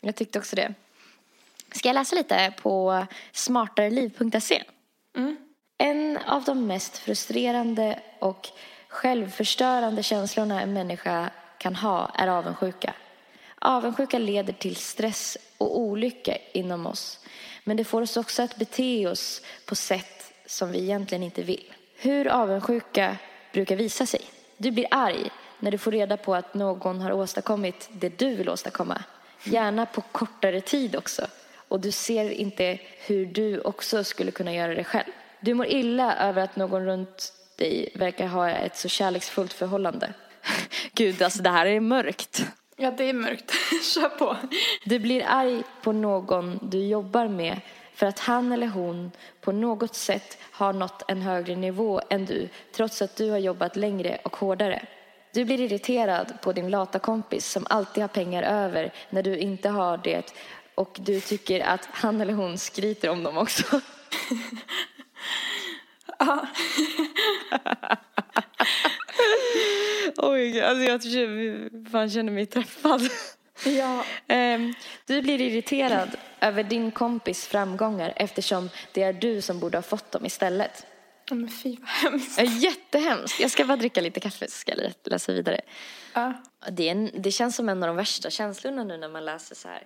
Jag 0.00 0.16
tyckte 0.16 0.38
också 0.38 0.56
det. 0.56 0.74
Ska 1.72 1.88
jag 1.88 1.94
läsa 1.94 2.16
lite 2.16 2.52
på 2.62 3.06
smartareliv.se? 3.32 4.62
Mm. 5.16 5.36
En 5.78 6.18
av 6.26 6.44
de 6.44 6.66
mest 6.66 6.98
frustrerande 6.98 7.98
och 8.18 8.48
självförstörande 8.88 10.02
känslorna 10.02 10.62
en 10.62 10.72
människa 10.72 11.30
kan 11.58 11.76
ha 11.76 12.10
är 12.14 12.28
avundsjuka. 12.28 12.94
Avundsjuka 13.58 14.18
leder 14.18 14.52
till 14.52 14.76
stress 14.76 15.38
och 15.58 15.78
olycka 15.78 16.36
inom 16.52 16.86
oss. 16.86 17.20
Men 17.64 17.76
det 17.76 17.84
får 17.84 18.02
oss 18.02 18.16
också 18.16 18.42
att 18.42 18.56
bete 18.56 19.06
oss 19.06 19.42
på 19.66 19.74
sätt 19.74 20.32
som 20.46 20.72
vi 20.72 20.78
egentligen 20.78 21.22
inte 21.22 21.42
vill. 21.42 21.74
Hur 21.98 22.28
avundsjuka 22.28 23.16
brukar 23.52 23.76
visa 23.76 24.06
sig. 24.06 24.20
Du 24.56 24.70
blir 24.70 24.86
arg 24.90 25.30
när 25.58 25.70
du 25.70 25.78
får 25.78 25.92
reda 25.92 26.16
på 26.16 26.34
att 26.34 26.54
någon 26.54 27.00
har 27.00 27.12
åstadkommit 27.12 27.88
det 27.92 28.18
du 28.18 28.34
vill 28.34 28.48
åstadkomma. 28.48 29.02
Gärna 29.44 29.86
på 29.86 30.00
kortare 30.00 30.60
tid 30.60 30.96
också. 30.96 31.26
Och 31.68 31.80
du 31.80 31.92
ser 31.92 32.30
inte 32.30 32.78
hur 33.06 33.26
du 33.26 33.60
också 33.60 34.04
skulle 34.04 34.30
kunna 34.30 34.54
göra 34.54 34.74
det 34.74 34.84
själv. 34.84 35.10
Du 35.40 35.54
mår 35.54 35.66
illa 35.66 36.16
över 36.16 36.42
att 36.42 36.56
någon 36.56 36.84
runt 36.84 37.32
dig 37.56 37.88
verkar 37.94 38.26
ha 38.26 38.50
ett 38.50 38.76
så 38.76 38.88
kärleksfullt 38.88 39.52
förhållande. 39.52 40.12
Gud, 40.92 41.22
alltså 41.22 41.42
det 41.42 41.50
här 41.50 41.66
är 41.66 41.80
mörkt. 41.80 42.46
Ja, 42.76 42.90
det 42.90 43.04
är 43.04 43.12
mörkt. 43.12 43.52
Kör 43.94 44.08
på. 44.08 44.36
Du 44.84 44.98
blir 44.98 45.24
arg 45.26 45.62
på 45.82 45.92
någon 45.92 46.58
du 46.62 46.86
jobbar 46.86 47.28
med 47.28 47.60
för 47.94 48.06
att 48.06 48.18
han 48.18 48.52
eller 48.52 48.66
hon 48.66 49.10
på 49.40 49.52
något 49.52 49.94
sätt 49.94 50.38
har 50.40 50.72
nått 50.72 51.02
en 51.08 51.22
högre 51.22 51.56
nivå 51.56 52.00
än 52.10 52.24
du 52.24 52.48
trots 52.72 53.02
att 53.02 53.16
du 53.16 53.30
har 53.30 53.38
jobbat 53.38 53.76
längre 53.76 54.18
och 54.24 54.36
hårdare. 54.36 54.82
Du 55.32 55.44
blir 55.44 55.60
irriterad 55.60 56.32
på 56.42 56.52
din 56.52 56.70
lata 56.70 56.98
kompis 56.98 57.46
som 57.46 57.66
alltid 57.70 58.02
har 58.02 58.08
pengar 58.08 58.42
över 58.42 58.92
när 59.10 59.22
du 59.22 59.38
inte 59.38 59.68
har 59.68 59.96
det 59.96 60.34
och 60.78 60.96
du 61.00 61.20
tycker 61.20 61.60
att 61.60 61.88
han 61.92 62.20
eller 62.20 62.32
hon 62.32 62.58
skryter 62.58 63.08
om 63.08 63.22
dem 63.22 63.38
också. 63.38 63.80
Ja. 66.18 66.46
Oj, 70.16 70.60
alltså 70.60 70.84
jag 70.84 71.02
fan 71.92 72.10
känner 72.10 72.32
mig 72.32 72.46
träffad. 72.46 73.02
Ja. 73.64 74.04
Um, 74.28 74.74
du 75.06 75.22
blir 75.22 75.40
irriterad 75.40 76.16
över 76.40 76.62
din 76.62 76.90
kompis 76.90 77.46
framgångar 77.46 78.12
eftersom 78.16 78.70
det 78.92 79.02
är 79.02 79.12
du 79.12 79.42
som 79.42 79.58
borde 79.58 79.78
ha 79.78 79.82
fått 79.82 80.12
dem 80.12 80.26
istället. 80.26 80.86
Men 81.30 81.48
fy 81.48 81.76
vad 81.80 81.88
hemskt. 81.88 82.62
Jättehemskt. 82.62 83.40
Jag 83.40 83.50
ska 83.50 83.64
bara 83.64 83.76
dricka 83.76 84.00
lite 84.00 84.20
kaffe 84.20 84.46
så 84.48 84.58
ska 84.58 84.72
jag 84.72 84.92
läsa 85.04 85.32
vidare. 85.32 85.60
Ja. 86.14 86.32
Det, 86.70 86.88
en, 86.88 87.10
det 87.14 87.30
känns 87.30 87.56
som 87.56 87.68
en 87.68 87.82
av 87.82 87.86
de 87.86 87.96
värsta 87.96 88.30
känslorna 88.30 88.84
nu 88.84 88.96
när 88.96 89.08
man 89.08 89.24
läser 89.24 89.54
så 89.54 89.68
här. 89.68 89.82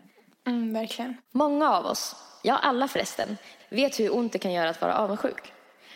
Mm, 0.46 0.72
verkligen. 0.72 1.16
Många 1.30 1.70
av 1.70 1.86
oss, 1.86 2.16
ja 2.42 2.58
alla 2.58 2.88
förresten, 2.88 3.36
vet 3.68 4.00
hur 4.00 4.14
ont 4.16 4.32
det 4.32 4.38
kan 4.38 4.52
göra 4.52 4.70
att 4.70 4.80
vara 4.80 4.94
avundsjuk. 4.96 5.52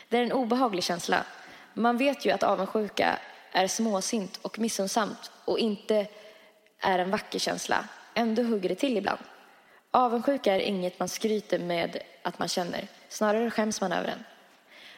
Det 0.08 0.18
är 0.18 0.22
en 0.22 0.32
obehaglig 0.32 0.84
känsla. 0.84 1.24
Man 1.74 1.96
vet 1.96 2.24
ju 2.24 2.30
att 2.30 2.42
avundsjuka 2.42 3.18
är 3.52 3.66
småsint 3.66 4.38
och 4.42 4.58
missunnsamt 4.58 5.30
och 5.44 5.58
inte 5.58 6.06
är 6.80 6.98
en 6.98 7.10
vacker 7.10 7.38
känsla. 7.38 7.84
Ändå 8.14 8.42
hugger 8.42 8.68
det 8.68 8.74
till 8.74 8.96
ibland. 8.96 9.20
Avundsjuka 9.90 10.54
är 10.54 10.60
inget 10.60 10.98
man 10.98 11.08
skryter 11.08 11.58
med 11.58 11.98
att 12.22 12.38
man 12.38 12.48
känner. 12.48 12.88
Snarare 13.08 13.50
skäms 13.50 13.80
man 13.80 13.92
över 13.92 14.06
den. 14.06 14.24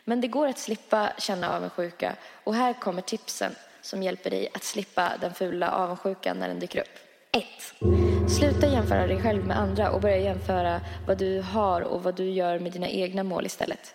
Men 0.05 0.21
det 0.21 0.29
går 0.29 0.49
att 0.49 0.59
slippa 0.59 1.13
känna 1.19 1.57
avundsjuka 1.57 2.17
och 2.45 2.55
här 2.55 2.73
kommer 2.73 3.03
tipsen 3.03 3.55
som 3.81 4.03
hjälper 4.03 4.31
dig 4.31 4.49
att 4.55 4.65
slippa 4.65 5.13
den 5.21 5.35
fula 5.35 5.71
avundsjukan 5.71 6.39
när 6.39 6.49
den 6.49 6.59
dyker 6.59 6.81
upp. 6.81 7.08
1. 7.33 7.45
Sluta 8.29 8.67
jämföra 8.67 9.07
dig 9.07 9.23
själv 9.23 9.47
med 9.47 9.59
andra 9.59 9.91
och 9.91 10.01
börja 10.01 10.19
jämföra 10.19 10.81
vad 11.07 11.19
du 11.19 11.41
har 11.41 11.81
och 11.81 12.03
vad 12.03 12.14
du 12.17 12.31
gör 12.31 12.59
med 12.59 12.73
dina 12.73 12.88
egna 12.88 13.23
mål 13.23 13.47
istället. 13.47 13.95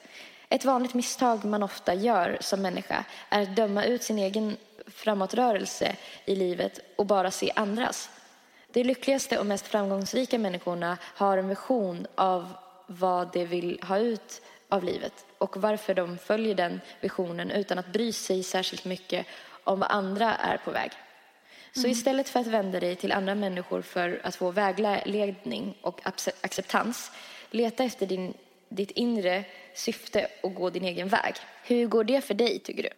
Ett 0.50 0.66
vanligt 0.66 0.94
misstag 0.94 1.46
man 1.46 1.64
ofta 1.64 1.94
gör 1.94 2.38
som 2.42 2.62
människa 2.62 3.06
är 3.30 3.42
att 3.42 3.56
döma 3.56 3.86
ut 3.86 4.04
sin 4.04 4.20
egen 4.20 4.58
framåtrörelse 4.88 5.96
i 6.26 6.36
livet 6.36 6.80
och 6.96 7.06
bara 7.06 7.32
se 7.32 7.52
andras. 7.56 8.10
De 8.74 8.84
lyckligaste 8.84 9.40
och 9.40 9.46
mest 9.46 9.68
framgångsrika 9.68 10.40
människorna 10.40 10.98
har 11.02 11.38
en 11.38 11.50
vision 11.50 12.08
av 12.16 12.54
vad 12.88 13.34
de 13.34 13.46
vill 13.46 13.80
ha 13.84 13.98
ut 13.98 14.42
av 14.70 14.84
livet 14.84 15.26
och 15.38 15.58
varför 15.58 15.94
de 15.94 16.18
följer 16.18 16.56
den 16.56 16.82
visionen 17.02 17.52
utan 17.52 17.80
att 17.80 17.94
bry 17.94 18.14
sig 18.14 18.44
särskilt 18.44 18.86
mycket 18.86 19.26
om 19.64 19.80
vad 19.80 19.92
andra 19.92 20.36
är 20.36 20.58
på 20.58 20.72
väg. 20.72 20.92
Så 21.74 21.80
mm. 21.80 21.92
istället 21.92 22.30
för 22.30 22.40
att 22.40 22.48
vända 22.48 22.80
dig 22.80 22.96
till 22.96 23.12
andra 23.12 23.36
människor 23.36 23.82
för 23.82 24.22
att 24.24 24.36
få 24.36 24.52
vägledning 24.52 25.78
och 25.82 26.02
acceptans, 26.42 27.12
leta 27.52 27.84
efter 27.84 28.06
din, 28.06 28.34
ditt 28.70 28.92
inre 28.92 29.44
syfte 29.74 30.28
och 30.44 30.54
gå 30.54 30.70
din 30.70 30.84
egen 30.84 31.08
väg. 31.08 31.36
Hur 31.64 31.88
går 31.88 32.04
det 32.04 32.22
för 32.22 32.34
dig, 32.34 32.60
tycker 32.60 32.84
du? 32.84 32.90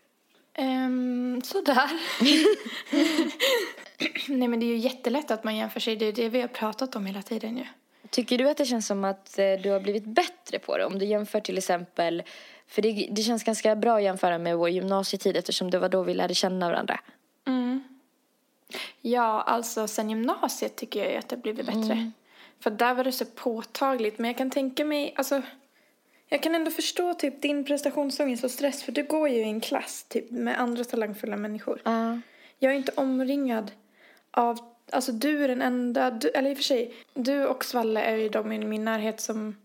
Um, 0.63 1.41
sådär. 1.41 1.89
Nej, 4.27 4.47
men 4.47 4.59
det 4.59 4.65
är 4.65 4.67
ju 4.67 4.77
jättelätt 4.77 5.31
att 5.31 5.43
man 5.43 5.55
jämför 5.55 5.79
sig. 5.79 5.95
Det 5.95 6.05
är 6.05 6.11
det 6.11 6.29
vi 6.29 6.41
har 6.41 6.47
pratat 6.47 6.95
om 6.95 7.05
hela 7.05 7.21
tiden 7.21 7.57
ju. 7.57 7.65
Tycker 8.09 8.37
du 8.37 8.49
att 8.49 8.57
det 8.57 8.65
känns 8.65 8.87
som 8.87 9.03
att 9.03 9.39
eh, 9.39 9.53
du 9.63 9.69
har 9.69 9.79
blivit 9.79 10.05
bättre 10.05 10.59
på 10.59 10.77
det? 10.77 10.85
Om 10.85 10.99
du 10.99 11.05
jämför 11.05 11.39
till 11.39 11.57
exempel, 11.57 12.23
för 12.67 12.81
det, 12.81 13.07
det 13.11 13.21
känns 13.21 13.43
ganska 13.43 13.75
bra 13.75 13.97
att 13.97 14.03
jämföra 14.03 14.37
med 14.37 14.57
vår 14.57 14.69
gymnasietid 14.69 15.37
eftersom 15.37 15.69
det 15.69 15.79
var 15.79 15.89
då 15.89 16.03
vi 16.03 16.13
lärde 16.13 16.33
känna 16.33 16.69
varandra. 16.69 16.99
Ja, 19.01 19.41
alltså 19.41 19.87
sen 19.87 20.09
gymnasiet 20.09 20.75
tycker 20.75 21.05
jag 21.05 21.15
att 21.15 21.29
det 21.29 21.35
har 21.35 21.41
blivit 21.41 21.65
bättre. 21.65 21.93
Mm. 21.93 22.11
För 22.59 22.69
där 22.69 22.93
var 22.93 23.03
det 23.03 23.11
så 23.11 23.25
påtagligt. 23.25 24.19
Men 24.19 24.27
jag 24.27 24.37
kan 24.37 24.49
tänka 24.49 24.85
mig, 24.85 25.13
alltså 25.17 25.41
jag 26.29 26.43
kan 26.43 26.55
ändå 26.55 26.71
förstå 26.71 27.13
typ 27.13 27.41
din 27.41 27.65
prestationsångest 27.65 28.43
och 28.43 28.51
stress 28.51 28.83
för 28.83 28.91
du 28.91 29.03
går 29.03 29.29
ju 29.29 29.35
i 29.35 29.43
en 29.43 29.61
klass 29.61 30.05
typ 30.09 30.31
med 30.31 30.59
andra 30.59 30.83
talangfulla 30.83 31.37
människor. 31.37 31.81
Uh. 31.87 32.17
Jag 32.59 32.71
är 32.71 32.75
inte 32.75 32.91
omringad 32.95 33.71
av, 34.31 34.59
alltså 34.91 35.11
du 35.11 35.43
är 35.43 35.47
den 35.47 35.61
enda, 35.61 36.11
du, 36.11 36.29
eller 36.29 36.49
i 36.49 36.53
och 36.53 36.57
för 36.57 36.63
sig, 36.63 36.93
du 37.13 37.45
och 37.45 37.65
Svalle 37.65 38.01
är 38.01 38.15
ju 38.15 38.29
de 38.29 38.51
i 38.51 38.59
min 38.59 38.85
närhet 38.85 39.21
som 39.21 39.55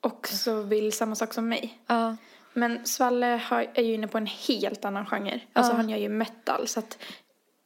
också 0.00 0.62
vill 0.62 0.92
samma 0.92 1.14
sak 1.14 1.34
som 1.34 1.48
mig. 1.48 1.78
Uh. 1.90 2.14
Men 2.52 2.86
Svalle 2.86 3.40
har, 3.44 3.66
är 3.74 3.82
ju 3.82 3.94
inne 3.94 4.08
på 4.08 4.18
en 4.18 4.26
helt 4.26 4.84
annan 4.84 5.06
genre. 5.06 5.40
Alltså 5.52 5.72
uh. 5.72 5.76
han 5.76 5.88
gör 5.88 5.98
ju 5.98 6.08
metal 6.08 6.68
så 6.68 6.78
att 6.78 6.98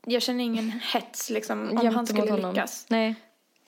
jag 0.07 0.23
känner 0.23 0.45
ingen 0.45 0.81
hets 0.93 1.31
liksom 1.31 1.71
om 1.71 1.85
Jämt 1.85 1.97
han 1.97 2.07
skulle 2.07 2.49
lyckas. 2.49 2.87
Nej. 2.89 3.15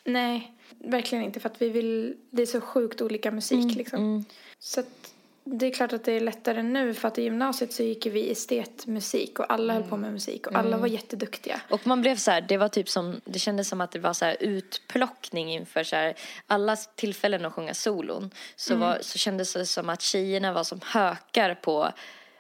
Nej, 0.05 0.53
verkligen 0.79 1.25
inte 1.25 1.41
för 1.41 1.49
att 1.49 1.63
vi 1.63 1.69
vill, 1.69 2.17
det 2.31 2.43
är 2.43 2.47
så 2.47 2.61
sjukt 2.61 3.01
olika 3.01 3.31
musik 3.31 3.65
mm, 3.65 3.77
liksom. 3.77 3.99
Mm. 3.99 4.25
Så 4.59 4.81
att 4.81 5.15
det 5.45 5.67
är 5.67 5.71
klart 5.71 5.93
att 5.93 6.05
det 6.05 6.13
är 6.13 6.21
lättare 6.21 6.63
nu 6.63 6.95
för 6.95 7.09
att 7.09 7.19
i 7.19 7.23
gymnasiet 7.23 7.73
så 7.73 7.83
gick 7.83 8.07
vi 8.07 8.33
estetmusik 8.33 9.39
och 9.39 9.53
alla 9.53 9.73
mm. 9.73 9.83
höll 9.83 9.91
på 9.91 9.97
med 9.97 10.13
musik 10.13 10.47
och 10.47 10.53
mm. 10.53 10.67
alla 10.67 10.77
var 10.77 10.87
jätteduktiga. 10.87 11.61
Och 11.71 11.87
man 11.87 12.01
blev 12.01 12.17
så 12.17 12.31
här, 12.31 12.41
det 12.41 12.57
var 12.57 12.69
typ 12.69 12.89
som, 12.89 13.21
det 13.25 13.39
kändes 13.39 13.69
som 13.69 13.81
att 13.81 13.91
det 13.91 13.99
var 13.99 14.13
så 14.13 14.25
här 14.25 14.37
utplockning 14.41 15.53
inför 15.53 15.85
så 15.85 15.97
här 15.97 16.15
alla 16.47 16.77
tillfällen 16.77 17.45
att 17.45 17.53
sjunga 17.53 17.75
solon. 17.75 18.31
Så, 18.57 18.75
mm. 18.75 18.89
var, 18.89 18.99
så 19.01 19.19
kändes 19.19 19.53
det 19.53 19.67
som 19.67 19.89
att 19.89 20.03
tjejerna 20.03 20.53
var 20.53 20.65
som 20.65 20.81
hökar 20.85 21.55
på 21.55 21.93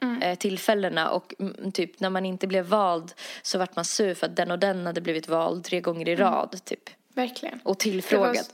Mm. 0.04 0.22
Eh, 0.22 0.38
tillfällena 0.38 1.10
och 1.10 1.34
mm, 1.38 1.72
typ 1.72 2.00
när 2.00 2.10
man 2.10 2.26
inte 2.26 2.46
blev 2.46 2.66
vald 2.66 3.12
så 3.42 3.58
vart 3.58 3.76
man 3.76 3.84
sur 3.84 4.14
för 4.14 4.26
att 4.26 4.36
den 4.36 4.50
och 4.50 4.58
den 4.58 4.86
hade 4.86 5.00
blivit 5.00 5.28
vald 5.28 5.64
tre 5.64 5.80
gånger 5.80 6.08
i 6.08 6.12
mm. 6.12 6.24
rad 6.24 6.64
typ. 6.64 6.90
Verkligen. 7.14 7.60
Och 7.64 7.78
tillfrågad. 7.78 8.46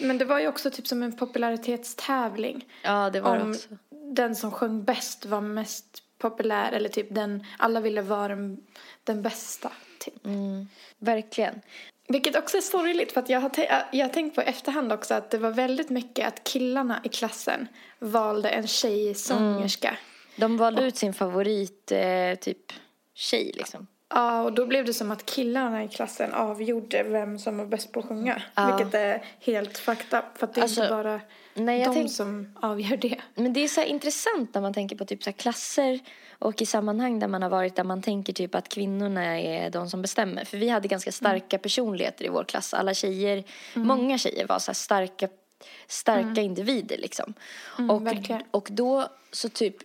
Men 0.00 0.18
det 0.18 0.24
var 0.24 0.40
ju 0.40 0.48
också 0.48 0.70
typ 0.70 0.86
som 0.86 1.02
en 1.02 1.16
popularitetstävling. 1.16 2.66
Ja, 2.82 3.10
det 3.10 3.20
var 3.20 3.38
det 3.38 3.50
också. 3.50 3.68
Den 3.90 4.36
som 4.36 4.50
sjöng 4.50 4.84
bäst 4.84 5.26
var 5.26 5.40
mest 5.40 6.02
populär 6.18 6.72
eller 6.72 6.88
typ 6.88 7.14
den, 7.14 7.46
alla 7.58 7.80
ville 7.80 8.02
vara 8.02 8.28
den, 8.28 8.66
den 9.04 9.22
bästa. 9.22 9.72
Typ. 9.98 10.26
Mm, 10.26 10.68
verkligen. 10.98 11.60
Vilket 12.08 12.36
också 12.36 12.56
är 12.56 12.60
sorgligt 12.60 13.12
för 13.12 13.20
att 13.20 13.28
jag 13.28 13.40
har, 13.40 13.50
jag 13.92 14.06
har 14.06 14.12
tänkt 14.12 14.34
på 14.34 14.42
i 14.42 14.44
efterhand 14.44 14.92
också 14.92 15.14
att 15.14 15.30
det 15.30 15.38
var 15.38 15.50
väldigt 15.50 15.90
mycket 15.90 16.28
att 16.28 16.44
killarna 16.44 17.00
i 17.04 17.08
klassen 17.08 17.68
valde 17.98 18.48
en 18.48 18.66
tjejsångerska. 18.66 19.88
Mm. 19.88 20.00
De 20.38 20.56
valde 20.56 20.82
ut 20.82 20.96
sin 20.96 21.14
favorit 21.14 21.92
eh, 21.92 22.34
typ 22.40 22.72
tjej 23.14 23.52
liksom. 23.54 23.86
Ja, 24.10 24.42
och 24.42 24.52
då 24.52 24.66
blev 24.66 24.84
det 24.84 24.94
som 24.94 25.10
att 25.10 25.26
killarna 25.26 25.84
i 25.84 25.88
klassen 25.88 26.32
avgjorde 26.32 27.02
vem 27.02 27.38
som 27.38 27.58
var 27.58 27.66
bäst 27.66 27.92
på 27.92 28.00
att 28.00 28.06
sjunga. 28.06 28.42
Ja. 28.54 28.76
Vilket 28.76 28.94
är 28.94 29.24
helt 29.40 29.88
up. 29.88 29.98
För 30.08 30.46
att 30.46 30.54
det 30.54 30.60
är 30.60 30.62
alltså, 30.62 30.80
inte 30.80 30.94
bara 30.94 31.20
nej, 31.54 31.84
de 31.84 31.94
tänk... 31.94 32.12
som 32.12 32.56
avgör 32.62 32.96
det. 32.96 33.16
Men 33.34 33.52
det 33.52 33.60
är 33.60 33.68
så 33.68 33.82
intressant 33.82 34.54
när 34.54 34.60
man 34.60 34.74
tänker 34.74 34.96
på 34.96 35.04
typ 35.04 35.22
så 35.22 35.32
klasser 35.32 36.00
och 36.38 36.62
i 36.62 36.66
sammanhang 36.66 37.18
där 37.18 37.28
man 37.28 37.42
har 37.42 37.50
varit 37.50 37.76
där 37.76 37.84
man 37.84 38.02
tänker 38.02 38.32
typ 38.32 38.54
att 38.54 38.68
kvinnorna 38.68 39.40
är 39.40 39.70
de 39.70 39.90
som 39.90 40.02
bestämmer. 40.02 40.44
För 40.44 40.58
vi 40.58 40.68
hade 40.68 40.88
ganska 40.88 41.12
starka 41.12 41.56
mm. 41.56 41.62
personligheter 41.62 42.24
i 42.24 42.28
vår 42.28 42.44
klass. 42.44 42.74
Alla 42.74 42.94
tjejer, 42.94 43.44
mm. 43.74 43.88
många 43.88 44.18
tjejer 44.18 44.46
var 44.46 44.58
så 44.58 44.74
starka 44.74 45.28
starka 45.86 46.20
mm. 46.20 46.44
individer 46.44 46.96
liksom. 46.98 47.34
Mm, 47.78 47.90
och, 47.90 48.06
verkligen. 48.06 48.42
och 48.50 48.68
då 48.70 49.08
så 49.32 49.48
typ, 49.48 49.76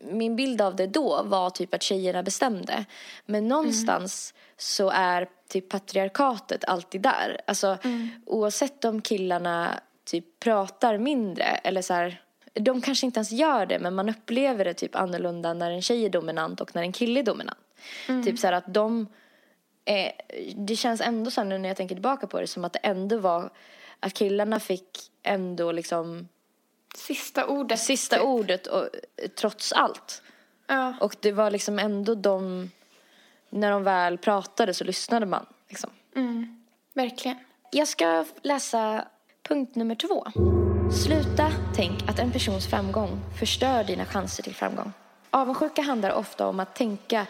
min 0.00 0.36
bild 0.36 0.60
av 0.60 0.76
det 0.76 0.86
då 0.86 1.22
var 1.22 1.50
typ 1.50 1.74
att 1.74 1.82
tjejerna 1.82 2.22
bestämde. 2.22 2.84
Men 3.26 3.48
någonstans 3.48 4.34
mm. 4.34 4.42
så 4.56 4.90
är 4.90 5.28
typ 5.48 5.68
patriarkatet 5.68 6.64
alltid 6.64 7.00
där. 7.00 7.40
Alltså 7.46 7.78
mm. 7.82 8.08
oavsett 8.26 8.84
om 8.84 9.02
killarna 9.02 9.80
typ 10.04 10.40
pratar 10.40 10.98
mindre 10.98 11.44
eller 11.44 11.82
så 11.82 11.94
här, 11.94 12.22
de 12.54 12.80
kanske 12.80 13.06
inte 13.06 13.18
ens 13.18 13.32
gör 13.32 13.66
det 13.66 13.78
men 13.78 13.94
man 13.94 14.08
upplever 14.08 14.64
det 14.64 14.74
typ 14.74 14.96
annorlunda 14.96 15.54
när 15.54 15.70
en 15.70 15.82
tjej 15.82 16.04
är 16.04 16.10
dominant 16.10 16.60
och 16.60 16.74
när 16.74 16.82
en 16.82 16.92
kille 16.92 17.20
är 17.20 17.24
dominant. 17.24 17.58
Mm. 18.08 18.24
Typ 18.24 18.38
så 18.38 18.46
här 18.46 18.54
att 18.54 18.74
de, 18.74 19.06
eh, 19.84 20.12
det 20.56 20.76
känns 20.76 21.00
ändå 21.00 21.30
så 21.30 21.44
nu 21.44 21.58
när 21.58 21.68
jag 21.68 21.76
tänker 21.76 21.94
tillbaka 21.94 22.26
på 22.26 22.40
det 22.40 22.46
som 22.46 22.64
att 22.64 22.72
det 22.72 22.78
ändå 22.78 23.18
var 23.18 23.50
att 24.00 24.14
killarna 24.14 24.60
fick 24.60 24.98
ändå 25.22 25.72
liksom 25.72 26.28
Sista 26.96 27.46
ordet. 27.46 27.78
Sista 27.78 28.16
typ. 28.16 28.24
ordet 28.24 28.66
och, 28.66 28.88
trots 29.34 29.72
allt. 29.72 30.22
Ja. 30.66 30.94
Och 31.00 31.16
det 31.20 31.32
var 31.32 31.50
liksom 31.50 31.78
ändå 31.78 32.14
de, 32.14 32.70
när 33.50 33.70
de 33.70 33.84
väl 33.84 34.18
pratade 34.18 34.74
så 34.74 34.84
lyssnade 34.84 35.26
man 35.26 35.46
liksom. 35.68 35.90
Mm. 36.16 36.64
Verkligen. 36.94 37.36
Jag 37.70 37.88
ska 37.88 38.24
läsa 38.42 39.04
punkt 39.42 39.74
nummer 39.74 39.94
två. 39.94 40.26
Sluta 40.92 41.52
tänk 41.74 42.08
att 42.08 42.18
en 42.18 42.32
persons 42.32 42.66
framgång 42.66 43.20
förstör 43.38 43.84
dina 43.84 44.04
chanser 44.04 44.42
till 44.42 44.54
framgång. 44.54 44.92
Avundsjuka 45.30 45.82
handlar 45.82 46.12
ofta 46.12 46.46
om 46.46 46.60
att 46.60 46.74
tänka 46.74 47.26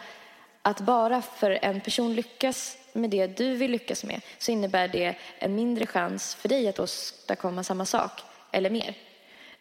att 0.61 0.81
bara 0.81 1.21
för 1.21 1.59
en 1.61 1.81
person 1.81 2.13
lyckas 2.13 2.77
med 2.93 3.09
det 3.09 3.27
du 3.27 3.55
vill 3.55 3.71
lyckas 3.71 4.03
med 4.03 4.21
så 4.37 4.51
innebär 4.51 4.87
det 4.87 5.15
en 5.39 5.55
mindre 5.55 5.85
chans 5.85 6.35
för 6.35 6.49
dig 6.49 6.67
att 6.67 6.79
åstadkomma 6.79 7.63
samma 7.63 7.85
sak 7.85 8.11
eller 8.51 8.69
mer. 8.69 8.95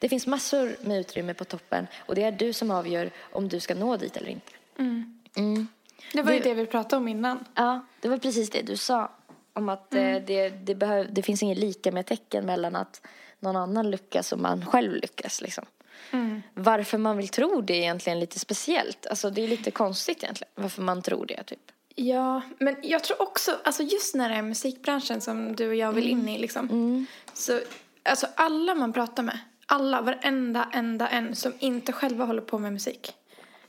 Det 0.03 0.09
finns 0.09 0.26
massor 0.26 0.76
med 0.80 1.00
utrymme 1.00 1.34
på 1.34 1.44
toppen 1.44 1.86
och 1.98 2.14
det 2.14 2.22
är 2.22 2.32
du 2.32 2.53
som 2.53 2.70
avgör 2.70 3.11
om 3.32 3.48
du 3.48 3.61
ska 3.61 3.74
nå 3.74 3.96
dit 3.96 4.16
eller 4.16 4.28
inte. 4.28 4.53
Mm. 4.78 5.20
Mm. 5.36 5.68
Det 6.12 6.22
var 6.22 6.30
du, 6.30 6.36
ju 6.36 6.42
det 6.42 6.55
vi 6.55 6.66
pratade 6.66 6.96
om 6.96 7.09
innan. 7.09 7.44
Ja, 7.55 7.80
det 8.00 8.09
var 8.09 8.18
precis 8.18 8.50
det 8.50 8.62
du 8.62 8.76
sa. 8.76 9.11
Om 9.53 9.68
att 9.68 9.94
eh, 9.94 10.03
mm. 10.03 10.22
det, 10.26 10.48
det, 10.48 10.74
behöv, 10.74 11.14
det 11.14 11.22
finns 11.22 11.42
inget 11.42 11.59
lika 11.59 11.92
med 11.92 12.07
tecken 12.07 12.46
mellan 12.46 12.76
att 12.76 13.07
någon 13.40 13.57
annan 13.57 13.90
lyckas 13.90 14.32
och 14.32 14.38
man 14.38 14.66
själv 14.66 14.94
lyckas. 14.94 15.40
Liksom. 15.40 15.64
Mm. 16.11 16.42
Varför 16.55 16.98
man 16.98 17.16
vill 17.16 17.28
tro 17.28 17.61
det 17.61 17.74
är 17.74 17.78
egentligen 17.78 18.20
lite 18.20 18.38
speciellt. 18.38 19.07
Alltså 19.07 19.30
det 19.30 19.44
är 19.44 19.48
lite 19.48 19.70
konstigt 19.70 20.22
egentligen 20.22 20.50
varför 20.55 20.82
man 20.82 21.03
tror 21.03 21.26
det 21.26 21.42
typ. 21.42 21.72
Ja, 21.94 22.42
men 22.59 22.76
jag 22.82 23.05
tror 23.05 23.22
också, 23.22 23.59
alltså 23.64 23.82
just 23.82 24.14
när 24.14 24.28
det 24.28 24.34
är 24.34 24.42
musikbranschen 24.42 25.20
som 25.20 25.57
du 25.57 25.68
och 25.68 25.74
jag 25.74 25.92
vill 25.92 26.09
in 26.09 26.28
i 26.28 26.38
liksom. 26.38 26.70
Mm. 26.70 27.07
Så, 27.34 27.61
alltså 28.03 28.26
alla 28.34 28.74
man 28.74 28.92
pratar 28.92 29.22
med, 29.22 29.38
alla, 29.73 30.01
varenda 30.01 30.68
enda 30.73 31.09
en 31.09 31.37
som 31.37 31.53
inte 31.59 31.93
själva 31.93 32.25
håller 32.25 32.43
på 32.43 32.59
med 32.59 32.73
musik. 32.73 33.12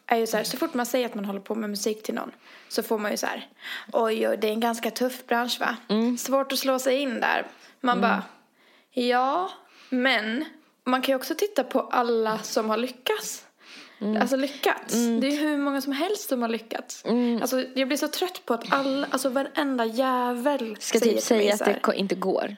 Är 0.06 0.18
ju 0.18 0.28
så 0.28 0.38
här, 0.38 0.44
så 0.44 0.58
fort 0.58 0.74
man 0.74 0.86
säger 0.86 1.06
att 1.06 1.16
man 1.16 1.26
håller 1.26 1.40
på 1.40 1.56
med 1.56 1.70
musik 1.70 2.04
till 2.04 2.14
någon 2.14 2.32
så 2.70 2.84
får 2.84 2.98
man 2.98 3.12
ju 3.12 3.18
så 3.18 3.26
här, 3.26 3.48
oj, 3.92 4.30
oj 4.30 4.38
det 4.42 4.48
är 4.48 4.52
en 4.52 4.60
ganska 4.60 4.92
tuff 4.92 5.26
bransch 5.26 5.60
va? 5.60 5.76
Mm. 5.90 6.18
Svårt 6.18 6.52
att 6.52 6.60
slå 6.60 6.80
sig 6.80 7.00
in 7.00 7.20
där. 7.20 7.46
Man 7.82 7.98
Mm. 7.98 8.10
bara, 8.10 8.24
ja, 8.92 9.50
men 9.90 10.46
man 10.84 11.02
kan 11.02 11.14
ju 11.14 11.16
också 11.16 11.36
titta 11.36 11.64
på 11.64 11.80
alla 11.82 12.40
som 12.40 12.70
har 12.70 12.78
lyckats. 12.78 13.46
Mm. 14.02 14.22
Alltså 14.22 14.36
lyckats. 14.36 14.94
Det 14.94 15.28
är 15.28 15.32
ju 15.32 15.38
hur 15.38 15.58
många 15.58 15.82
som 15.82 15.92
helst 15.92 16.30
som 16.30 16.42
har 16.42 16.50
lyckats. 16.50 17.06
Mm. 17.06 17.42
Alltså 17.42 17.64
jag 17.76 17.88
blir 17.88 17.98
så 17.98 18.08
trött 18.08 18.42
på 18.46 18.54
att 18.54 18.74
alla, 18.74 19.08
alltså 19.12 19.30
varenda 19.30 19.86
jävel 19.86 20.78
Ska 20.80 21.00
säger 21.00 21.16
typ 21.16 21.24
till 21.26 21.38
mig 21.38 21.58
säga 21.58 21.74
att 21.76 21.84
det 21.84 21.96
inte 21.96 22.16
går. 22.16 22.56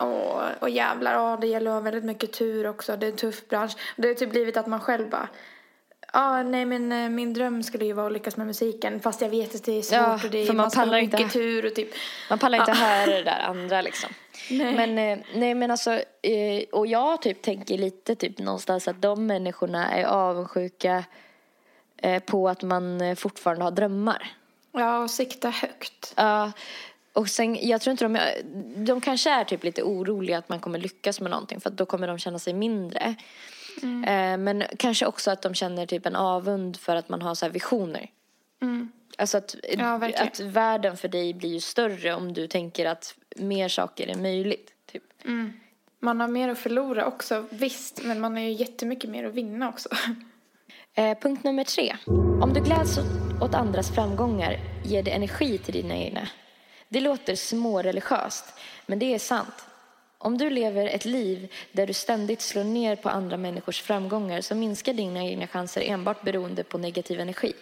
Åh, 0.00 0.42
och 0.60 0.70
jävlar, 0.70 1.18
åh, 1.18 1.40
det 1.40 1.46
gäller 1.46 1.70
att 1.70 1.74
ha 1.74 1.80
väldigt 1.80 2.04
mycket 2.04 2.32
tur 2.32 2.66
också. 2.66 2.96
Det 2.96 3.06
är 3.06 3.10
en 3.10 3.16
tuff 3.16 3.48
bransch. 3.48 3.72
Det 3.96 4.08
har 4.08 4.14
typ 4.14 4.30
blivit 4.30 4.56
att 4.56 4.66
man 4.66 4.80
själv 4.80 5.10
bara 5.10 5.28
Ja, 6.12 6.42
nej 6.42 6.64
men 6.64 6.92
eh, 6.92 7.08
min 7.08 7.32
dröm 7.34 7.62
skulle 7.62 7.84
ju 7.84 7.92
vara 7.92 8.06
att 8.06 8.12
lyckas 8.12 8.36
med 8.36 8.46
musiken 8.46 9.00
fast 9.00 9.20
jag 9.20 9.28
vet 9.28 9.54
att 9.54 9.64
det 9.64 9.78
är 9.78 9.82
svårt 9.82 9.96
Ja, 9.98 10.14
och 10.24 10.30
det 10.30 10.38
är, 10.38 10.46
för 10.46 10.54
man 10.54 10.70
pallar 10.70 10.98
inte- 10.98 11.16
mycket 11.16 11.32
tur 11.32 11.66
och 11.66 11.74
typ 11.74 11.88
Man 12.30 12.38
pallar 12.38 12.58
inte 12.58 12.70
Ja. 12.70 12.74
höra 12.86 13.06
det 13.06 13.22
där 13.22 13.40
andra 13.40 13.80
liksom. 13.82 14.10
Nej. 14.50 14.74
Men, 14.74 14.98
eh, 14.98 15.24
nej 15.34 15.54
men 15.54 15.70
alltså, 15.70 15.92
eh, 16.22 16.62
och 16.72 16.86
jag 16.86 17.22
typ 17.22 17.42
tänker 17.42 17.78
lite 17.78 18.14
typ 18.14 18.38
någonstans 18.38 18.88
att 18.88 19.02
de 19.02 19.26
människorna 19.26 19.90
är 19.90 20.04
avundsjuka 20.04 21.04
på 22.26 22.48
att 22.48 22.62
man 22.62 23.16
fortfarande 23.16 23.64
har 23.64 23.70
drömmar. 23.70 24.32
Ja, 24.72 24.98
och 25.02 25.10
sikta 25.10 25.50
högt. 25.50 26.14
Ja, 26.16 26.52
och 27.12 27.28
sen, 27.28 27.68
jag 27.68 27.80
tror 27.80 27.92
inte 27.92 28.04
de, 28.04 28.18
de 28.84 29.00
kanske 29.00 29.30
är 29.30 29.44
typ 29.44 29.64
lite 29.64 29.82
oroliga 29.82 30.38
att 30.38 30.48
man 30.48 30.60
kommer 30.60 30.78
lyckas 30.78 31.20
med 31.20 31.30
någonting 31.30 31.60
för 31.60 31.70
att 31.70 31.76
då 31.76 31.86
kommer 31.86 32.08
de 32.08 32.18
känna 32.18 32.38
sig 32.38 32.54
mindre. 32.54 33.14
Mm. 33.82 34.04
Eh, 34.04 34.44
men 34.44 34.64
kanske 34.78 35.06
också 35.06 35.30
att 35.30 35.42
de 35.42 35.54
känner 35.54 35.86
typ 35.86 36.06
en 36.06 36.16
avund 36.16 36.76
för 36.76 36.96
att 36.96 37.08
man 37.08 37.22
har 37.22 37.34
så 37.34 37.48
visioner. 37.48 38.10
Mm. 38.62 38.92
Alltså 39.18 39.38
att, 39.38 39.56
Ja, 39.78 40.08
att 40.16 40.40
världen 40.40 40.96
för 40.96 41.08
dig 41.08 41.34
blir 41.34 41.52
ju 41.52 41.60
större 41.60 42.14
om 42.14 42.32
du 42.32 42.46
tänker 42.46 42.86
att 42.86 43.14
mer 43.36 43.68
saker 43.68 44.06
är 44.06 44.14
möjligt. 44.14 44.72
Typ. 44.92 45.02
Man 46.00 46.20
har 46.20 46.28
mer 46.28 46.48
att 46.48 46.58
förlora 46.58 47.06
också, 47.06 47.44
visst, 47.50 48.04
men 48.04 48.20
man 48.20 48.32
har 48.32 48.42
ju 48.42 48.52
jättemycket 48.52 49.10
mer 49.10 49.24
att 49.24 49.34
vinna 49.34 49.68
också. 49.68 49.88
Eh, 50.94 51.18
punkt 51.18 51.44
nummer 51.44 51.64
tre. 51.64 51.96
Om 52.42 52.52
du 52.54 52.60
gläds 52.60 52.98
åt 53.40 53.54
andras 53.54 53.94
framgångar 53.94 54.56
ger 54.84 55.02
det 55.02 55.10
energi 55.10 55.58
till 55.58 55.74
dina 55.74 55.96
egna. 55.96 56.28
Det 56.92 57.00
låter 57.00 57.34
småreligiöst, 57.34 58.44
men 58.86 58.98
det 58.98 59.14
är 59.14 59.18
sant. 59.18 59.66
Om 60.18 60.38
du 60.38 60.50
lever 60.50 60.86
ett 60.86 61.04
liv 61.04 61.52
där 61.72 61.86
du 61.86 61.92
ständigt 61.92 62.40
slår 62.40 62.64
ner 62.64 62.96
på 62.96 63.08
andra 63.08 63.36
människors 63.36 63.82
framgångar 63.82 64.40
så 64.40 64.54
minskar 64.54 64.92
dina 64.94 65.24
egna 65.24 65.46
chanser 65.46 65.80
enbart 65.80 66.22
beroende 66.22 66.64
på 66.64 66.78
negativ 66.78 67.20
energi. 67.20 67.52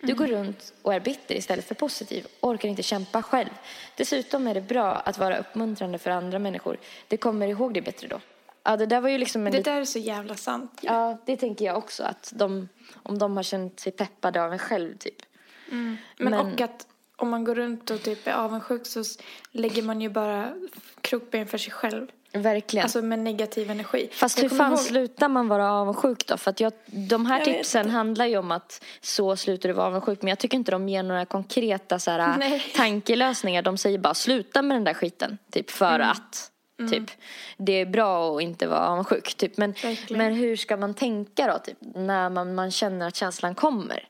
Du 0.00 0.14
går 0.14 0.26
runt 0.26 0.72
och 0.82 0.94
är 0.94 1.00
bitter 1.00 1.34
istället 1.34 1.64
för 1.64 1.74
positiv 1.74 2.26
och 2.40 2.48
orkar 2.50 2.68
inte 2.68 2.82
kämpa 2.82 3.22
själv. 3.22 3.50
Dessutom 3.96 4.46
är 4.46 4.54
det 4.54 4.60
bra 4.60 4.94
att 4.94 5.18
vara 5.18 5.38
uppmuntrande 5.38 5.98
för 5.98 6.10
andra 6.10 6.38
människor. 6.38 6.76
Det 7.08 7.16
kommer 7.16 7.46
ihåg 7.46 7.74
dig 7.74 7.82
bättre 7.82 8.08
då. 8.08 8.20
Ja, 8.62 8.76
det 8.76 8.86
där 8.86 9.00
var 9.00 9.08
ju 9.08 9.18
liksom 9.18 9.46
en 9.46 9.52
Det 9.52 9.62
där 9.62 9.80
är 9.80 9.84
så 9.84 9.98
jävla 9.98 10.34
sant. 10.34 10.78
Ja, 10.82 11.18
det 11.26 11.36
tänker 11.36 11.64
jag 11.64 11.76
också. 11.76 12.02
Att 12.02 12.32
de, 12.36 12.68
om 13.02 13.18
de 13.18 13.36
har 13.36 13.42
känt 13.42 13.80
sig 13.80 13.92
peppade 13.92 14.42
av 14.42 14.52
en 14.52 14.58
själv, 14.58 14.96
typ. 14.98 15.22
Men, 15.70 15.98
Men- 16.16 16.34
och 16.34 16.60
att 16.60 16.86
om 17.16 17.30
man 17.30 17.44
går 17.44 17.54
runt 17.54 17.90
och 17.90 18.02
typ 18.02 18.26
är 18.26 18.32
avundsjuk 18.32 18.86
så 18.86 19.02
lägger 19.50 19.82
man 19.82 20.00
ju 20.00 20.08
bara 20.08 20.54
krokben 21.00 21.46
för 21.46 21.58
sig 21.58 21.72
själv. 21.72 22.06
Verkligen. 22.34 22.82
Alltså 22.84 23.02
med 23.02 23.18
negativ 23.18 23.70
energi. 23.70 24.08
Fast 24.12 24.42
hur 24.42 24.48
fan 24.48 24.70
ihåg- 24.72 24.78
slutar 24.80 25.28
man 25.28 25.48
vara 25.48 25.72
avundsjuk 25.72 26.26
då? 26.26 26.36
För 26.36 26.50
att 26.50 26.60
jag, 26.60 26.72
de 26.86 27.26
här 27.26 27.38
Jag 27.38 27.44
tipsen 27.44 27.90
handlar 27.90 28.26
ju 28.26 28.36
om 28.36 28.50
att 28.52 28.84
så 29.00 29.36
slutar 29.36 29.68
du 29.68 29.72
vara 29.74 29.86
avundsjuk. 29.86 30.22
Men 30.22 30.28
jag 30.28 30.38
tycker 30.38 30.56
inte 30.56 30.70
de 30.70 30.88
ger 30.88 31.02
några 31.02 31.26
konkreta 31.26 31.98
så 31.98 32.10
här, 32.10 32.36
Nej. 32.38 32.62
tankelösningar. 32.76 33.62
De 33.62 33.76
säger 33.78 33.98
bara 33.98 34.14
sluta 34.14 34.62
med 34.62 34.76
den 34.76 34.84
där 34.84 34.94
skiten. 34.94 35.38
Typ 35.50 35.70
för 35.70 35.94
Mm. 35.94 36.10
att. 36.10 36.48
Typ. 36.90 37.10
Det 37.56 37.72
är 37.72 37.86
bra 37.86 38.36
att 38.36 38.42
inte 38.42 38.66
vara 38.66 38.88
avundsjuk. 38.88 39.34
Typ. 39.34 39.56
Men, 39.56 39.72
Verkligen. 39.72 40.18
men 40.18 40.34
hur 40.34 40.56
ska 40.56 40.76
man 40.76 40.94
tänka 40.94 41.46
då? 41.52 41.58
Typ, 41.58 41.78
när 41.94 42.30
man, 42.30 42.54
man 42.54 42.70
känner 42.70 43.08
att 43.08 43.16
känslan 43.16 43.54
kommer. 43.54 44.08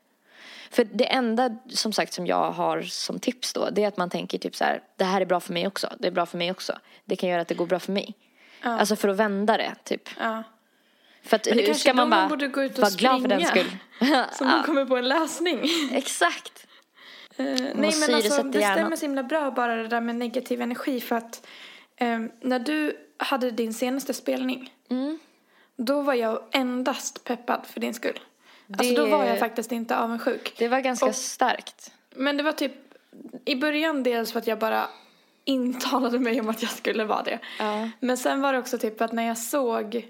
För 0.73 0.83
det 0.83 1.05
enda 1.05 1.57
som 1.69 1.93
sagt 1.93 2.13
som 2.13 2.27
jag 2.27 2.51
har 2.51 2.81
som 2.81 3.19
tips 3.19 3.53
då. 3.53 3.69
Det 3.69 3.83
är 3.83 3.87
att 3.87 3.97
man 3.97 4.09
tänker 4.09 4.37
typ 4.37 4.55
så 4.55 4.63
här. 4.63 4.81
Det 4.97 5.03
här 5.03 5.21
är 5.21 5.25
bra 5.25 5.39
för 5.39 5.53
mig 5.53 5.67
också. 5.67 5.93
Det 5.99 6.07
är 6.07 6.11
bra 6.11 6.25
för 6.25 6.37
mig 6.37 6.51
också. 6.51 6.79
Det 7.05 7.15
kan 7.15 7.29
göra 7.29 7.41
att 7.41 7.47
det 7.47 7.55
går 7.55 7.65
bra 7.65 7.79
för 7.79 7.91
mig. 7.91 8.15
Ja. 8.63 8.69
Alltså 8.69 8.95
för 8.95 9.09
att 9.09 9.17
vända 9.17 9.57
det 9.57 9.75
typ. 9.83 10.09
Ja. 10.19 10.43
För 11.23 11.35
att 11.35 11.47
hur 11.47 11.73
ska 11.73 11.93
man 11.93 12.09
bara 12.09 12.27
borde 12.27 12.47
gå 12.47 12.63
ut 12.63 12.71
och 12.71 12.79
vara 12.79 12.91
glad 12.91 13.21
för 13.21 13.27
den 13.27 13.45
skull? 13.45 13.77
Så 14.31 14.43
man 14.43 14.63
kommer 14.63 14.85
på 14.85 14.97
en 14.97 15.07
lösning. 15.07 15.61
Exakt. 15.91 16.67
Eh, 17.37 17.45
nej 17.45 17.73
men 17.75 18.15
alltså 18.15 18.43
det 18.43 18.59
hjärnan. 18.59 18.77
stämmer 18.77 18.95
så 18.95 19.05
himla 19.05 19.23
bra 19.23 19.51
bara 19.51 19.75
det 19.75 19.87
där 19.87 20.01
med 20.01 20.15
negativ 20.15 20.61
energi 20.61 21.01
för 21.01 21.15
att 21.15 21.47
eh, 21.95 22.19
när 22.41 22.59
du 22.59 22.97
hade 23.17 23.51
din 23.51 23.73
senaste 23.73 24.13
spelning 24.13 24.73
Mm. 24.89 25.19
då 25.77 26.01
var 26.01 26.13
jag 26.13 26.43
endast 26.51 27.23
peppad 27.23 27.65
för 27.65 27.79
din 27.79 27.93
skull. 27.93 28.19
Alltså 28.77 28.95
då 28.95 29.05
Det- 29.05 29.11
var 29.11 29.25
jag 29.25 29.39
faktiskt 29.39 29.71
inte 29.71 29.97
avundsjuk. 29.97 30.53
Det 30.57 30.67
var 30.67 30.79
ganska 30.79 31.05
Och- 31.05 31.15
starkt. 31.15 31.91
Men 32.15 32.37
det 32.37 32.43
var 32.43 32.51
typ 32.51 32.71
i 33.45 33.55
början 33.55 34.03
dels 34.03 34.31
för 34.31 34.39
att 34.39 34.47
jag 34.47 34.59
bara 34.59 34.87
intalade 35.45 36.19
mig 36.19 36.39
om 36.41 36.49
att 36.49 36.61
jag 36.61 36.71
skulle 36.71 37.03
vara 37.05 37.23
det. 37.23 37.39
Ja. 37.59 37.89
Men 37.99 38.17
sen 38.17 38.41
var 38.41 38.53
det 38.53 38.59
också 38.59 38.77
typ 38.77 39.01
att 39.01 39.11
när 39.11 39.27
jag 39.27 39.37
såg, 39.37 40.07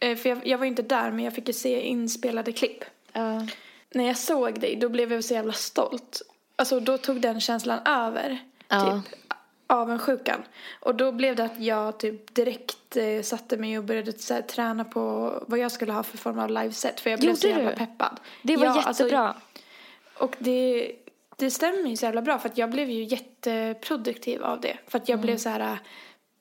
eh, 0.00 0.16
för 0.16 0.28
jag, 0.28 0.46
jag 0.46 0.58
var 0.58 0.64
ju 0.64 0.70
inte 0.70 0.82
där 0.82 1.10
men 1.10 1.24
jag 1.24 1.34
fick 1.34 1.48
ju 1.48 1.54
se 1.54 1.80
inspelade 1.80 2.52
klipp. 2.52 2.84
Ja. 3.12 3.46
När 3.94 4.04
jag 4.06 4.16
såg 4.16 4.60
dig 4.60 4.76
då 4.76 4.88
blev 4.88 5.12
jag 5.12 5.24
så 5.24 5.34
jävla 5.34 5.52
stolt. 5.52 6.22
Alltså 6.56 6.80
då 6.80 6.98
tog 6.98 7.20
den 7.20 7.40
känslan 7.40 7.78
över. 7.86 8.38
Ja. 8.68 9.02
Typ 9.04 9.20
avundsjukan. 9.74 10.42
Och 10.80 10.94
då 10.94 11.12
blev 11.12 11.36
det 11.36 11.44
att 11.44 11.60
jag 11.60 11.98
typ 11.98 12.34
direkt 12.34 12.96
eh, 12.96 13.22
satte 13.22 13.56
mig 13.56 13.78
och 13.78 13.84
började 13.84 14.12
så 14.18 14.34
här, 14.34 14.42
träna 14.42 14.84
på 14.84 15.34
vad 15.46 15.58
jag 15.58 15.72
skulle 15.72 15.92
ha 15.92 16.02
för 16.02 16.18
form 16.18 16.38
av 16.38 16.50
liveset. 16.50 17.00
För 17.00 17.10
jag 17.10 17.20
blev 17.20 17.34
så 17.34 17.46
Gjorde 17.46 17.58
jävla 17.58 17.70
du? 17.70 17.76
peppad. 17.76 18.20
Det 18.42 18.56
var 18.56 18.66
Ja, 18.66 18.82
alltså, 18.82 19.02
jättebra. 19.02 19.34
och 20.18 20.36
det, 20.38 20.92
det 21.36 21.50
stämmer 21.50 21.88
ju 21.90 21.96
så 21.96 22.04
jävla 22.04 22.22
bra 22.22 22.38
för 22.38 22.48
att 22.48 22.58
jag 22.58 22.70
blev 22.70 22.90
ju 22.90 23.02
jätteproduktiv 23.04 24.42
av 24.42 24.60
det. 24.60 24.78
För 24.86 24.98
att 24.98 25.08
jag 25.08 25.14
Mm. 25.16 25.26
blev 25.26 25.36
så 25.36 25.48
här, 25.48 25.78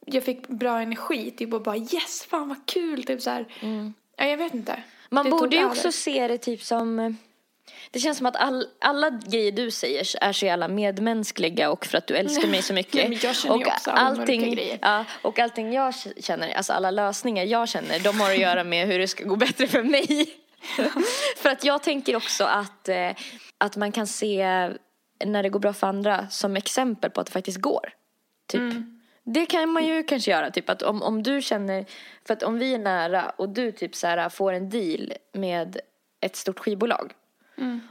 jag 0.06 0.24
fick 0.24 0.48
bra 0.48 0.80
energi. 0.82 1.32
Typ 1.32 1.54
och 1.54 1.62
bara 1.62 1.78
yes, 1.78 2.24
fan 2.30 2.50
vad 2.50 2.66
kul. 2.66 3.04
Typ 3.04 3.22
så 3.22 3.30
här. 3.30 3.46
Mm. 3.62 3.94
Ja, 4.18 4.26
jag 4.26 4.38
vet 4.38 4.54
inte. 4.54 4.84
Man 5.10 5.26
Det 5.26 5.32
borde 5.32 5.56
ju 5.56 5.66
också 5.66 5.92
se 5.92 6.28
det 6.28 6.38
typ 6.38 6.62
som... 6.62 7.18
Det 7.92 8.00
känns 8.00 8.18
som 8.18 8.26
att 8.28 8.36
all, 8.36 8.68
alla 8.80 9.10
grejer 9.10 9.52
du 9.52 9.72
säger 9.72 10.08
är 10.22 10.34
så 10.34 10.46
jävla 10.46 10.68
medmänskliga 10.68 11.72
och 11.72 11.86
för 11.86 11.98
att 11.98 12.08
du 12.08 12.16
älskar 12.16 12.48
mig 12.48 12.62
så 12.62 12.74
mycket. 12.84 13.10
Men 13.10 13.20
jag 13.22 13.36
känner 13.36 13.58
ju 13.58 13.64
och 13.64 13.68
också 13.68 13.92
alla 13.92 14.10
mörka 14.10 14.22
allting, 14.22 14.54
grejer. 14.54 14.80
Ja, 14.82 15.06
och 15.22 15.40
allting 15.40 15.74
jag 15.74 15.94
känner, 16.20 16.54
alltså 16.54 16.74
alla 16.74 16.92
lösningar 16.92 17.44
jag 17.44 17.70
känner, 17.70 18.00
de 18.00 18.20
har 18.20 18.32
att 18.32 18.40
göra 18.40 18.64
med 18.64 18.88
hur 18.88 19.00
det 19.00 19.08
ska 19.08 19.24
gå 19.24 19.36
bättre 19.36 19.68
för 19.68 19.84
mig. 19.84 20.34
för 21.38 21.50
att 21.50 21.64
jag 21.64 21.84
tänker 21.84 22.16
också 22.16 22.44
att, 22.44 22.90
eh, 22.90 23.12
att 23.58 23.76
man 23.76 23.92
kan 23.92 24.08
se 24.08 24.46
när 25.26 25.44
det 25.44 25.50
går 25.50 25.60
bra 25.60 25.74
för 25.74 25.88
andra 25.88 26.30
som 26.30 26.56
exempel 26.56 27.12
på 27.12 27.22
att 27.22 27.28
det 27.28 27.34
faktiskt 27.34 27.62
går. 27.62 27.94
Typ. 28.48 28.62
Mm. 28.62 29.00
Det 29.26 29.46
kan 29.46 29.70
man 29.70 29.86
ju 29.86 30.04
kanske 30.04 30.32
göra, 30.32 30.52
typ 30.52 30.70
att 30.70 30.82
om, 30.82 31.02
om 31.02 31.24
du 31.24 31.42
känner, 31.42 31.86
för 32.28 32.34
att 32.34 32.44
om 32.44 32.60
vi 32.60 32.74
är 32.74 32.80
nära 32.80 33.30
och 33.30 33.50
du 33.50 33.72
typ 33.72 33.96
så 33.96 34.08
här 34.08 34.30
får 34.30 34.54
en 34.54 34.70
deal 34.70 35.14
med 35.34 35.80
ett 36.22 36.36
stort 36.36 36.60
skivbolag 36.60 37.14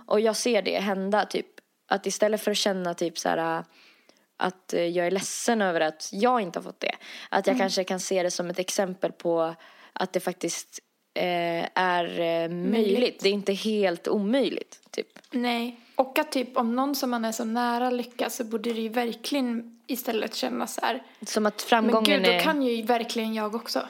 och 0.06 0.20
jag 0.20 0.36
ser 0.36 0.62
det 0.62 0.78
hända, 0.78 1.24
typ 1.24 1.46
att 1.88 2.06
istället 2.06 2.40
för 2.40 2.50
att 2.50 2.56
känna 2.56 2.94
typ 2.94 3.18
så 3.18 3.28
här 3.28 3.64
att 4.36 4.74
eh, 4.74 4.86
jag 4.86 5.06
är 5.06 5.10
ledsen 5.10 5.62
över 5.62 5.80
att 5.80 6.08
jag 6.12 6.40
inte 6.40 6.58
har 6.58 6.64
fått 6.64 6.80
det, 6.80 6.94
att 7.28 7.46
jag 7.46 7.58
kanske 7.58 7.84
kan 7.84 8.00
se 8.00 8.22
det 8.22 8.30
som 8.30 8.50
ett 8.50 8.58
exempel 8.58 9.12
på 9.12 9.54
att 9.92 10.12
det 10.12 10.20
faktiskt 10.20 10.80
eh, 11.14 11.68
är 11.74 12.20
eh, 12.20 12.48
möjligt. 12.48 13.20
Det 13.22 13.28
är 13.28 13.32
inte 13.32 13.52
helt 13.52 14.08
omöjligt, 14.08 14.80
typ. 14.90 15.18
Nej. 15.30 15.80
Och 15.94 16.18
att 16.18 16.32
typ 16.32 16.56
om 16.56 16.76
någon 16.76 16.94
som 16.94 17.10
man 17.10 17.24
är 17.24 17.32
så 17.32 17.44
nära 17.44 17.90
lyckas 17.90 18.36
så 18.36 18.44
borde 18.44 18.72
det 18.72 18.80
ju 18.80 18.88
verkligen 18.88 19.80
istället 19.86 20.34
kännas 20.34 20.74
så 20.74 20.80
här. 20.80 21.02
Som 21.26 21.46
att 21.46 21.54
Men 21.54 21.68
framgången 21.68 22.04
gud, 22.04 22.24
då 22.24 22.30
är... 22.30 22.40
kan 22.40 22.62
ju 22.62 22.82
verkligen 22.82 23.34
jag 23.34 23.54
också. 23.54 23.88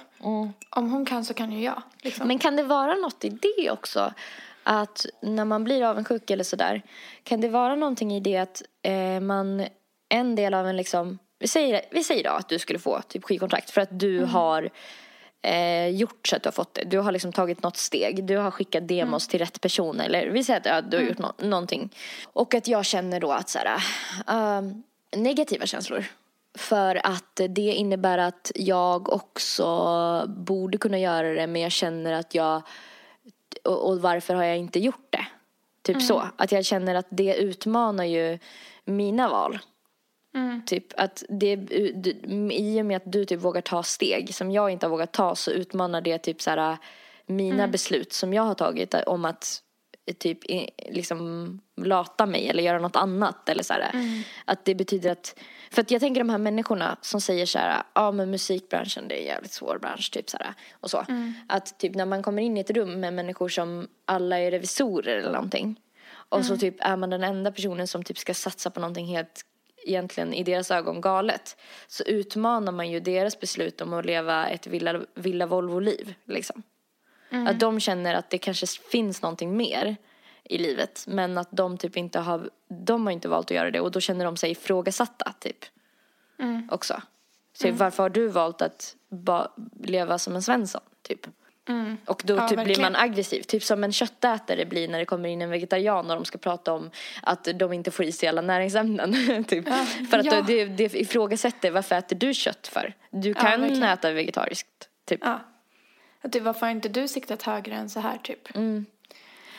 Om 0.71 0.91
hon 0.91 1.07
kan 1.07 1.25
så 1.25 1.35
kan 1.35 1.53
ju 1.53 1.65
jag. 1.65 1.83
Liksom. 2.03 2.29
Men 2.29 2.39
kan 2.39 2.57
det 2.57 2.63
vara 2.63 2.95
något 2.95 3.25
i 3.25 3.29
det 3.29 3.71
också? 3.71 4.13
Att 4.63 5.07
när 5.23 5.45
man 5.45 5.65
blir 5.65 5.83
avundsjuk 5.83 6.31
eller 6.31 6.45
sådär, 6.45 6.83
kan 7.23 7.41
det 7.41 7.49
vara 7.49 7.75
någonting 7.75 8.15
i 8.15 8.21
det 8.21 8.37
att 8.37 8.63
eh, 8.83 9.21
man, 9.21 9.67
en 10.09 10.35
del 10.35 10.55
av 10.55 10.67
en 10.69 10.77
liksom, 10.77 11.19
vi 11.39 11.49
säger, 11.49 11.81
vi 11.91 12.05
säger 12.05 12.25
då 12.25 12.31
att 12.31 12.49
du 12.49 12.59
skulle 12.59 12.79
få 12.79 13.01
typ 13.09 13.25
skivkontrakt 13.25 13.71
för 13.71 13.81
att 13.81 13.99
du 14.01 14.25
har 14.25 14.71
eh, 15.43 15.89
gjort 15.89 16.29
så 16.29 16.37
att 16.37 16.43
du 16.43 16.47
har 16.47 16.53
fått 16.53 16.75
det. 16.75 16.85
Du 16.85 16.99
har 16.99 17.13
liksom 17.13 17.33
tagit 17.33 17.63
något 17.63 17.77
steg, 17.77 18.25
du 18.25 18.37
har 18.37 18.51
skickat 18.51 18.89
demos 18.89 19.29
till 19.29 19.39
rätt 19.39 19.61
person 19.61 20.01
eller 20.01 20.27
vi 20.27 20.45
säger 20.45 20.61
att 20.61 20.67
ja, 20.67 20.81
du 20.81 20.97
har 20.97 21.05
gjort 21.05 21.19
nå- 21.19 21.35
någonting. 21.39 21.91
Och 22.33 22.55
att 22.55 22.69
jag 22.69 22.85
känner 22.85 23.21
då 23.21 23.33
att 23.33 23.49
så 23.49 23.59
här, 23.59 23.77
eh, 24.29 24.63
negativa 25.17 25.67
känslor. 25.67 26.05
För 26.59 27.07
att 27.07 27.41
det 27.49 27.61
innebär 27.73 28.19
att 28.19 28.53
jag 28.55 29.13
också 29.13 30.25
borde 30.27 30.79
kunna 30.79 30.99
göra 30.99 31.29
det 31.35 31.47
men 31.47 31.63
jag 31.63 31.73
känner 31.73 32.13
att 32.13 32.35
jag 32.35 32.63
och, 33.65 33.89
och 33.89 34.03
varför 34.03 34.35
har 34.35 34.45
jag 34.45 34.59
inte 34.59 34.79
gjort 34.81 35.07
det? 35.11 35.27
Typ 35.83 36.03
så. 36.03 36.29
Att 36.37 36.53
jag 36.53 36.65
känner 36.65 36.95
att 36.95 37.07
det 37.11 37.35
utmanar 37.35 38.05
ju 38.05 38.39
mina 38.85 39.29
val. 39.29 39.59
Typ 40.67 40.87
att 40.97 41.23
det, 41.29 41.57
du, 41.57 42.11
i 42.53 42.81
och 42.81 42.87
med 42.87 42.97
att 42.97 43.13
du 43.13 43.25
typ 43.25 43.41
vågar 43.41 43.61
ta 43.61 43.83
steg 43.83 44.35
som 44.35 44.51
jag 44.51 44.71
inte 44.71 44.87
har 44.87 44.91
vågat 44.91 45.13
ta 45.13 45.35
så 45.35 45.51
utmanar 45.51 46.01
det 46.01 46.19
typ 46.19 46.43
så 46.43 46.51
här 46.51 46.79
mina 47.27 47.69
beslut 47.69 48.13
som 48.13 48.33
jag 48.33 48.43
har 48.43 48.55
tagit 48.55 48.95
om 48.95 49.25
att 49.25 49.63
typ 50.19 50.39
liksom 50.89 51.61
lata 51.77 52.27
mig 52.27 52.49
eller 52.49 52.63
göra 52.63 52.79
något 52.79 52.97
annat 52.97 53.49
eller 53.49 53.63
så 53.63 53.73
här. 53.73 53.93
Att 54.45 54.65
det 54.65 54.75
betyder 54.75 55.11
att, 55.13 55.39
för 55.71 55.83
att 55.83 55.91
jag 55.91 56.01
tänker 56.01 56.21
de 56.21 56.29
här 56.29 56.39
människorna 56.39 56.97
som 57.01 57.21
säger 57.21 57.47
så 57.47 57.59
här, 57.59 57.83
ja 57.95 58.13
men 58.13 58.31
musikbranschen 58.31 59.09
det 59.09 59.15
är 59.15 59.21
en 59.21 59.27
jävligt 59.27 59.53
svår 59.53 59.79
bransch 59.79 60.11
typ 60.13 60.31
så 60.31 60.37
här 60.41 60.55
och 60.73 60.91
så. 60.91 61.07
Att 61.49 61.79
typ 61.79 61.95
när 61.95 62.07
man 62.07 62.23
kommer 62.23 62.43
in 62.43 62.57
i 62.57 62.61
ett 62.61 62.71
rum 62.71 63.01
med 63.01 63.15
människor 63.15 63.49
som 63.49 63.89
alla 64.05 64.39
är 64.39 64.51
revisorer 64.51 65.17
eller 65.17 65.33
någonting 65.33 65.81
och 66.33 66.45
så 66.45 66.57
typ 66.57 66.77
är 66.79 66.97
man 66.97 67.11
den 67.11 67.25
enda 67.25 67.53
personen 67.53 67.89
som 67.89 68.05
typ 68.05 68.19
ska 68.19 68.35
satsa 68.35 68.71
på 68.71 68.81
någonting 68.81 69.07
helt 69.07 69.47
egentligen 69.85 70.35
i 70.35 70.43
deras 70.43 70.71
ögon 70.71 71.01
galet 71.01 71.57
så 71.89 72.05
utmanar 72.05 72.73
man 72.73 72.91
ju 72.91 73.01
deras 73.01 73.41
beslut 73.41 73.81
om 73.81 73.93
att 73.93 74.05
leva 74.05 74.49
ett 74.49 74.67
villa, 74.67 75.01
villa 75.15 75.47
Volvo-liv 75.47 76.15
liksom. 76.25 76.63
Att 77.33 77.61
de 77.61 77.81
känner 77.81 78.15
att 78.15 78.31
det 78.31 78.39
kanske 78.39 78.67
finns 78.67 79.23
någonting 79.23 79.57
mer 79.57 79.97
i 80.45 80.59
livet 80.59 81.05
men 81.07 81.39
att 81.39 81.49
de 81.51 81.79
typ 81.79 81.97
inte 81.97 82.19
har, 82.19 82.51
de 82.69 83.07
har 83.07 83.13
inte 83.13 83.29
valt 83.29 83.47
att 83.47 83.57
göra 83.57 83.71
det 83.71 83.81
och 83.81 83.91
då 83.91 84.01
känner 84.01 84.25
de 84.25 84.37
sig 84.37 84.51
ifrågasatta 84.51 85.33
typ. 85.39 85.65
Också. 86.71 87.03
Så 87.53 87.71
varför 87.73 88.03
har 88.03 88.11
du 88.11 88.29
valt 88.29 88.63
att 88.63 88.97
leva 89.83 90.19
som 90.19 90.37
en 90.37 90.43
Svensson 90.43 90.81
typ? 91.03 91.27
Och 92.07 92.23
då 92.25 92.35
Ja, 92.35 92.49
typ 92.49 92.65
blir 92.65 92.81
man 92.81 92.97
aggressiv. 92.97 93.43
Typ 93.43 93.63
som 93.63 93.85
en 93.85 93.93
köttätare 93.93 94.65
blir 94.67 94.89
när 94.89 94.99
det 94.99 95.05
kommer 95.05 95.29
in 95.29 95.43
en 95.43 95.51
vegetarian 95.51 96.11
och 96.11 96.17
de 96.17 96.25
ska 96.25 96.39
prata 96.39 96.73
om 96.73 96.91
att 97.23 97.49
de 97.55 97.73
inte 97.73 97.91
får 97.91 98.05
i 98.05 98.13
sig 98.13 98.29
alla 98.29 98.43
näringsämnen. 98.43 99.45
typ. 99.49 99.69
För 100.11 100.19
att 100.19 100.25
ja. 100.25 100.43
det, 100.47 100.65
det 100.65 100.95
ifrågasätter 100.95 101.71
varför 101.71 101.97
äter 101.97 102.17
du 102.17 102.35
kött 102.35 102.67
för? 102.67 102.95
Du 103.11 103.35
kan 103.35 103.61
verkligen. 103.61 103.83
äta 103.83 104.13
vegetariskt. 104.13 104.69
Typ. 105.05 105.21
Ja. 105.23 105.41
Att 106.23 106.33
typ, 106.33 106.43
varför 106.43 106.61
har 106.67 106.71
inte 106.71 106.89
du 106.89 107.09
siktat 107.09 107.43
högre 107.43 107.75
än 107.75 107.91
så 107.91 108.01
här 108.01 108.19
typ? 108.19 108.49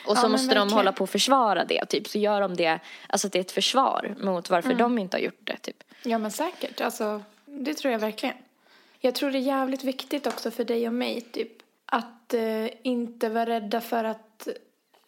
Och 0.06 0.16
så 0.16 0.24
Ja, 0.24 0.28
måste 0.28 0.46
de 0.46 0.54
verkligen. 0.54 0.70
hålla 0.70 0.92
på 0.92 1.04
och 1.04 1.10
försvara 1.10 1.64
det. 1.64 1.84
Typ. 1.86 2.08
Så 2.08 2.18
gör 2.18 2.40
de 2.40 2.56
det, 2.56 2.78
alltså 3.06 3.26
att 3.26 3.32
det 3.32 3.38
är 3.38 3.40
ett 3.40 3.52
försvar 3.52 4.14
mot 4.20 4.50
varför 4.50 4.68
Mm. 4.70 4.78
de 4.78 4.98
inte 4.98 5.16
har 5.16 5.22
gjort 5.22 5.40
det. 5.44 5.56
Typ. 5.56 5.84
Ja 6.02 6.18
men 6.18 6.30
säkert, 6.30 6.80
alltså 6.80 7.22
det 7.46 7.74
tror 7.74 7.92
jag 7.92 7.98
verkligen. 7.98 8.34
Jag 9.00 9.14
tror 9.14 9.30
det 9.30 9.38
är 9.38 9.40
jävligt 9.40 9.84
viktigt 9.84 10.26
också 10.26 10.50
för 10.50 10.64
dig 10.64 10.86
och 10.88 10.94
mig 10.94 11.20
typ 11.20 11.50
att 11.86 12.34
eh, 12.34 12.66
inte 12.82 13.28
vara 13.28 13.46
rädda 13.46 13.80
för 13.80 14.04
att 14.04 14.48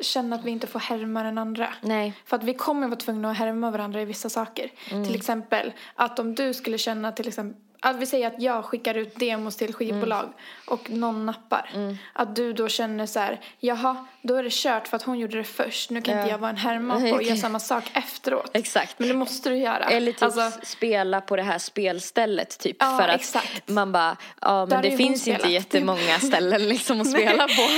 känna 0.00 0.36
att 0.36 0.44
vi 0.44 0.50
inte 0.50 0.66
får 0.66 0.78
härma 0.80 1.22
den 1.22 1.38
andra. 1.38 1.74
Nej. 1.80 2.12
För 2.24 2.36
att 2.36 2.44
vi 2.44 2.54
kommer 2.54 2.86
vara 2.88 2.96
tvungna 3.00 3.30
att 3.30 3.36
härma 3.36 3.70
varandra 3.70 4.02
i 4.02 4.04
vissa 4.04 4.28
saker. 4.28 4.70
Till 4.88 5.14
exempel 5.14 5.72
att 5.94 6.18
om 6.18 6.34
du 6.34 6.54
skulle 6.54 6.78
känna 6.78 7.12
till 7.12 7.28
exempel 7.28 7.61
att 7.91 7.97
vi 7.97 8.07
säger 8.07 8.26
att 8.26 8.43
jag 8.43 8.64
skickar 8.64 8.95
ut 8.95 9.16
demos 9.16 9.57
till 9.57 9.74
skivbolag 9.74 10.32
och 10.66 10.91
någon 10.91 11.26
nappar. 11.26 11.70
Att 12.12 12.37
du 12.37 12.53
då 12.53 12.68
känner 12.68 13.07
så 13.07 13.20
här, 13.20 13.41
jaha, 13.61 14.07
då 14.22 14.34
är 14.34 14.43
det 14.43 14.53
kört 14.53 14.89
för 14.89 14.97
att 14.97 15.03
hon 15.03 15.18
gjorde 15.18 15.37
det 15.37 15.45
först. 15.45 15.91
Nu 15.91 16.03
kan 16.03 16.14
Ja. 16.14 16.20
inte 16.20 16.30
jag 16.30 16.39
vara 16.39 16.51
en 16.51 16.57
härma 16.57 16.95
och 16.95 17.22
göra 17.22 17.37
samma 17.37 17.61
sak 17.61 17.84
efteråt. 17.95 18.51
Exakt. 18.55 18.99
Men 18.99 19.09
det 19.09 19.14
måste 19.14 19.49
du 19.49 19.57
göra. 19.57 19.84
Eller 19.84 20.12
typ 20.12 20.22
Alltså, 20.22 20.51
spela 20.62 21.20
på 21.20 21.37
det 21.37 21.43
här 21.43 21.59
spelstället 21.59 22.59
typ. 22.59 22.76
Ja, 22.80 22.99
för 22.99 23.09
att 23.09 23.14
exakt. 23.20 23.68
man 23.68 23.93
bara, 23.93 24.16
ja 24.41 24.49
Där 24.51 24.66
men 24.66 24.76
har 24.76 24.82
det 24.82 24.97
finns 24.97 25.28
inte 25.28 25.49
jättemånga 25.49 26.18
ställen 26.22 26.68
liksom 26.68 27.01
att 27.01 27.11
spela 27.11 27.47
på. 27.49 27.68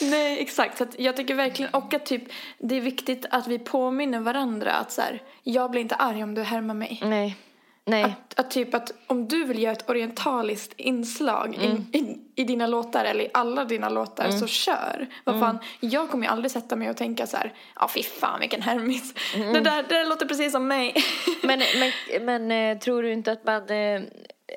Nej, 0.04 0.40
exakt. 0.42 0.78
Så 0.78 0.84
att 0.84 0.98
jag 0.98 1.16
tycker 1.16 1.34
verkligen, 1.34 1.74
och 1.74 1.94
att 1.94 2.06
typ, 2.06 2.22
det 2.58 2.76
är 2.76 2.80
viktigt 2.80 3.26
att 3.30 3.46
vi 3.46 3.58
påminner 3.58 4.20
varandra 4.20 4.72
att 4.72 4.92
så 4.92 5.00
här, 5.00 5.22
jag 5.42 5.70
blir 5.70 5.80
inte 5.82 5.94
arg 5.94 6.22
om 6.22 6.34
du 6.34 6.42
härmar 6.42 6.74
mig. 6.74 7.00
Nej. 7.04 7.36
Nej. 7.84 8.04
Att, 8.04 8.38
att 8.38 8.50
typ 8.50 8.74
att 8.74 8.92
om 9.06 9.28
du 9.28 9.44
vill 9.44 9.62
göra 9.62 9.72
ett 9.72 9.88
orientaliskt 9.90 10.72
inslag 10.76 11.54
Mm. 11.62 11.86
i, 11.92 11.98
i, 11.98 12.18
i 12.34 12.44
dina 12.44 12.66
låtar 12.66 13.04
eller 13.04 13.24
i 13.24 13.30
alla 13.34 13.64
dina 13.64 13.88
låtar 13.88 14.30
så 14.30 14.46
kör. 14.46 15.08
Vad 15.24 15.34
Mm. 15.36 15.46
fan, 15.46 15.58
jag 15.80 16.10
kommer 16.10 16.26
ju 16.26 16.32
aldrig 16.32 16.50
sätta 16.50 16.76
mig 16.76 16.90
och 16.90 16.96
tänka 16.96 17.26
så 17.26 17.36
här, 17.36 17.52
ja 17.80 17.88
fy 17.94 18.02
fan 18.02 18.40
vilken 18.40 18.62
härmis. 18.62 19.14
Mm. 19.34 19.52
Det, 19.52 19.60
där, 19.60 19.82
det 19.82 19.94
där 19.94 20.04
låter 20.04 20.26
precis 20.26 20.52
som 20.52 20.66
mig. 20.68 20.94
Men, 21.42 21.62
men, 21.78 22.24
men 22.24 22.50
eh, 22.50 22.78
tror 22.78 23.02
du 23.02 23.12
inte 23.12 23.32
att 23.32 23.44
man, 23.44 23.70
eh, 23.70 24.02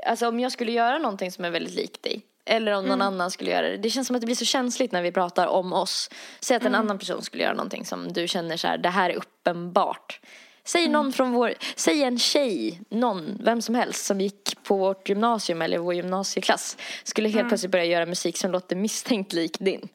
alltså 0.07 0.27
om 0.27 0.39
jag 0.39 0.51
skulle 0.51 0.71
göra 0.71 0.97
någonting 0.97 1.31
som 1.31 1.45
är 1.45 1.49
väldigt 1.49 1.75
likt 1.75 2.03
dig. 2.03 2.21
Eller 2.47 2.71
om 2.71 2.85
någon 2.85 3.01
annan 3.01 3.31
skulle 3.31 3.51
göra 3.51 3.69
det. 3.69 3.77
Det 3.77 3.89
känns 3.89 4.07
som 4.07 4.15
att 4.15 4.21
det 4.21 4.25
blir 4.25 4.35
så 4.35 4.45
känsligt 4.45 4.91
när 4.91 5.01
vi 5.01 5.11
pratar 5.11 5.47
om 5.47 5.73
oss. 5.73 6.09
Säg 6.39 6.57
att 6.57 6.65
en 6.65 6.75
annan 6.75 6.99
person 6.99 7.21
skulle 7.21 7.43
göra 7.43 7.53
någonting 7.53 7.85
som 7.85 8.13
du 8.13 8.27
känner 8.27 8.57
så 8.57 8.67
här, 8.67 8.77
det 8.77 8.89
här 8.89 9.09
är 9.09 9.15
uppenbart. 9.15 10.19
Säg 10.65 10.87
någon 10.89 11.13
från 11.13 11.31
vår, 11.31 11.53
säg 11.75 12.03
en 12.03 12.19
tjej, 12.19 12.81
någon, 12.89 13.37
vem 13.43 13.61
som 13.61 13.75
helst 13.75 14.05
som 14.05 14.21
gick 14.21 14.63
på 14.63 14.77
vårt 14.77 15.09
gymnasium 15.09 15.61
eller 15.61 15.77
vår 15.77 15.93
gymnasieklass. 15.93 16.77
Skulle 17.03 17.29
helt 17.29 17.47
plötsligt 17.47 17.71
börja 17.71 17.85
göra 17.85 18.05
musik 18.05 18.37
som 18.37 18.51
låter 18.51 18.75
misstänkt 18.75 19.33
lik 19.33 19.57
din. 19.59 19.87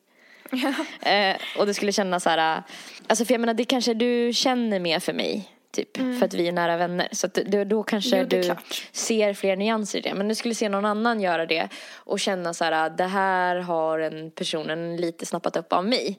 Eh, 1.02 1.36
och 1.58 1.66
det 1.66 1.74
skulle 1.74 1.92
kännas 1.92 2.22
så 2.22 2.30
här, 2.30 2.62
alltså 3.06 3.24
för 3.24 3.34
jag 3.34 3.40
menar 3.40 3.54
det 3.54 3.64
kanske 3.64 3.94
du 3.94 4.32
känner 4.34 4.80
mer 4.80 4.98
för 5.00 5.12
mig. 5.12 5.50
Typ, 5.72 5.96
för 5.96 6.24
att 6.24 6.34
vi 6.34 6.48
är 6.48 6.52
nära 6.52 6.76
vänner. 6.76 7.08
Så 7.12 7.26
att 7.26 7.34
då, 7.34 7.64
då 7.64 7.82
kanske 7.82 8.18
Jo, 8.18 8.26
du 8.28 8.42
klart. 8.42 8.88
ser 8.92 9.34
fler 9.34 9.56
nyanser 9.56 9.98
i 9.98 10.02
det. 10.02 10.14
Men 10.14 10.28
du 10.28 10.34
skulle 10.34 10.54
se 10.54 10.68
någon 10.68 10.84
annan 10.84 11.20
göra 11.20 11.46
det 11.46 11.68
och 11.94 12.20
känna 12.20 12.54
så 12.54 12.64
här, 12.64 12.90
det 12.90 13.04
här 13.04 13.56
har 13.56 13.98
en 13.98 14.30
personen 14.30 14.96
lite 14.96 15.26
snappat 15.26 15.56
upp 15.56 15.72
av 15.72 15.84
mig. 15.84 16.18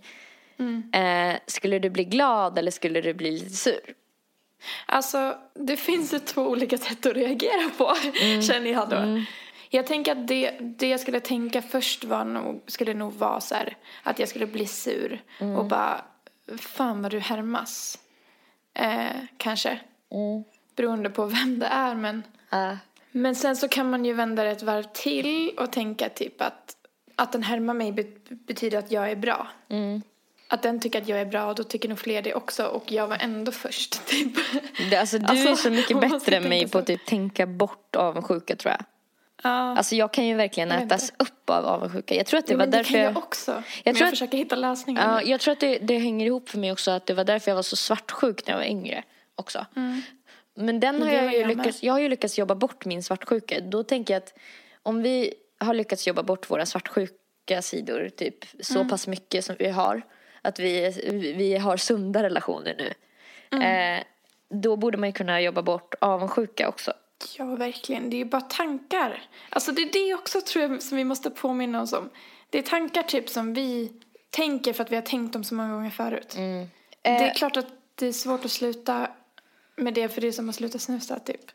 Eh, 0.93 1.37
skulle 1.47 1.79
du 1.79 1.89
bli 1.89 2.03
glad 2.03 2.57
eller 2.57 2.71
skulle 2.71 3.01
du 3.01 3.13
bli 3.13 3.31
lite 3.31 3.49
sur? 3.55 3.79
Alltså, 4.85 5.37
det 5.53 5.77
finns 5.77 6.13
ju 6.13 6.19
två 6.19 6.41
olika 6.41 6.77
sätt 6.77 7.05
att 7.05 7.13
reagera 7.15 7.69
på, 7.77 7.93
Mm. 8.21 8.41
känner 8.41 8.71
jag 8.71 8.89
då. 8.89 9.21
Jag 9.69 9.87
tänker 9.87 10.11
att 10.11 10.27
det, 10.27 10.51
det 10.59 10.87
jag 10.87 10.99
skulle 10.99 11.19
tänka 11.19 11.61
först 11.61 12.03
var 12.03 12.25
nog, 12.25 12.61
skulle 12.67 12.93
nog 12.93 13.13
vara 13.13 13.41
så 13.41 13.55
här, 13.55 13.77
att 14.03 14.19
jag 14.19 14.29
skulle 14.29 14.45
bli 14.47 14.67
sur 14.67 15.21
Mm. 15.39 15.55
och 15.55 15.65
bara, 15.65 16.01
fan 16.57 17.01
vad 17.01 17.11
du 17.11 17.19
härmas. 17.19 17.99
Eh, 18.73 19.05
kanske. 19.37 19.69
Mm. 20.11 20.43
Beroende 20.75 21.09
på 21.09 21.25
vem 21.25 21.59
det 21.59 21.65
är, 21.65 21.95
men 21.95 22.23
Uh, 22.53 22.73
Men 23.11 23.35
sen 23.35 23.55
så 23.55 23.67
kan 23.67 23.89
man 23.89 24.05
ju 24.05 24.13
vända 24.13 24.43
det 24.43 24.49
ett 24.51 24.63
varv 24.63 24.83
till 24.93 25.51
och 25.57 25.71
tänka 25.71 26.09
typ 26.09 26.41
att, 26.41 26.75
att 27.15 27.31
den 27.31 27.43
härmar 27.43 27.73
mig 27.73 27.91
betyder 28.29 28.77
att 28.79 28.91
jag 28.91 29.11
är 29.11 29.15
bra. 29.15 29.47
Mm. 29.69 30.01
Att 30.51 30.63
den 30.63 30.79
tycker 30.79 31.01
att 31.01 31.07
jag 31.07 31.21
är 31.21 31.25
bra 31.25 31.45
och 31.45 31.55
då 31.55 31.63
tycker 31.63 31.89
nog 31.89 31.99
fler 31.99 32.21
det 32.21 32.33
också 32.33 32.65
och 32.65 32.91
jag 32.91 33.07
var 33.07 33.17
ändå 33.19 33.51
först 33.51 34.05
typ. 34.07 34.33
Det, 34.89 34.95
alltså 34.97 35.17
du 35.17 35.25
Alltså, 35.25 35.49
är 35.49 35.55
så 35.55 35.69
mycket 35.69 36.01
bättre 36.11 36.35
än 36.35 36.49
mig 36.49 36.67
på 36.69 36.77
att 36.77 36.87
typ 36.87 37.05
tänka 37.05 37.45
bort 37.45 37.95
avundsjuka 37.95 38.55
tror 38.55 38.71
jag. 38.71 38.83
Ja. 39.43 39.49
Alltså 39.77 39.95
jag 39.95 40.13
kan 40.13 40.25
ju 40.27 40.35
verkligen 40.35 40.71
ätas 40.71 41.13
upp 41.19 41.49
av 41.49 41.65
avundsjuka. 41.65 42.15
Jag 42.15 42.25
tror 42.25 42.37
att 42.39 42.47
det 42.47 42.53
Jo, 42.53 42.59
var 42.59 42.65
det 42.65 42.71
därför 42.77 42.97
jag 42.97 43.17
också. 43.17 43.51
Jag 43.51 43.61
men 43.85 43.93
tror 43.95 43.99
jag 44.01 44.07
att- 44.07 44.09
försöker 44.09 44.37
hitta 44.37 44.55
lösningar. 44.55 45.13
Ja, 45.13 45.21
jag 45.21 45.39
tror 45.39 45.51
att 45.51 45.59
det, 45.59 45.77
det 45.79 45.97
hänger 45.97 46.25
ihop 46.25 46.49
för 46.49 46.57
mig 46.57 46.71
också 46.71 46.91
att 46.91 47.05
det 47.05 47.13
var 47.13 47.23
därför 47.23 47.51
jag 47.51 47.55
var 47.55 47.63
så 47.63 47.75
svartsjuk 47.75 48.47
när 48.47 48.53
jag 48.53 48.59
var 48.59 48.65
yngre 48.65 49.03
också. 49.35 49.65
Men 50.57 50.79
den 50.79 51.01
har 51.01 51.09
det 51.09 51.15
jag 51.15 51.33
ju 51.33 51.39
jag 51.39 51.47
lyckats, 51.47 51.83
jag 51.83 51.93
har 51.93 51.99
ju 51.99 52.09
lyckats 52.09 52.37
jobba 52.39 52.55
bort 52.55 52.85
min 52.85 53.03
svartsjuka. 53.03 53.59
Då 53.59 53.83
tänker 53.83 54.13
jag 54.13 54.23
att 54.23 54.33
om 54.83 55.01
vi 55.01 55.33
har 55.59 55.73
lyckats 55.73 56.07
jobba 56.07 56.23
bort 56.23 56.49
våra 56.49 56.65
svartsjuka 56.65 57.61
sidor 57.61 58.09
typ 58.17 58.35
så 58.59 58.75
Mm. 58.75 58.89
pass 58.89 59.07
mycket 59.07 59.45
som 59.45 59.55
vi 59.59 59.69
har, 59.69 60.01
att 60.41 60.59
vi, 60.59 60.89
vi 61.37 61.57
har 61.57 61.77
sunda 61.77 62.23
relationer 62.23 62.75
nu. 62.77 62.93
Mm. 63.57 63.97
Eh, 63.97 64.03
då 64.49 64.75
borde 64.75 64.97
man 64.97 65.09
ju 65.09 65.13
kunna 65.13 65.41
jobba 65.41 65.61
bort 65.61 65.95
avundsjuka 66.01 66.69
också. 66.69 66.93
Ja, 67.37 67.45
verkligen. 67.55 68.09
Det 68.09 68.15
är 68.15 68.17
ju 68.17 68.25
bara 68.25 68.41
tankar. 68.41 69.21
Alltså 69.49 69.71
det 69.71 69.81
är 69.81 69.91
det 69.93 70.13
också 70.13 70.41
tror 70.41 70.65
jag 70.65 70.81
som 70.81 70.97
vi 70.97 71.03
måste 71.03 71.29
påminna 71.29 71.81
oss 71.81 71.93
om. 71.93 72.09
Det 72.49 72.57
är 72.57 72.61
tankar 72.63 73.03
typ 73.03 73.29
som 73.29 73.53
vi 73.53 73.91
tänker 74.29 74.73
för 74.73 74.83
att 74.83 74.91
vi 74.91 74.95
har 74.95 75.01
tänkt 75.03 75.33
dem 75.33 75.43
så 75.43 75.55
många 75.55 75.73
gånger 75.73 75.89
förut. 75.89 76.35
Mm. 76.37 76.67
Det 77.01 77.09
är 77.09 77.27
Eh. 77.27 77.33
klart 77.33 77.57
att 77.57 77.67
det 77.95 78.07
är 78.07 78.11
svårt 78.11 78.45
att 78.45 78.51
sluta 78.51 79.07
med 79.75 79.93
det 79.93 80.09
för 80.09 80.21
det 80.21 80.27
är 80.27 80.31
som 80.31 80.49
att 80.49 80.55
sluta 80.55 80.79
snusa 80.79 81.19
typ. 81.19 81.51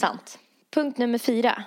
Sant. 0.00 0.38
Punkt 0.70 0.98
nummer 0.98 1.18
fyra. 1.18 1.64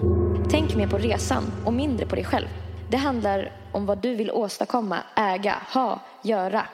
Tänk 0.51 0.75
mer 0.75 0.87
på 0.87 0.97
resan 0.97 1.43
och 1.65 1.73
mindre 1.73 2.05
på 2.05 2.15
dig 2.15 2.25
själv. 2.25 2.47
Det 2.89 2.97
handlar 2.97 3.51
om 3.71 3.85
vad 3.85 3.97
du 3.97 4.15
vill 4.15 4.31
åstadkomma, 4.31 4.99
äga, 5.15 5.61
ha, 5.73 5.99
göra. 6.21 6.65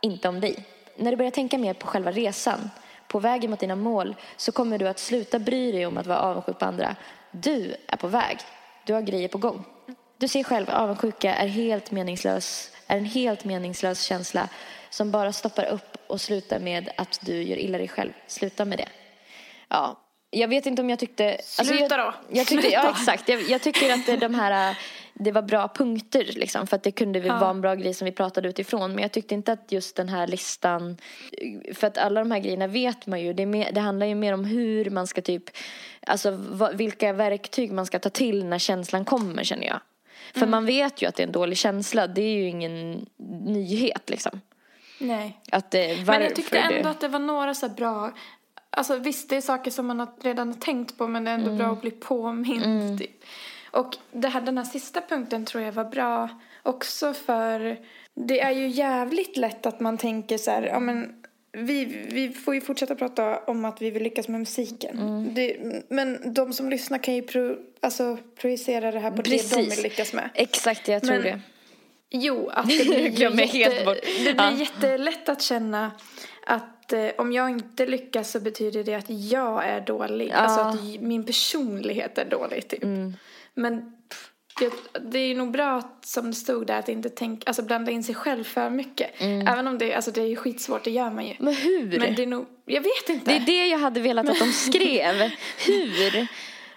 Inte 0.00 0.28
om 0.28 0.40
dig. 0.40 0.64
När 0.96 1.10
du 1.10 1.16
börjar 1.16 1.30
tänka 1.30 1.58
mer 1.58 1.74
på 1.74 1.86
själva 1.86 2.10
resan, 2.10 2.70
på 3.08 3.18
vägen 3.18 3.50
mot 3.50 3.60
dina 3.60 3.76
mål, 3.76 4.16
så 4.36 4.52
kommer 4.52 4.78
du 4.78 4.88
att 4.88 4.98
sluta 4.98 5.38
bry 5.38 5.72
dig 5.72 5.86
om 5.86 5.98
att 5.98 6.06
vara 6.06 6.18
avundsjuk 6.18 6.58
på 6.58 6.64
andra. 6.64 6.96
Du 7.30 7.76
är 7.86 7.96
på 7.96 8.06
väg. 8.06 8.38
Du 8.86 8.92
har 8.92 9.00
grejer 9.00 9.28
på 9.28 9.38
gång. 9.38 9.64
Du 10.18 10.28
ser 10.28 10.44
själv, 10.44 10.70
avundsjuka 10.70 11.34
är, 11.34 11.46
helt 11.46 11.90
meningslös, 11.90 12.70
är 12.86 12.96
en 12.96 13.04
helt 13.04 13.44
meningslös 13.44 14.02
känsla 14.02 14.48
som 14.90 15.10
bara 15.10 15.32
stoppar 15.32 15.64
upp 15.64 15.96
och 16.06 16.20
slutar 16.20 16.58
med 16.58 16.90
att 16.96 17.20
du 17.22 17.42
gör 17.42 17.56
illa 17.56 17.78
dig 17.78 17.88
själv. 17.88 18.12
Sluta 18.26 18.64
med 18.64 18.78
det. 18.78 18.88
Ja, 19.68 19.96
jag 20.30 20.48
vet 20.48 20.66
inte 20.66 20.82
om 20.82 20.90
jag 20.90 20.98
tyckte... 20.98 21.40
Sluta 21.44 21.74
jag, 21.74 21.90
då. 21.90 22.14
Jag 22.30 22.46
tyckte, 22.46 22.68
ja, 22.68 22.80
Sluta. 22.80 23.00
exakt. 23.00 23.28
Jag, 23.28 23.42
jag 23.42 23.62
tycker 23.62 23.92
att 23.92 24.20
de 24.20 24.34
här, 24.34 24.76
det 25.20 25.32
var 25.32 25.42
bra 25.42 25.68
punkter 25.74 26.24
liksom. 26.36 26.66
För 26.66 26.76
att 26.76 26.82
det 26.82 26.90
kunde 26.90 27.20
väl 27.20 27.30
vara 27.30 27.50
en 27.50 27.60
bra 27.60 27.74
grej 27.74 27.94
som 27.94 28.04
vi 28.04 28.12
pratade 28.12 28.48
utifrån. 28.48 28.92
Men 28.92 29.02
jag 29.02 29.12
tyckte 29.12 29.34
inte 29.34 29.52
att 29.52 29.72
just 29.72 29.96
den 29.96 30.08
här 30.08 30.26
listan... 30.26 30.96
För 31.74 31.86
att 31.86 31.98
alla 31.98 32.20
de 32.20 32.30
här 32.30 32.38
grejerna 32.38 32.66
vet 32.66 33.06
man 33.06 33.20
ju. 33.20 33.32
Det, 33.32 33.46
mer, 33.46 33.72
det 33.72 33.80
handlar 33.80 34.06
ju 34.06 34.14
mer 34.14 34.34
om 34.34 34.44
hur 34.44 34.90
man 34.90 35.06
ska 35.06 35.22
typ... 35.22 35.44
Alltså 36.06 36.30
vad, 36.30 36.76
vilka 36.76 37.12
verktyg 37.12 37.72
man 37.72 37.86
ska 37.86 37.98
ta 37.98 38.10
till 38.10 38.44
när 38.44 38.58
känslan 38.58 39.04
kommer 39.04 39.44
känner 39.44 39.66
jag. 39.66 39.80
För 40.34 40.46
man 40.46 40.66
vet 40.66 41.02
ju 41.02 41.06
att 41.06 41.14
det 41.14 41.22
är 41.22 41.26
en 41.26 41.32
dålig 41.32 41.58
känsla. 41.58 42.06
Det 42.06 42.22
är 42.22 42.34
ju 42.34 42.48
ingen 42.48 43.06
nyhet 43.46 44.10
liksom. 44.10 44.40
Nej. 44.98 45.40
Att, 45.52 45.74
eh, 45.74 45.80
Men 46.06 46.22
jag 46.22 46.34
tyckte 46.34 46.58
ändå 46.58 46.82
det- 46.82 46.90
att 46.90 47.00
det 47.00 47.08
var 47.08 47.18
några 47.18 47.54
så 47.54 47.68
bra... 47.68 48.12
Alltså 48.70 48.96
visst, 48.96 49.30
det 49.30 49.36
är 49.36 49.40
saker 49.40 49.70
som 49.70 49.86
man 49.86 50.06
redan 50.22 50.48
har 50.48 50.54
tänkt 50.60 50.98
på 50.98 51.08
men 51.08 51.24
det 51.24 51.30
är 51.30 51.34
ändå 51.34 51.50
bra 51.50 51.66
att 51.66 51.80
bli 51.80 51.90
påmind. 51.90 52.98
Typ. 52.98 53.10
Och 53.70 53.96
det 54.12 54.28
här, 54.28 54.40
den 54.40 54.58
här 54.58 54.64
sista 54.64 55.00
punkten 55.00 55.44
tror 55.44 55.64
jag 55.64 55.72
var 55.72 55.84
bra 55.84 56.28
också 56.62 57.14
för 57.14 57.76
det 58.14 58.40
är 58.40 58.50
ju 58.50 58.66
jävligt 58.68 59.36
lätt 59.36 59.66
att 59.66 59.80
man 59.80 59.98
tänker 59.98 60.38
så 60.38 60.50
här, 60.50 60.62
ja 60.62 60.80
men 60.80 61.14
vi, 61.52 61.84
vi 62.10 62.28
får 62.28 62.54
ju 62.54 62.60
fortsätta 62.60 62.94
prata 62.94 63.38
om 63.38 63.64
att 63.64 63.82
vi 63.82 63.90
vill 63.90 64.02
lyckas 64.02 64.28
med 64.28 64.40
musiken. 64.40 65.26
Det, 65.34 65.56
men 65.88 66.34
de 66.34 66.52
som 66.52 66.70
lyssnar 66.70 66.98
kan 66.98 67.14
ju 67.14 67.22
pro, 67.22 67.56
alltså, 67.80 68.18
projicera 68.40 68.90
det 68.92 68.98
här 68.98 69.10
på 69.10 69.16
det 69.16 69.30
de 69.30 69.38
Precis. 69.38 69.76
vill 69.78 69.82
lyckas 69.82 70.12
med. 70.12 70.30
Exakt, 70.34 70.88
jag 70.88 71.02
tror 71.02 71.12
Men- 71.14 71.22
det. 71.22 71.40
Jo, 72.12 72.48
att 72.48 72.68
det 72.68 72.84
blir, 72.84 73.20
jätte, 73.20 73.42
helt 73.44 73.84
bort. 73.84 73.96
det 74.02 74.22
blir 74.34 74.34
Ja. 74.36 74.52
jättelätt 74.52 75.28
att 75.28 75.42
känna 75.42 75.92
att 76.46 76.92
eh, 76.92 77.08
om 77.18 77.32
jag 77.32 77.50
inte 77.50 77.86
lyckas 77.86 78.30
så 78.30 78.40
betyder 78.40 78.84
det 78.84 78.94
att 78.94 79.10
jag 79.10 79.64
är 79.66 79.80
dålig. 79.80 80.28
Ja. 80.28 80.34
Alltså 80.34 80.60
att 80.60 81.00
min 81.00 81.24
personlighet 81.24 82.18
är 82.18 82.24
dålig 82.24 82.68
typ. 82.68 82.82
Mm. 82.82 83.14
Men 83.60 83.92
det, 84.58 84.72
det 85.10 85.18
är 85.18 85.34
nog 85.34 85.50
bra 85.50 85.78
att, 85.78 86.06
som 86.06 86.26
det 86.26 86.36
stod 86.36 86.66
där 86.66 86.78
att 86.78 86.88
inte 86.88 87.08
tänka, 87.08 87.42
alltså 87.46 87.62
blanda 87.62 87.90
in 87.90 88.04
sig 88.04 88.14
själv 88.14 88.44
för 88.44 88.70
mycket. 88.70 89.10
Även 89.20 89.66
om 89.66 89.78
det, 89.78 89.94
alltså 89.94 90.10
det 90.10 90.20
är 90.20 90.26
ju 90.26 90.36
skitsvårt, 90.36 90.84
det 90.84 90.90
gör 90.90 91.10
man 91.10 91.26
ju. 91.26 91.30
Mm. 91.30 91.44
Men 91.44 91.54
hur? 91.54 91.98
Men 91.98 92.14
det 92.14 92.22
är 92.22 92.26
nog, 92.26 92.46
jag 92.66 92.80
vet 92.80 93.08
inte. 93.08 93.30
Det 93.30 93.36
är 93.36 93.46
det 93.46 93.66
jag 93.66 93.78
hade 93.78 94.00
velat 94.00 94.28
att 94.28 94.38
de 94.38 94.52
skrev. 94.52 95.14
Hur? 95.66 96.26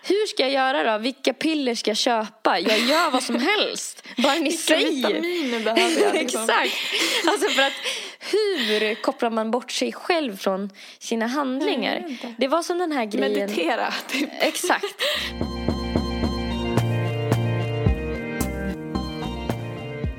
Hur 0.06 0.28
ska 0.28 0.44
jag 0.44 0.52
göra 0.52 0.92
då? 0.92 1.04
Vilka 1.04 1.34
piller 1.34 1.76
ska 1.76 1.90
jag 1.90 1.98
köpa? 1.98 2.60
Jag 2.60 2.80
gör 2.80 3.12
vad 3.12 3.24
som 3.24 3.40
helst. 3.40 4.08
Bara 4.18 4.34
ni 4.34 4.44
Vilka 4.44 4.58
säger. 4.58 5.08
vitaminer 5.08 5.60
behöver 5.60 6.02
jag? 6.02 6.14
Liksom. 6.14 6.42
Exakt. 6.44 6.74
Alltså 7.28 7.50
för 7.50 7.62
att 7.62 7.74
hur 8.32 8.96
kopplar 8.96 9.30
man 9.30 9.52
bort 9.52 9.72
sig 9.72 9.94
själv 9.94 10.38
från 10.38 10.70
sina 11.00 11.28
handlingar? 11.28 12.18
Det 12.38 12.48
var 12.48 12.64
som 12.64 12.78
den 12.78 12.92
här 12.92 13.06
grejen. 13.06 13.34
Meditera, 13.34 13.94
typ. 14.08 14.30
Exakt. 14.40 14.96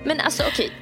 Men 0.04 0.20
alltså 0.20 0.42
okej. 0.48 0.72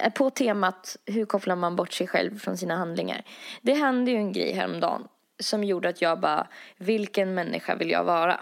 Eh, 0.00 0.12
På 0.12 0.30
temat 0.30 0.96
hur 1.06 1.24
kopplar 1.24 1.56
man 1.56 1.76
bort 1.76 1.92
sig 1.92 2.06
själv 2.06 2.38
från 2.38 2.56
sina 2.56 2.76
handlingar. 2.76 3.22
Det 3.62 3.74
hände 3.74 4.10
ju 4.10 4.16
en 4.16 4.32
grej 4.32 4.52
häromdagen 4.52 5.08
som 5.38 5.64
gjorde 5.64 5.88
att 5.88 6.02
jag 6.02 6.20
bara, 6.20 6.46
vilken 6.76 7.34
människa 7.34 7.74
vill 7.74 7.90
jag 7.90 8.04
vara? 8.04 8.40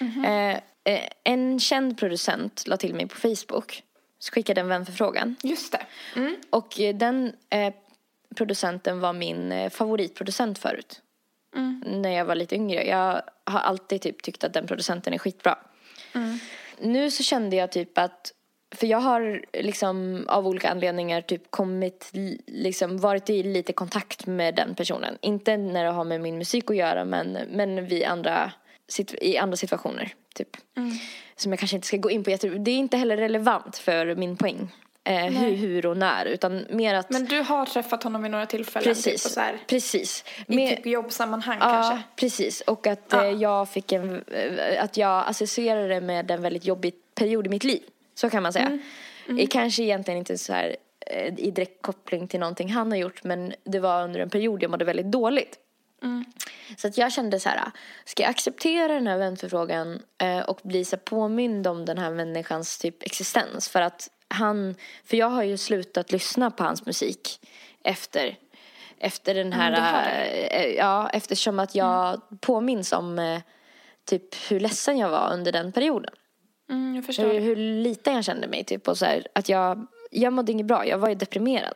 Eh, 0.00 0.50
eh, 0.84 1.08
en 1.24 1.60
känd 1.60 1.98
producent 1.98 2.64
la 2.66 2.76
till 2.76 2.94
mig 2.94 3.08
på 3.08 3.16
Facebook. 3.16 3.82
Så 4.18 4.32
skickade 4.32 4.60
en 4.60 4.68
vänförfrågan. 4.68 5.36
Just 5.42 5.72
det. 5.72 5.86
Mm. 6.16 6.36
Och 6.50 6.80
eh, 6.80 6.96
den 6.96 7.32
eh, 7.50 7.74
producenten 8.36 9.00
var 9.00 9.12
min 9.12 9.52
eh, 9.52 9.70
favoritproducent 9.70 10.58
förut. 10.58 11.02
När 11.84 12.10
jag 12.10 12.24
var 12.24 12.34
lite 12.34 12.54
yngre. 12.54 12.84
Jag 12.86 13.22
har 13.44 13.60
alltid 13.60 14.00
typ 14.00 14.22
tyckt 14.22 14.44
att 14.44 14.52
den 14.52 14.66
producenten 14.66 15.14
är 15.14 15.18
skitbra. 15.18 15.58
Nu 16.80 17.10
så 17.10 17.22
kände 17.22 17.56
jag 17.56 17.72
typ 17.72 17.98
att 17.98 18.32
för 18.74 18.86
jag 18.86 18.98
har 18.98 19.42
liksom 19.52 20.24
av 20.28 20.46
olika 20.46 20.70
anledningar 20.70 21.20
typ 21.20 21.50
kommit, 21.50 22.08
li- 22.12 22.40
liksom 22.46 22.98
varit 22.98 23.30
i 23.30 23.42
lite 23.42 23.72
kontakt 23.72 24.26
med 24.26 24.54
den 24.54 24.74
personen. 24.74 25.18
Inte 25.20 25.56
när 25.56 25.84
det 25.84 25.90
har 25.90 26.04
med 26.04 26.20
min 26.20 26.38
musik 26.38 26.70
att 26.70 26.76
göra 26.76 27.04
men, 27.04 27.32
men 27.32 27.86
vid 27.86 28.04
andra, 28.04 28.52
i 29.20 29.38
andra 29.38 29.56
situationer. 29.56 30.14
Typ. 30.34 30.48
Som 31.36 31.52
jag 31.52 31.58
kanske 31.58 31.76
inte 31.76 31.86
ska 31.86 31.96
gå 31.96 32.10
in 32.10 32.24
på. 32.24 32.30
Det 32.30 32.70
är 32.70 32.76
inte 32.78 32.96
heller 32.96 33.16
relevant 33.16 33.78
för 33.78 34.14
min 34.14 34.36
poäng. 34.36 34.74
Eh, 35.04 35.24
hur, 35.24 35.54
hur 35.54 35.86
och 35.86 35.96
när. 35.96 36.26
Utan 36.26 36.66
mer 36.70 36.94
att... 36.94 37.10
Men 37.10 37.24
du 37.24 37.40
har 37.40 37.66
träffat 37.66 38.02
honom 38.02 38.22
vid 38.22 38.30
några 38.30 38.46
tillfällen? 38.46 38.94
Typ, 38.94 39.04
precis. 39.04 39.32
så 39.34 39.40
här, 39.40 39.58
precis. 39.66 40.24
I 40.46 40.56
Mer- 40.56 40.76
typ 40.76 40.86
jobbsammanhang 40.86 41.58
Ja, 41.60 41.66
kanske? 41.66 42.02
precis. 42.16 42.60
Och 42.60 42.86
att 42.86 43.04
Ja. 43.12 43.24
eh, 43.24 43.30
jag 43.32 43.68
fick 43.68 43.92
en, 43.92 44.24
eh, 44.32 44.84
att 44.84 44.96
jag 44.96 45.24
associerade 45.28 45.88
det 45.88 46.00
med 46.00 46.30
en 46.30 46.42
väldigt 46.42 46.64
jobbig 46.64 46.94
period 47.14 47.46
i 47.46 47.50
mitt 47.50 47.64
liv. 47.64 47.82
Så 48.18 48.30
kan 48.30 48.42
man 48.42 48.52
säga. 48.52 48.78
Mm. 49.28 49.38
Eh, 49.38 49.48
Kanske 49.50 49.82
egentligen 49.82 50.18
inte 50.18 50.38
så 50.38 50.52
här 50.52 50.76
eh, 51.06 51.34
i 51.38 51.50
direkt 51.50 51.82
koppling 51.82 52.28
till 52.28 52.40
någonting 52.40 52.72
han 52.72 52.90
har 52.90 52.98
gjort 52.98 53.24
men 53.24 53.54
det 53.64 53.80
var 53.80 54.04
under 54.04 54.20
en 54.20 54.30
period 54.30 54.62
jag 54.62 54.70
mådde 54.70 54.84
väldigt 54.84 55.12
dåligt. 55.12 55.58
Mm. 56.02 56.24
Så 56.76 56.88
att 56.88 56.98
jag 56.98 57.12
kände 57.12 57.40
så 57.40 57.48
här, 57.48 57.70
ska 58.04 58.22
jag 58.22 58.30
acceptera 58.30 58.94
den 58.94 59.06
här 59.06 59.18
vänförfrågan 59.18 60.02
eh, 60.22 60.38
och 60.38 60.60
bli 60.62 60.84
så 60.84 60.96
påmind 60.96 61.66
om 61.66 61.84
den 61.84 61.98
här 61.98 62.10
människans 62.10 62.78
typ 62.78 63.02
existens? 63.02 63.68
För 63.68 63.80
att 63.80 64.10
han, 64.28 64.74
för 65.04 65.16
jag 65.16 65.30
har 65.30 65.42
ju 65.42 65.56
slutat 65.56 66.12
lyssna 66.12 66.50
på 66.50 66.64
hans 66.64 66.86
musik 66.86 67.40
efter, 67.84 68.36
efter 68.98 69.34
den 69.34 69.52
här, 69.52 69.72
Mm, 69.72 70.76
ja 70.76 71.10
eftersom 71.12 71.58
att 71.58 71.74
jag 71.74 72.20
påminns 72.40 72.92
om 72.92 73.40
typ 74.04 74.50
hur 74.50 74.60
ledsen 74.60 74.98
jag 74.98 75.08
var 75.08 75.32
under 75.32 75.52
den 75.52 75.72
perioden. 75.72 76.14
Mm, 76.68 76.94
jag 76.94 77.04
förstår. 77.04 77.24
Hur, 77.24 77.40
hur 77.40 77.56
liten 77.56 78.14
jag 78.14 78.24
kände 78.24 78.48
mig 78.48 78.64
typ 78.64 78.88
och 78.88 78.98
så 78.98 79.04
här, 79.04 79.26
att 79.32 79.48
jag, 79.48 79.86
jag 80.10 80.32
mådde 80.32 80.52
inget 80.52 80.66
bra, 80.66 80.86
jag 80.86 80.98
var 80.98 81.08
ju 81.08 81.14
deprimerad 81.14 81.74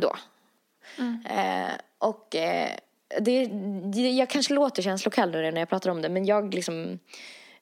då. 0.00 0.16
Eh, 1.28 1.72
och 1.98 2.36
eh, 2.36 2.70
det, 3.20 3.46
det, 3.92 4.10
jag 4.10 4.30
kanske 4.30 4.54
låter 4.54 4.82
känslokall 4.82 5.30
nu 5.30 5.50
när 5.50 5.60
jag 5.60 5.68
pratar 5.68 5.90
om 5.90 6.02
det 6.02 6.08
men 6.08 6.24
jag 6.24 6.54
liksom 6.54 6.98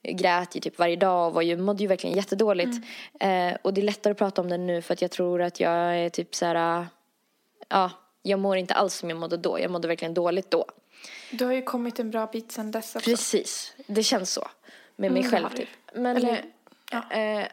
grät 0.03 0.57
ju 0.57 0.61
typ 0.61 0.79
varje 0.79 0.97
dag 0.97 1.27
och 1.29 1.35
var 1.35 1.43
ju, 1.43 1.57
mådde 1.57 1.83
ju 1.83 1.89
verkligen 1.89 2.17
jättedåligt. 2.17 2.87
Eh, 3.21 3.57
och 3.63 3.75
det 3.75 3.81
är 3.81 3.83
lättare 3.83 4.11
att 4.11 4.19
prata 4.19 4.41
om 4.41 4.49
det 4.49 4.59
nu 4.59 4.83
för 4.83 4.93
att 4.93 5.03
jag 5.03 5.11
tror 5.11 5.43
att 5.43 5.61
jag 5.61 5.99
är 5.99 6.09
typ 6.09 6.35
så 6.35 6.47
här, 6.47 6.87
ja, 7.69 7.91
jag 8.23 8.39
mår 8.39 8.57
inte 8.57 8.75
alls 8.75 8.95
som 8.95 9.11
jag 9.11 9.19
mådde 9.19 9.37
då. 9.37 9.61
Jag 9.61 9.71
mådde 9.71 9.89
verkligen 9.89 10.15
dåligt 10.15 10.51
då. 10.51 10.65
Du 11.31 11.45
har 11.45 11.53
ju 11.53 11.63
kommit 11.63 11.99
en 11.99 12.11
bra 12.11 12.27
bit 12.27 12.53
sen 12.53 12.71
dess 12.71 12.97
också. 12.97 13.11
Precis, 13.11 13.75
det 13.87 14.03
känns 14.03 14.33
så. 14.33 14.49
Med 14.97 15.13
mig 15.13 15.21
Mm, 15.21 15.31
själv 15.33 15.49
typ. 15.49 15.69
Men, 15.95 16.17
Eller, 16.17 16.45
ja. 16.91 17.11
eh, 17.11 17.47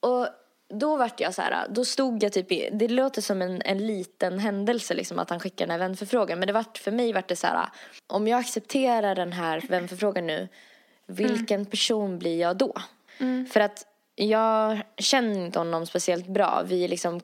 och 0.00 0.28
då 0.68 0.96
vart 0.96 1.20
jag 1.20 1.34
så 1.34 1.42
här, 1.42 1.66
då 1.68 1.84
stod 1.84 2.22
jag 2.22 2.32
typ 2.32 2.52
i, 2.52 2.68
det 2.72 2.88
låter 2.88 3.22
som 3.22 3.42
en, 3.42 3.62
en 3.62 3.86
liten 3.86 4.38
händelse 4.38 4.94
liksom 4.94 5.18
att 5.18 5.30
han 5.30 5.40
skickar 5.40 5.66
den 5.66 5.70
här 5.70 5.78
vänförfrågan. 5.88 6.38
Men 6.38 6.46
det 6.46 6.52
vart, 6.52 6.78
för 6.78 6.90
mig 6.90 7.12
vart 7.12 7.28
det 7.28 7.36
så 7.36 7.46
här, 7.46 7.68
om 8.06 8.28
jag 8.28 8.40
accepterar 8.40 9.14
den 9.14 9.32
här 9.32 9.60
vänförfrågan 9.68 10.26
nu, 10.26 10.48
vilken 11.06 11.60
Mm. 11.60 11.66
person 11.70 12.18
blir 12.18 12.40
jag 12.40 12.56
då? 12.56 12.74
För 13.52 13.60
att 13.60 13.86
jag 14.14 14.82
känner 14.98 15.44
inte 15.46 15.58
honom 15.58 15.86
speciellt 15.86 16.26
bra. 16.26 16.62
Vi 16.66 16.84
är 16.84 16.88
liksom 16.88 17.20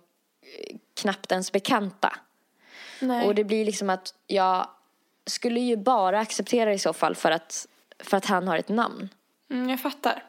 knappt 1.00 1.32
ens 1.32 1.52
bekanta. 1.52 2.12
Nej. 3.00 3.26
Och 3.26 3.34
det 3.34 3.44
blir 3.44 3.64
liksom 3.64 3.90
att 3.90 4.14
jag 4.26 4.68
skulle 5.26 5.60
ju 5.60 5.76
bara 5.76 6.18
acceptera 6.20 6.72
i 6.74 6.78
så 6.78 6.92
fall 6.92 7.14
för 7.14 7.30
att, 7.30 7.66
för 7.98 8.16
att 8.16 8.26
han 8.26 8.48
har 8.48 8.56
ett 8.56 8.68
namn. 8.68 9.08
Mm, 9.52 9.70
jag 9.70 9.80
fattar. 9.80 10.22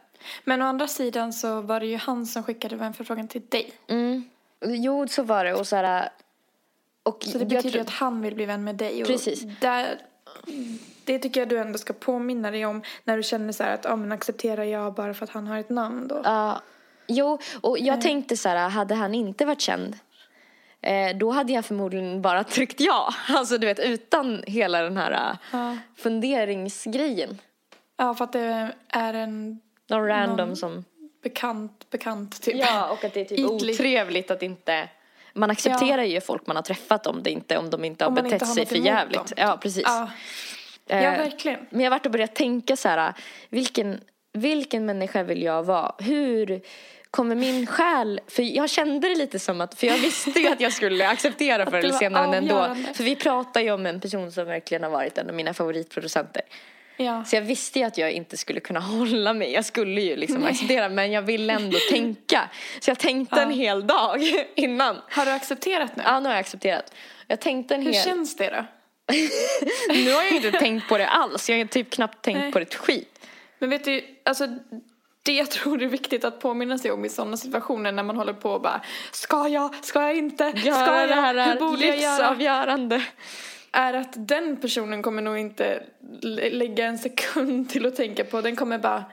Men 0.44 0.62
å 0.62 0.66
andra 0.66 0.88
sidan 0.88 1.34
så 1.34 1.62
var 1.62 1.80
det 1.80 1.86
ju 1.86 1.98
han 1.98 2.26
som 2.26 2.44
skickade 2.44 2.76
vänförfrågan 2.76 3.28
till 3.28 3.42
dig. 3.50 3.72
Mm. 3.88 4.24
Jo, 4.66 5.08
så 5.08 5.24
var 5.24 5.46
det. 5.46 5.54
Och 5.54 5.68
så 5.68 5.76
här, 5.76 6.10
och 7.04 7.24
Så 7.24 7.38
det 7.38 7.46
betyder 7.46 7.70
tror- 7.70 7.82
att 7.82 7.90
han 7.90 8.22
vill 8.22 8.36
bli 8.36 8.46
vän 8.46 8.64
med 8.64 8.76
dig. 8.76 9.02
Och 9.02 9.08
Precis. 9.08 9.42
Där, 9.62 9.98
det 11.06 11.20
tycker 11.20 11.42
jag 11.42 11.50
du 11.50 11.58
ändå 11.60 11.78
ska 11.78 11.94
påminna 11.94 12.52
dig 12.52 12.66
om 12.66 12.82
när 13.04 13.18
du 13.18 13.24
känner 13.24 13.54
så 13.54 13.64
här 13.64 13.74
att, 13.74 13.86
ja 13.86 13.96
men 13.96 14.12
accepterar 14.12 14.64
jag 14.64 14.94
bara 14.94 15.14
för 15.14 15.24
att 15.24 15.30
han 15.32 15.48
har 15.48 15.58
ett 15.58 15.70
namn 15.70 16.08
då? 16.08 16.22
Ja. 16.24 16.62
jo, 17.08 17.40
och 17.62 17.78
Mm. 17.78 17.88
jag 17.88 18.02
tänkte 18.02 18.38
så 18.38 18.50
här, 18.50 18.70
hade 18.70 18.96
han 18.96 19.16
inte 19.16 19.46
varit 19.46 19.62
känd 19.62 19.98
eh, 20.82 21.18
då 21.18 21.32
hade 21.32 21.54
jag 21.54 21.66
förmodligen 21.66 22.22
bara 22.22 22.44
tryckt 22.44 22.80
ja. 22.80 23.14
Alltså 23.30 23.58
du 23.58 23.68
vet, 23.68 23.80
utan 23.80 24.44
hela 24.48 24.82
den 24.82 24.98
här 24.98 25.38
Ja. 25.52 25.78
funderingsgrejen. 25.96 27.38
Ja, 27.98 28.14
för 28.14 28.24
att 28.24 28.32
det 28.34 28.72
är 28.90 29.14
en 29.14 29.60
Någon 29.90 30.08
random 30.08 30.48
Någon- 30.48 30.56
som... 30.56 30.86
bekant, 31.24 31.90
bekant 31.90 32.42
typ. 32.42 32.56
Ja, 32.56 32.90
och 32.90 33.04
att 33.04 33.14
det 33.14 33.22
är 33.22 33.26
typ 33.26 33.40
Ytlig. 33.40 33.74
otrevligt 33.76 34.32
att 34.32 34.42
inte... 34.44 34.90
Man 35.34 35.52
accepterar 35.52 36.04
ju 36.04 36.22
folk 36.22 36.48
man 36.48 36.56
har 36.56 36.64
träffat 36.64 37.08
om, 37.08 37.24
det 37.24 37.30
inte, 37.30 37.58
om 37.58 37.70
de 37.70 37.86
inte 37.86 38.04
har 38.06 38.12
Om 38.12 38.18
inte 38.18 38.30
betett 38.30 38.48
har 38.48 38.56
sig 38.56 38.66
för 38.66 38.76
jävligt. 38.76 39.18
dem. 39.18 39.28
Ja, 39.38 39.58
precis. 39.62 39.84
Ja, 39.86 40.10
ja 40.88 40.96
Eh, 40.96 41.18
verkligen. 41.18 41.60
Men 41.70 41.80
jag 41.82 41.92
har 41.92 41.98
varit 41.98 42.06
och 42.06 42.12
börjat 42.12 42.36
tänka 42.36 42.76
så 42.76 42.88
här, 42.90 43.14
vilken, 43.50 44.02
vilken 44.34 44.86
människa 44.86 45.24
vill 45.24 45.44
jag 45.44 45.64
vara? 45.64 45.96
Hur 46.00 46.62
kommer 47.12 47.36
min 47.36 47.68
själ, 47.68 48.22
för 48.28 48.44
jag 48.44 48.70
kände 48.70 49.10
det 49.10 49.16
lite 49.16 49.40
som 49.40 49.62
att, 49.62 49.76
för 49.80 49.88
jag 49.88 49.98
visste 49.98 50.40
ju 50.40 50.48
att 50.48 50.60
jag 50.62 50.74
skulle 50.74 51.08
acceptera 51.10 51.66
förr 51.70 51.72
det 51.72 51.78
eller 51.88 51.94
senare 51.98 52.38
ändå. 52.38 52.76
För 52.94 53.04
vi 53.04 53.16
pratar 53.16 53.62
ju 53.62 53.72
om 53.72 53.86
en 53.86 54.00
person 54.00 54.32
som 54.32 54.46
verkligen 54.46 54.84
har 54.84 54.90
varit 54.90 55.18
en 55.18 55.30
av 55.30 55.36
mina 55.36 55.54
favoritproducenter. 55.54 56.42
Ja. 56.98 57.24
Så 57.26 57.36
jag 57.36 57.42
visste 57.42 57.80
ju 57.80 57.86
att 57.86 57.98
jag 57.98 58.12
inte 58.12 58.38
skulle 58.38 58.60
kunna 58.60 58.80
hålla 59.00 59.34
mig. 59.34 59.52
Jag 59.54 59.66
skulle 59.66 60.02
ju 60.02 60.16
liksom 60.16 60.44
acceptera 60.44 60.90
men 60.90 61.12
jag 61.12 61.22
ville 61.22 61.54
ändå 61.54 61.78
tänka. 61.90 62.50
Så 62.80 62.90
jag 62.90 63.00
tänkte 63.00 63.42
en 63.42 63.50
Ja. 63.50 63.56
hel 63.56 63.88
dag 63.88 64.20
innan. 64.56 65.02
Har 65.10 65.26
du 65.26 65.32
accepterat 65.32 65.96
nu? 65.96 66.04
Ja, 66.06 66.20
nu 66.20 66.26
har 66.30 66.34
jag 66.36 66.40
accepterat. 66.40 66.94
Jag 67.28 67.40
tänkte 67.42 67.76
en 67.76 67.82
Hur 67.82 67.94
hel... 67.94 68.04
känns 68.04 68.36
det 68.36 68.50
då? 68.50 68.66
Nu 69.94 70.14
har 70.14 70.24
jag 70.24 70.32
inte 70.32 70.52
tänkt 70.52 70.88
på 70.90 70.98
det 70.98 71.08
alls. 71.08 71.50
Jag 71.50 71.58
har 71.58 71.66
typ 71.66 71.90
knappt 71.92 72.22
tänkt 72.22 72.40
Nej. 72.40 72.52
på 72.52 72.60
det 72.60 72.64
ett 72.66 72.76
skit. 72.76 73.20
Men 73.60 73.70
vet 73.70 73.84
du, 73.86 74.04
alltså 74.26 74.48
det 75.24 75.32
jag 75.34 75.52
tror 75.52 75.82
är 75.84 75.88
viktigt 75.88 76.26
att 76.26 76.40
påminna 76.40 76.78
sig 76.78 76.92
om 76.92 77.06
i 77.06 77.10
sådana 77.10 77.38
situationer 77.38 77.92
när 77.92 78.04
man 78.04 78.16
håller 78.16 78.34
på 78.34 78.52
och 78.52 78.62
bara 78.62 78.82
Ska 79.12 79.48
jag? 79.48 79.76
Ska 79.86 80.02
jag 80.02 80.16
inte? 80.18 80.52
Ska 80.52 80.68
jag? 80.70 81.10
det 81.10 81.16
här 81.16 81.54
Hur 81.54 81.60
borde 81.60 81.86
jag 81.86 81.98
göra? 81.98 82.12
livsavgörande. 82.18 83.04
Är 83.74 83.94
att 83.94 84.14
den 84.28 84.58
personen 84.58 85.02
kommer 85.02 85.22
nog 85.22 85.38
inte 85.38 85.84
lä- 86.22 86.50
lägga 86.50 86.86
en 86.86 86.98
sekund 86.98 87.70
till 87.70 87.86
att 87.86 87.96
tänka 87.96 88.24
på. 88.24 88.42
Den 88.42 88.56
kommer 88.56 88.78
bara 88.78 89.04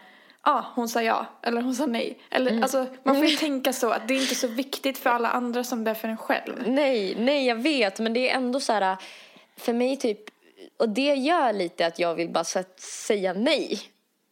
Ja, 0.44 0.52
ah, 0.52 0.64
hon 0.74 0.88
sa 0.88 1.02
ja. 1.02 1.26
Eller 1.42 1.62
hon 1.62 1.74
sa 1.74 1.86
nej. 1.86 2.18
Eller 2.30 2.50
Mm. 2.50 2.62
alltså 2.62 2.86
man 3.02 3.16
får 3.16 3.24
ju 3.24 3.36
tänka 3.36 3.72
så 3.72 3.90
att 3.90 4.08
det 4.08 4.14
är 4.14 4.20
inte 4.20 4.34
så 4.34 4.46
viktigt 4.48 4.98
för 4.98 5.10
alla 5.10 5.28
andra 5.30 5.64
som 5.64 5.84
det 5.84 5.90
är 5.90 5.94
för 5.94 6.08
en 6.08 6.16
själv. 6.16 6.54
Nej, 6.66 7.16
nej 7.18 7.46
jag 7.46 7.56
vet 7.56 7.98
men 8.00 8.12
det 8.12 8.30
är 8.30 8.36
ändå 8.36 8.60
så 8.60 8.72
här 8.72 8.96
för 9.56 9.72
mig 9.72 9.96
typ 9.96 10.20
och 10.76 10.88
det 10.88 11.14
gör 11.14 11.52
lite 11.52 11.86
att 11.86 11.98
jag 11.98 12.14
vill 12.14 12.28
bara 12.28 12.44
säga 13.06 13.32
nej. 13.32 13.80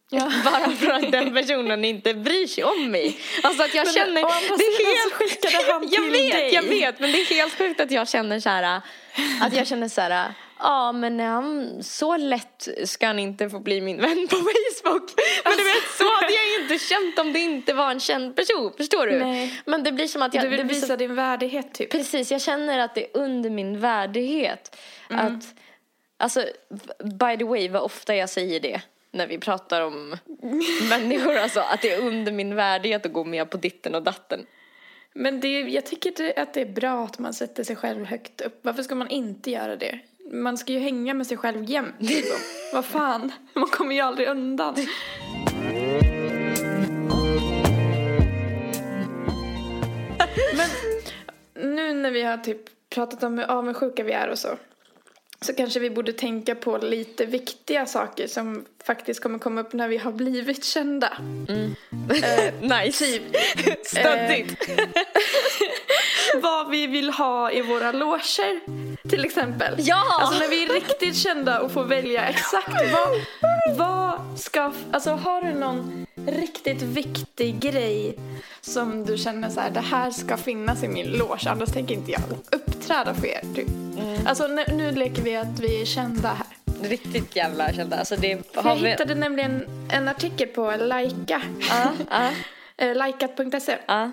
Ja. 0.09 0.31
Bara 0.45 0.71
för 0.71 0.91
att 0.91 1.11
den 1.11 1.33
personen 1.33 1.85
inte 1.85 2.13
bryr 2.13 2.47
sig 2.47 2.63
om 2.63 2.91
mig. 2.91 3.17
Alltså 3.43 3.63
att 3.63 3.73
jag 3.73 3.85
Men 3.85 3.93
känner... 3.93 4.21
Det 4.57 4.63
är 4.63 4.85
helt 4.95 5.71
han 5.71 5.87
Jag 5.91 6.11
vet, 6.11 6.31
dig. 6.31 6.53
jag 6.53 6.63
vet. 6.63 6.99
Men 6.99 7.11
det 7.11 7.21
är 7.21 7.25
helt 7.25 7.57
sjukt 7.57 7.79
att 7.79 7.91
jag 7.91 8.09
känner 8.09 8.39
så 8.39 8.49
här... 8.49 8.81
Att 9.41 9.53
jag 9.53 9.67
känner 9.67 9.87
så 9.87 10.01
här... 10.01 10.33
Ja, 10.61 10.91
men 10.91 11.19
han, 11.19 11.83
så 11.83 12.17
lätt 12.17 12.67
ska 12.83 13.07
han 13.07 13.19
inte 13.19 13.49
få 13.49 13.59
bli 13.59 13.81
min 13.81 14.01
vän 14.01 14.27
på 14.29 14.35
Facebook. 14.35 15.11
Men 15.43 15.57
du 15.57 15.63
vet, 15.63 15.83
så 15.97 16.03
hade 16.03 16.33
jag 16.33 16.61
inte 16.61 16.85
känt 16.85 17.19
om 17.19 17.33
det 17.33 17.39
inte 17.39 17.73
var 17.73 17.91
en 17.91 17.99
känd 17.99 18.35
person. 18.35 18.73
Förstår 18.77 19.07
du? 19.07 19.19
Nej. 19.19 19.61
Men 19.65 19.83
det 19.83 19.91
blir 19.91 20.07
som 20.07 20.21
att 20.21 20.33
jag... 20.33 20.43
Du 20.43 20.49
vill 20.49 20.63
visa 20.63 20.87
så, 20.87 20.95
din 20.95 21.15
värdighet 21.15 21.73
typ. 21.73 21.91
Precis, 21.91 22.31
jag 22.31 22.41
känner 22.41 22.79
att 22.79 22.95
det 22.95 23.01
är 23.01 23.09
under 23.13 23.49
min 23.49 23.79
värdighet. 23.79 24.77
Att, 25.09 25.43
alltså, 26.17 26.45
by 27.03 27.37
the 27.37 27.43
way, 27.43 27.69
vad 27.69 27.81
ofta 27.81 28.15
jag 28.15 28.29
säger 28.29 28.59
det 28.59 28.81
när 29.11 29.27
vi 29.27 29.37
pratar 29.37 29.81
om 29.81 30.17
människor. 30.89 31.37
Alltså, 31.37 31.59
att 31.59 31.81
det 31.81 31.93
är 31.93 32.07
under 32.07 32.31
min 32.31 32.55
värdighet 32.55 33.05
att 33.05 33.13
gå 33.13 33.23
med 33.23 33.49
på 33.49 33.57
ditten 33.57 33.95
och 33.95 34.03
datten. 34.03 34.45
Men 35.13 35.39
det, 35.39 35.59
jag 35.59 35.85
tycker 35.85 36.39
att 36.39 36.53
det 36.53 36.61
är 36.61 36.65
bra 36.65 37.05
att 37.05 37.19
man 37.19 37.33
sätter 37.33 37.63
sig 37.63 37.75
själv 37.75 38.05
högt 38.05 38.41
upp. 38.41 38.59
Varför 38.61 38.83
ska 38.83 38.95
man 38.95 39.09
inte 39.09 39.51
göra 39.51 39.75
det? 39.75 39.99
Man 40.31 40.57
ska 40.57 40.73
ju 40.73 40.79
hänga 40.79 41.13
med 41.13 41.27
sig 41.27 41.37
själv 41.37 41.63
jämt. 41.63 41.95
Liksom. 41.99 42.37
Vad 42.73 42.85
fan, 42.85 43.31
man 43.53 43.67
kommer 43.67 43.95
ju 43.95 44.01
aldrig 44.01 44.27
undan. 44.27 44.75
Men 50.55 50.69
nu 51.75 51.93
när 51.93 52.11
vi 52.11 52.23
har 52.23 52.37
typ 52.37 52.89
pratat 52.89 53.23
om 53.23 53.37
hur 53.37 53.45
avundsjuka 53.45 54.03
vi 54.03 54.11
är 54.11 54.29
och 54.29 54.39
så. 54.39 54.49
Så 55.41 55.53
kanske 55.53 55.79
vi 55.79 55.89
borde 55.89 56.13
tänka 56.13 56.55
på 56.55 56.77
lite 56.77 57.25
viktiga 57.25 57.85
saker 57.85 58.27
som 58.27 58.65
faktiskt 58.83 59.23
kommer 59.23 59.39
komma 59.39 59.61
upp 59.61 59.73
när 59.73 59.87
vi 59.87 59.97
har 59.97 60.11
blivit 60.11 60.63
kända. 60.63 61.17
Nice. 62.61 63.19
Stöddigt. 63.83 64.69
vad 66.41 66.69
vi 66.69 66.87
vill 66.87 67.09
ha 67.09 67.51
i 67.51 67.61
våra 67.61 67.91
loger 67.91 68.59
till 69.09 69.25
exempel. 69.25 69.75
Ja! 69.77 70.17
Alltså 70.21 70.39
när 70.39 70.49
vi 70.49 70.63
är 70.63 70.73
riktigt 70.73 71.15
kända 71.15 71.59
och 71.59 71.71
får 71.71 71.83
välja 71.83 72.27
exakt 72.27 72.73
vad, 72.93 73.21
vad 73.77 74.39
ska, 74.39 74.73
alltså 74.91 75.09
har 75.09 75.41
du 75.41 75.53
någon 75.53 76.05
riktigt 76.27 76.81
viktig 76.81 77.59
grej 77.59 78.15
som 78.61 79.05
du 79.05 79.17
känner 79.17 79.49
så 79.49 79.59
här, 79.59 79.69
det 79.71 79.79
här 79.79 80.11
ska 80.11 80.37
finnas 80.37 80.83
i 80.83 80.87
min 80.87 81.07
loge, 81.07 81.49
annars 81.49 81.69
tänker 81.69 81.93
inte 81.95 82.11
jag 82.11 82.21
uppträda 82.51 83.13
för 83.13 83.27
er 83.27 83.41
typ. 83.55 83.67
Alltså 84.25 84.47
nu, 84.47 84.63
nu 84.67 84.91
leker 84.91 85.21
vi 85.21 85.35
att 85.35 85.59
vi 85.59 85.81
är 85.81 85.85
kända 85.85 86.27
här. 86.27 86.47
Riktigt 86.89 87.35
jävla 87.35 87.73
kända. 87.73 87.97
Alltså, 87.97 88.15
det 88.15 88.37
jag 88.53 88.75
vi... 88.75 88.89
hittade 88.89 89.15
nämligen 89.15 89.65
en 89.91 90.07
artikel 90.07 90.47
på 90.47 90.75
Laika, 90.79 91.41
ja, 91.69 91.91
eh, 92.77 93.05
likat.se. 93.05 93.77
ja. 93.87 94.11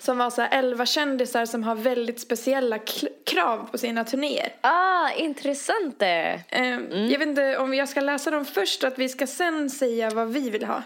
Som 0.00 0.18
var 0.18 0.30
så 0.30 0.42
här 0.42 0.58
11 0.58 0.86
kändisar 0.86 1.46
som 1.46 1.62
har 1.62 1.74
väldigt 1.74 2.20
speciella 2.20 2.78
krav 3.26 3.68
på 3.70 3.78
sina 3.78 4.04
turnéer. 4.04 4.52
Ah, 4.60 5.10
intressant 5.10 5.98
det. 5.98 6.40
Eh, 6.48 6.64
Jag 7.10 7.18
vet 7.18 7.28
inte 7.28 7.58
om 7.58 7.74
jag 7.74 7.88
ska 7.88 8.00
läsa 8.00 8.30
dem 8.30 8.44
först 8.44 8.82
och 8.82 8.88
att 8.88 8.98
vi 8.98 9.08
ska 9.08 9.26
sen 9.26 9.70
säga 9.70 10.10
vad 10.10 10.28
vi 10.28 10.50
vill 10.50 10.64
ha. 10.64 10.82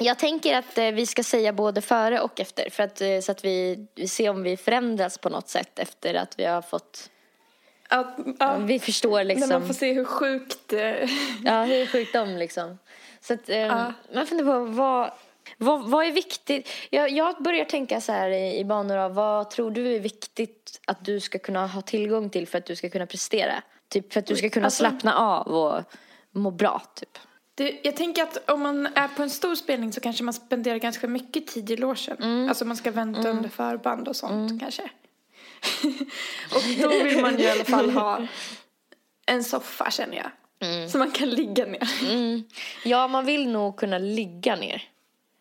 Jag 0.00 0.18
tänker 0.18 0.56
att 0.58 0.78
eh, 0.78 0.90
vi 0.90 1.06
ska 1.06 1.22
säga 1.22 1.52
både 1.52 1.80
före 1.80 2.20
och 2.20 2.40
efter 2.40 2.70
för 2.70 2.82
att, 2.82 3.00
eh, 3.00 3.20
så 3.20 3.32
att 3.32 3.44
vi, 3.44 3.86
vi 3.94 4.08
ser 4.08 4.30
om 4.30 4.42
vi 4.42 4.56
förändras 4.56 5.18
på 5.18 5.28
något 5.28 5.48
sätt 5.48 5.78
efter 5.78 6.14
att 6.14 6.38
vi 6.38 6.44
har 6.44 6.62
fått, 6.62 7.10
Att, 7.88 8.16
ja, 8.38 8.56
vi 8.56 8.78
förstår 8.78 9.16
När 9.18 9.24
liksom, 9.24 9.48
man 9.48 9.66
får 9.66 9.74
se 9.74 9.92
hur 9.92 10.04
sjukt 10.04 10.72
eh, 10.72 11.10
ja 11.44 11.62
hur 11.64 11.86
sjukt 11.86 12.12
de 12.12 12.36
liksom. 12.36 12.78
Så 13.20 13.34
att, 13.34 13.48
Ja. 13.48 13.92
man 14.14 14.26
funderar 14.26 14.46
på 14.58 14.64
vad, 14.64 15.10
vad, 15.58 15.90
vad 15.90 16.06
är 16.06 16.12
viktigt? 16.12 16.68
Jag, 16.90 17.10
jag 17.10 17.42
börjar 17.42 17.64
tänka 17.64 18.00
så 18.00 18.12
här 18.12 18.30
i, 18.30 18.58
i 18.58 18.64
banor 18.64 18.96
av 18.96 19.14
vad 19.14 19.50
tror 19.50 19.70
du 19.70 19.94
är 19.94 20.00
viktigt 20.00 20.80
att 20.86 21.04
du 21.04 21.20
ska 21.20 21.38
kunna 21.38 21.66
ha 21.66 21.82
tillgång 21.82 22.30
till 22.30 22.48
för 22.48 22.58
att 22.58 22.66
du 22.66 22.76
ska 22.76 22.90
kunna 22.90 23.06
prestera? 23.06 23.62
Typ 23.88 24.12
för 24.12 24.20
att 24.20 24.26
du 24.26 24.36
ska 24.36 24.48
kunna 24.50 24.66
Alltså- 24.66 24.78
slappna 24.84 25.14
av 25.16 25.46
och 25.46 25.82
må 26.30 26.50
bra 26.50 26.82
typ. 26.94 27.18
Det, 27.54 27.80
Jag 27.82 27.96
tänker 27.96 28.22
att 28.22 28.50
om 28.50 28.60
man 28.60 28.86
är 28.86 29.08
på 29.08 29.22
en 29.22 29.30
stor 29.30 29.54
spelning 29.54 29.92
så 29.92 30.00
kanske 30.00 30.24
man 30.24 30.34
spenderar 30.34 30.76
ganska 30.76 31.08
mycket 31.08 31.46
tid 31.46 31.70
i 31.70 31.76
logen. 31.76 32.48
Alltså 32.48 32.64
man 32.64 32.76
ska 32.76 32.90
vänta 32.90 33.28
under 33.28 33.48
förband 33.48 34.08
och 34.08 34.16
sånt 34.16 34.60
kanske. 34.60 34.82
och 36.54 36.62
då 36.82 36.88
vill 36.88 37.22
man 37.22 37.38
ju 37.38 37.44
i 37.44 37.50
alla 37.50 37.64
fall 37.64 37.90
ha 37.90 38.26
en 39.26 39.44
soffa 39.44 39.90
känner 39.90 40.16
jag. 40.16 40.30
Så 40.90 40.98
man 40.98 41.10
kan 41.10 41.30
ligga 41.30 41.66
ner. 41.66 41.88
Ja, 42.84 43.08
man 43.08 43.24
vill 43.24 43.48
nog 43.48 43.76
kunna 43.76 43.98
ligga 43.98 44.56
ner. 44.56 44.82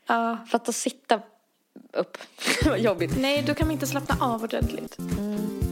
Ja. 0.08 0.38
För 0.50 0.58
att 0.58 0.76
sitta 0.76 1.22
upp. 1.94 2.18
Jobbigt. 2.78 3.18
Nej, 3.18 3.44
då 3.48 3.54
kan 3.54 3.68
man 3.68 3.72
inte 3.72 3.88
slappna 3.88 4.16
av 4.26 4.44
ordentligt. 4.44 4.98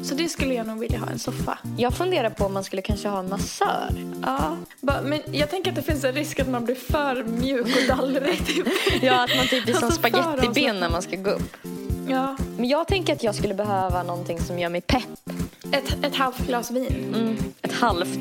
Så 0.03 0.15
det 0.15 0.29
skulle 0.29 0.53
jag 0.53 0.67
nog 0.67 0.79
vilja 0.79 0.99
ha, 0.99 1.07
en 1.09 1.19
soffa. 1.19 1.57
Jag 1.77 1.93
funderar 1.93 2.29
på 2.29 2.45
om 2.45 2.53
man 2.53 2.63
skulle 2.63 2.81
kanske 2.81 3.07
ha 3.07 3.19
en 3.19 3.29
massör. 3.29 3.89
Ja, 4.23 4.57
men 5.03 5.21
jag 5.31 5.49
tänker 5.49 5.71
att 5.71 5.75
det 5.75 5.81
finns 5.81 6.03
en 6.03 6.13
risk 6.13 6.39
att 6.39 6.49
man 6.49 6.65
blir 6.65 6.75
för 6.75 7.23
mjuk 7.23 7.65
och 7.65 7.97
dallrig. 7.97 8.45
Typ. 8.47 8.67
Ja, 9.01 9.23
att 9.23 9.35
man 9.37 9.47
typ 9.47 9.63
blir 9.63 9.73
som 9.73 9.83
Alltså, 9.83 9.99
spagettiben 9.99 10.67
dem 10.67 10.79
när 10.79 10.89
man 10.89 11.01
ska 11.01 11.15
gå 11.15 11.29
upp. 11.31 11.57
Ja, 12.07 12.37
Men 12.57 12.69
jag 12.69 12.87
tänker 12.87 13.13
att 13.13 13.23
jag 13.23 13.35
skulle 13.35 13.53
behöva 13.53 14.03
någonting 14.03 14.39
som 14.39 14.59
gör 14.59 14.69
mig 14.69 14.81
pepp. 14.81 15.03
ett, 15.71 16.05
ett 16.05 16.15
halvt 16.15 16.47
glas 16.47 16.71
vin. 16.71 17.13
Mm, 17.15 17.37
ett 17.61 17.73
halvt. 17.73 18.19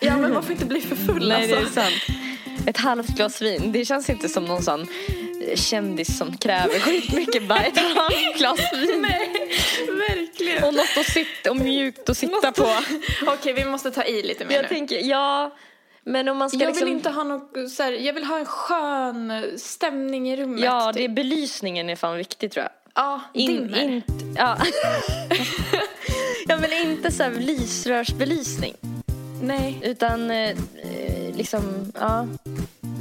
Ja, 0.00 0.16
men 0.16 0.32
man 0.32 0.42
får 0.42 0.52
inte 0.52 0.64
bli 0.66 0.80
för 0.80 0.96
full 0.96 1.28
Nej, 1.28 1.46
det 1.46 1.52
är 1.52 1.56
alltså. 1.58 1.74
sant. 1.74 2.18
Ett 2.66 2.76
halvt 2.76 3.08
glas 3.16 3.42
vin. 3.42 3.72
Det 3.72 3.84
känns 3.84 4.10
inte 4.10 4.28
som 4.28 4.44
någon 4.44 4.62
sån 4.62 4.86
kändis 5.56 6.18
som 6.18 6.36
kräver 6.36 6.78
skitmycket. 6.80 7.48
Bara 7.48 7.64
ett 7.64 7.78
halvt 7.78 8.38
glas 8.38 8.60
vin. 8.72 9.02
Nej, 9.08 9.30
verkligen. 10.08 10.64
Och 10.64 10.74
något 10.74 10.96
att 11.00 11.06
sitta 11.06 11.50
och 11.50 11.56
mjukt 11.56 12.08
att 12.08 12.16
sitta 12.18 12.52
på. 12.52 12.68
Okej, 13.26 13.52
vi 13.52 13.64
måste 13.64 13.90
ta 13.90 14.04
i 14.04 14.22
lite 14.22 14.44
mer 14.44 14.54
Jag 14.54 14.62
nu. 14.62 14.68
tänker, 14.68 14.98
ja. 15.08 15.56
Men 16.04 16.28
om 16.28 16.36
man 16.36 16.50
ska 16.50 16.58
Jag 16.58 16.68
liksom... 16.68 16.84
vill 16.84 16.94
inte 16.96 17.10
ha 17.10 17.24
något 17.24 17.70
så 17.70 17.82
här, 17.82 17.92
jag 17.92 18.12
vill 18.12 18.24
ha 18.24 18.38
en 18.38 18.46
skön 18.46 19.42
stämning 19.58 20.30
i 20.30 20.36
rummet. 20.36 20.64
Ja, 20.64 20.86
typ. 20.92 20.94
det 20.96 21.04
är 21.04 21.08
belysningen 21.08 21.90
är 21.90 21.96
fan 21.96 22.16
viktigt 22.16 22.52
tror 22.52 22.62
jag. 22.62 22.72
Ja, 22.94 23.20
In, 23.34 23.46
dimmer. 23.56 23.82
inte, 23.82 24.12
ja. 24.36 24.56
jag 26.48 26.56
vill 26.56 26.72
inte 26.72 27.12
så 27.12 27.22
här 27.22 27.30
lysrörsbelysning. 27.30 28.74
Nej, 29.42 29.78
Utan 29.82 30.30
eh, 30.30 30.56
liksom, 31.34 31.92
ja. 32.00 32.26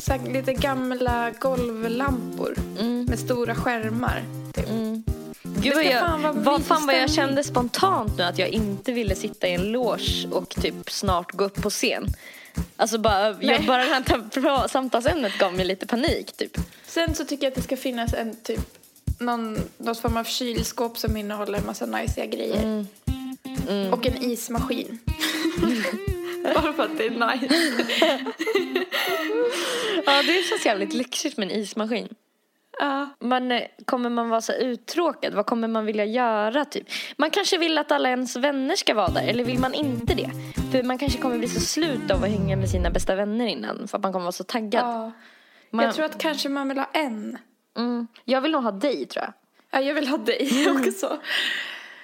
så 0.01 0.11
här, 0.11 0.19
lite 0.33 0.53
gamla 0.53 1.31
golvlampor 1.39 2.55
Mm, 2.79 3.05
med 3.05 3.19
stora 3.19 3.55
skärmar. 3.55 4.23
Typ. 4.53 4.69
mm. 4.69 5.03
Gud 5.43 5.73
vad, 5.75 5.85
jag, 5.85 5.99
fan 5.99 6.21
vara 6.21 6.33
vad 6.33 6.63
fan 6.63 6.85
vad 6.85 6.95
jag 6.97 7.09
kände 7.11 7.43
spontant 7.43 8.17
nu 8.17 8.23
att 8.23 8.37
jag 8.39 8.49
inte 8.49 8.91
ville 8.91 9.15
sitta 9.15 9.47
i 9.47 9.53
en 9.53 9.71
loge 9.71 10.27
och 10.31 10.49
typ 10.49 10.91
snart 10.91 11.31
gå 11.31 11.43
upp 11.43 11.61
på 11.61 11.69
scen. 11.69 12.07
Alltså 12.75 12.97
bara, 12.97 13.35
jag, 13.41 13.65
bara 13.65 13.77
det 13.85 13.89
här 13.93 14.03
ta- 14.61 14.67
samtalsämnet 14.67 15.37
gav 15.37 15.53
mig 15.53 15.65
lite 15.65 15.87
panik 15.87 16.31
typ. 16.37 16.57
Sen 16.87 17.15
så 17.15 17.25
tycker 17.25 17.43
jag 17.45 17.51
att 17.51 17.55
det 17.55 17.61
ska 17.61 17.77
finnas 17.77 18.13
en 18.13 18.35
typ 18.43 18.59
någon, 19.19 19.57
någon 19.77 19.95
form 19.95 20.17
av 20.17 20.23
kylskåp 20.23 20.97
som 20.97 21.17
innehåller 21.17 21.57
en 21.59 21.65
massa 21.65 21.85
najsiga 21.85 22.25
grejer. 22.25 22.63
Mm. 22.63 22.87
Mm. 23.69 23.93
Och 23.93 24.05
en 24.05 24.17
ismaskin. 24.23 24.99
Bara 26.55 26.73
för 26.73 26.83
att 26.83 26.97
det 26.97 27.05
är 27.05 27.09
nice. 27.09 27.55
Ja 30.05 30.21
det 30.21 30.43
känns 30.49 30.65
jävligt 30.65 30.93
lyxigt 30.93 31.37
med 31.37 31.51
en 31.51 31.55
ismaskin. 31.57 32.07
Ja. 32.79 33.09
Men 33.19 33.51
eh, 33.51 33.61
kommer 33.85 34.09
man 34.09 34.29
vara 34.29 34.41
så 34.41 34.53
uttråkad? 34.53 35.33
Vad 35.33 35.45
kommer 35.45 35.67
man 35.67 35.85
vilja 35.85 36.05
göra 36.05 36.65
typ? 36.65 36.87
Man 37.17 37.29
kanske 37.29 37.57
vill 37.57 37.77
att 37.77 37.91
alla 37.91 38.09
ens 38.09 38.35
vänner 38.35 38.75
ska 38.75 38.93
vara 38.93 39.07
där 39.09 39.27
eller 39.27 39.43
vill 39.43 39.59
man 39.59 39.73
inte 39.73 40.13
det? 40.13 40.29
För 40.71 40.83
man 40.83 40.97
kanske 40.97 41.19
kommer 41.19 41.37
bli 41.37 41.47
så 41.47 41.59
slut 41.59 42.11
av 42.11 42.23
att 42.23 42.29
hänga 42.29 42.55
med 42.55 42.69
sina 42.69 42.89
bästa 42.89 43.15
vänner 43.15 43.47
innan 43.47 43.87
för 43.87 43.97
att 43.97 44.03
man 44.03 44.13
kommer 44.13 44.23
vara 44.25 44.31
så 44.31 44.43
taggad. 44.43 44.83
ja. 44.83 45.11
Man, 45.71 45.85
Jag 45.85 45.95
tror 45.95 46.05
att 46.05 46.17
kanske 46.17 46.49
man 46.49 46.69
vill 46.69 46.77
ha 46.77 46.89
en. 46.93 47.37
mm, 47.77 48.07
jag 48.25 48.41
vill 48.41 48.51
nog 48.51 48.63
ha 48.63 48.71
dig 48.71 49.05
tror 49.05 49.25
jag. 49.25 49.33
Ja, 49.71 49.87
jag 49.87 49.93
vill 49.95 50.07
ha 50.07 50.17
dig 50.17 50.49
också. 50.87 51.17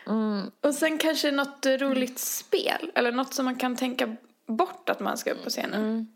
Mm. 0.08 0.52
Och 0.62 0.74
sen 0.74 0.98
kanske 0.98 1.32
något 1.32 1.66
roligt 1.66 2.20
spel. 2.20 2.92
Eller 2.96 3.12
något 3.12 3.34
som 3.34 3.46
man 3.46 3.56
kan 3.56 3.76
tänka 3.76 4.16
bort 4.48 4.90
att 4.90 5.00
man 5.00 5.18
ska 5.18 5.32
upp 5.32 5.44
på 5.44 5.50
scenen. 5.50 5.84
Mm. 5.84 6.08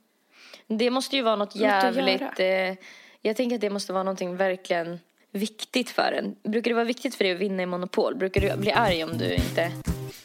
Det 0.68 0.90
måste 0.90 1.16
ju 1.16 1.22
vara 1.22 1.36
något 1.36 1.56
jävligt... 1.56 2.40
Eh, 2.40 2.86
jag 3.22 3.36
tänker 3.36 3.56
att 3.56 3.62
det 3.62 3.70
måste 3.70 3.94
vara 3.94 4.04
någonting 4.04 4.38
verkligen 4.38 5.00
viktigt 5.32 5.90
för 5.90 6.12
en. 6.12 6.52
Brukar 6.52 6.72
det 6.72 6.76
vara 6.76 6.86
viktigt 6.86 7.16
för 7.16 7.24
dig 7.24 7.34
att 7.34 7.40
vinna 7.40 7.64
i 7.64 7.66
Monopol? 7.66 8.16
Brukar 8.16 8.42
du 8.42 8.58
bli 8.58 8.72
arg 8.72 9.04
om 9.04 9.18
du 9.18 9.34
inte... 9.34 9.72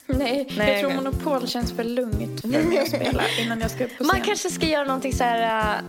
Nej, 0.07 0.49
Nej, 0.57 0.73
jag 0.73 0.81
tror 0.81 0.91
okej. 0.91 0.97
Monopol 0.97 1.49
känns 1.49 1.73
för 1.73 1.85
lugnt 1.85 2.41
för 2.41 2.49
mig 2.49 2.79
att 2.79 2.89
spela 2.89 3.23
innan 3.41 3.61
jag 3.61 3.71
ska 3.71 3.85
upp 3.85 3.99
på 3.99 4.05
scen. 4.05 4.07
Man 4.07 4.27
kanske 4.27 4.51
ska 4.51 4.67
göra 4.67 4.85
någonting 4.85 5.13
så 5.13 5.25
här... 5.25 5.81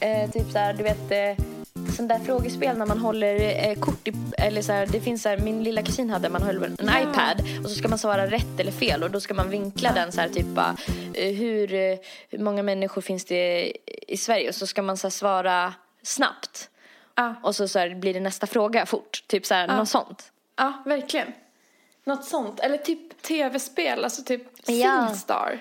Eh, 0.00 0.30
typ 0.30 0.52
så 0.52 0.58
här, 0.58 0.72
du 0.72 0.82
vet... 0.82 1.10
Eh, 1.10 1.44
sån 2.00 2.08
där 2.08 2.18
frågespel 2.18 2.78
när 2.78 2.86
man 2.86 2.98
håller 2.98 3.68
eh, 3.68 3.74
kort 3.80 4.08
i, 4.08 4.12
eller 4.38 4.62
så 4.62 4.72
här, 4.72 4.86
det 4.86 5.00
finns 5.00 5.22
så 5.22 5.28
här, 5.28 5.38
min 5.38 5.62
lilla 5.62 5.82
kusin 5.82 6.10
hade, 6.10 6.28
man 6.28 6.42
höll 6.42 6.62
en 6.64 6.76
Ja. 6.82 7.00
iPad 7.00 7.40
och 7.64 7.70
så 7.70 7.76
ska 7.76 7.88
man 7.88 7.98
svara 7.98 8.26
rätt 8.26 8.60
eller 8.60 8.72
fel 8.72 9.02
och 9.02 9.10
då 9.10 9.20
ska 9.20 9.34
man 9.34 9.50
vinkla 9.50 9.92
den 9.92 10.12
så 10.12 10.20
här 10.20 10.28
typ 10.28 10.46
bara, 10.46 10.76
eh, 11.14 11.34
hur, 11.34 11.74
eh, 11.74 11.98
hur 12.28 12.38
många 12.38 12.62
människor 12.62 13.00
finns 13.02 13.24
det 13.24 13.72
i 14.08 14.16
Sverige 14.16 14.48
och 14.48 14.54
så 14.54 14.66
ska 14.66 14.82
man 14.82 14.96
så 14.96 15.06
här, 15.06 15.10
svara 15.10 15.74
snabbt 16.02 16.70
Ja, 17.14 17.34
och 17.42 17.56
så, 17.56 17.68
så 17.68 17.78
här, 17.78 17.94
blir 17.94 18.14
det 18.14 18.20
nästa 18.20 18.46
fråga 18.46 18.86
fort, 18.86 19.24
typ 19.26 19.46
så 19.46 19.54
här, 19.54 19.68
Ja. 19.68 19.76
något 19.76 19.88
sånt. 19.88 20.32
ja, 20.56 20.82
verkligen. 20.86 21.32
Något 22.04 22.24
sånt. 22.24 22.60
Eller 22.60 22.76
typ 22.78 23.22
tv-spel, 23.22 24.04
alltså 24.04 24.22
typ 24.22 24.42
Ja. 24.66 25.06
Singstar. 25.08 25.60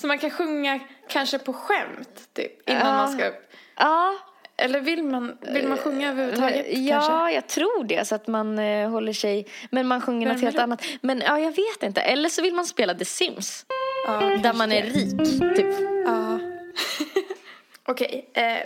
Så 0.00 0.06
man 0.06 0.18
kan 0.18 0.30
sjunga 0.30 0.80
kanske 1.08 1.38
på 1.38 1.52
skämt 1.52 2.28
typ 2.32 2.68
innan 2.70 2.86
Ja. 2.86 2.92
man 2.96 3.12
ska 3.12 3.28
upp. 3.28 3.50
Ja, 3.76 4.14
Eller 4.62 4.80
vill 4.80 5.02
man, 5.04 5.38
vill 5.40 5.68
man 5.68 5.78
sjunga 5.78 6.10
överhuvudtaget 6.10 6.66
ja 6.68 7.00
kanske? 7.00 7.34
jag 7.34 7.46
tror 7.48 7.84
det 7.84 8.08
så 8.08 8.14
att 8.14 8.26
man 8.26 8.58
eh, 8.58 8.90
håller 8.90 9.12
sig, 9.12 9.46
men 9.70 9.86
man 9.88 10.00
sjunger 10.00 10.26
något 10.28 10.36
Värmer 10.36 10.42
helt 10.46 10.56
upp. 10.56 10.62
annat. 10.62 10.84
Men 11.00 11.20
ja, 11.26 11.38
jag 11.38 11.50
vet 11.56 11.82
inte. 11.82 12.00
Eller 12.00 12.28
så 12.28 12.42
vill 12.42 12.54
man 12.54 12.66
spela 12.66 12.94
The 12.94 13.04
Sims. 13.04 13.66
Ja, 14.06 14.20
Där 14.42 14.52
man 14.52 14.72
är 14.72 14.82
det. 14.82 14.88
rik, 14.88 15.56
typ. 15.56 15.80
Ja. 16.06 16.38
Okej. 17.88 18.30
eh, 18.34 18.58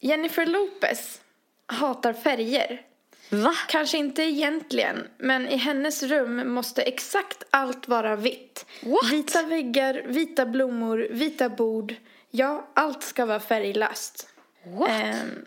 Jennifer 0.00 0.46
Lopez 0.46 1.20
hatar 1.66 2.12
färger. 2.12 2.80
Va? 3.32 3.54
Kanske 3.68 3.98
inte 3.98 4.22
egentligen, 4.22 5.06
men 5.18 5.48
i 5.48 5.56
hennes 5.56 6.02
rum 6.02 6.52
måste 6.54 6.82
exakt 6.82 7.44
allt 7.50 7.88
vara 7.88 8.16
vitt. 8.16 8.66
What? 8.82 9.12
Vita 9.12 9.42
väggar, 9.42 10.02
vita 10.06 10.46
blommor, 10.46 11.08
vita 11.10 11.48
bord. 11.48 11.94
Ja, 12.30 12.68
allt 12.74 13.02
ska 13.02 13.26
vara 13.26 13.40
färglöst. 13.40 14.28
What? 14.64 14.90
Ehm, 14.90 15.44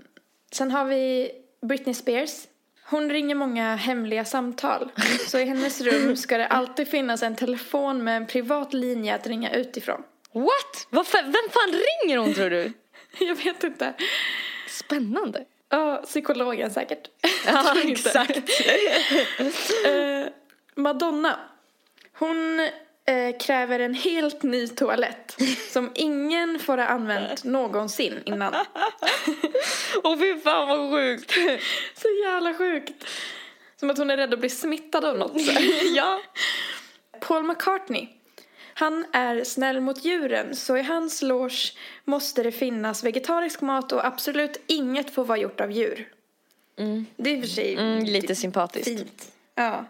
sen 0.52 0.72
har 0.72 0.86
vi 0.86 1.32
Britney 1.62 1.94
Spears. 1.94 2.48
Hon 2.86 3.10
ringer 3.10 3.36
många 3.36 3.76
hemliga 3.76 4.26
samtal. 4.26 4.92
Så 5.28 5.40
i 5.40 5.46
hennes 5.46 5.82
rum 5.82 6.16
ska 6.16 6.38
det 6.38 6.48
alltid 6.48 6.88
finnas 6.88 7.24
en 7.24 7.36
telefon 7.36 8.04
med 8.04 8.18
en 8.18 8.28
privat 8.28 8.74
linje 8.74 9.16
att 9.16 9.28
ringa 9.28 9.52
utifrån. 9.56 10.04
What? 10.34 10.88
Varför, 10.90 11.24
vem 11.24 11.50
fan 11.52 11.82
ringer 12.04 12.18
hon 12.18 12.34
tror 12.34 12.50
du? 12.50 12.74
Jag 13.20 13.36
vet 13.36 13.64
inte. 13.64 13.94
Spännande. 14.68 15.46
Ja, 15.70 16.02
psykologen 16.06 16.72
säkert. 16.72 17.10
Ja, 17.46 17.76
exakt. 17.84 18.38
Eh, 19.86 20.28
Madonna. 20.76 21.40
Hon 22.14 22.70
eh, 23.06 23.38
kräver 23.38 23.80
en 23.80 23.94
helt 23.94 24.44
ny 24.44 24.68
toalett 24.68 25.38
som 25.72 25.92
ingen 25.96 26.60
får 26.60 26.78
ha 26.78 26.86
använt 26.86 27.44
någonsin 27.44 28.22
innan. 28.26 28.54
Åh 30.04 30.18
fy 30.20 30.40
fan 30.40 30.68
vad 30.68 30.92
sjukt. 30.92 31.32
Så 31.96 32.08
jävla 32.26 32.54
sjukt. 32.54 33.06
Som 33.80 33.90
att 33.90 33.98
hon 33.98 34.10
är 34.10 34.18
rädd 34.18 34.34
att 34.34 34.40
bli 34.40 34.50
smittad 34.50 35.06
av 35.06 35.18
något. 35.18 35.42
Så. 35.42 35.52
ja. 35.96 36.22
Paul 37.20 37.44
McCartney. 37.44 38.08
Han 38.76 39.06
är 39.14 39.44
snäll 39.44 39.82
mot 39.82 40.06
djuren 40.06 40.56
så 40.56 40.78
i 40.78 40.82
hans 40.82 41.22
loge 41.22 41.74
måste 42.06 42.44
det 42.44 42.52
finnas 42.52 43.04
vegetarisk 43.04 43.62
mat 43.62 43.92
och 43.92 44.06
absolut 44.06 44.62
inget 44.68 45.14
får 45.14 45.26
vara 45.26 45.38
gjort 45.38 45.62
av 45.62 45.72
djur. 45.72 46.10
Det 47.18 47.30
är 47.30 47.36
i 47.36 47.40
och 47.40 47.44
för 47.44 47.50
sig 47.50 47.74
Mm, 47.74 48.04
lite 48.04 48.36
sympatiskt. 48.36 48.88
fint. 48.88 49.32
Ja. 49.56 49.86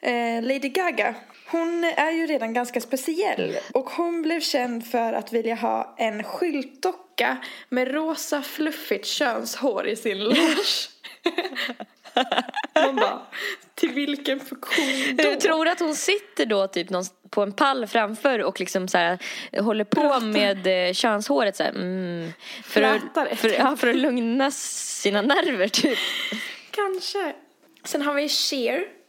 Eh, 0.00 0.42
Lady 0.42 0.68
Gaga. 0.68 1.14
Hon 1.46 1.84
är 1.84 2.10
ju 2.10 2.26
redan 2.26 2.54
ganska 2.54 2.80
speciell 2.80 3.56
och 3.74 3.90
hon 3.90 4.22
blev 4.22 4.40
känd 4.40 4.86
för 4.86 5.12
att 5.12 5.32
vilja 5.32 5.54
ha 5.54 5.94
en 5.98 6.22
skyltdocka 6.22 7.36
med 7.68 7.94
rosa 7.94 8.42
fluffigt 8.42 9.06
könshår 9.06 9.86
i 9.86 9.96
sin 9.96 10.24
loge. 10.24 10.88
Man 12.74 12.96
bara, 12.96 13.22
till 13.74 13.90
vilken 13.90 14.40
funktion 14.40 15.16
då? 15.16 15.22
Du 15.22 15.36
tror 15.36 15.68
att 15.68 15.80
hon 15.80 15.94
sitter 15.94 16.46
då 16.46 16.66
typ 16.66 16.90
någon, 16.90 17.04
på 17.30 17.42
en 17.42 17.52
pall 17.52 17.86
framför 17.86 18.42
och 18.42 18.60
liksom 18.60 18.88
så 18.88 18.98
här, 18.98 19.18
håller 19.60 19.84
på 19.84 20.00
Pratar. 20.00 20.20
med 20.20 20.88
eh, 20.88 20.92
könshåret 20.92 21.56
så 21.56 21.62
här, 21.62 21.70
mm, 21.70 22.32
för, 22.64 22.82
att, 22.82 23.38
för, 23.38 23.48
ja, 23.48 23.76
för 23.76 23.88
att 23.88 23.96
lugna 23.96 24.50
sina 24.50 25.22
nerver 25.22 25.68
typ. 25.68 25.98
Kanske. 26.70 27.32
Sen 27.84 28.02
har 28.02 28.14
vi 28.14 28.28
Cher. 28.28 29.03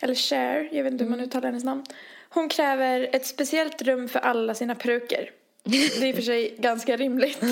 Eller 0.00 0.14
Cher, 0.14 0.68
jag 0.72 0.84
vet 0.84 0.92
inte 0.92 1.04
hur 1.04 1.10
man 1.10 1.20
uttalar 1.20 1.46
hennes 1.48 1.64
namn. 1.64 1.84
Hon 2.28 2.48
kräver 2.48 3.08
ett 3.12 3.26
speciellt 3.26 3.82
rum 3.82 4.08
för 4.08 4.18
alla 4.20 4.54
sina 4.54 4.74
peruker. 4.74 5.30
Det 5.64 5.76
är 5.76 6.04
i 6.06 6.12
och 6.12 6.16
för 6.16 6.22
sig 6.22 6.54
ganska 6.58 6.96
rimligt. 6.96 7.42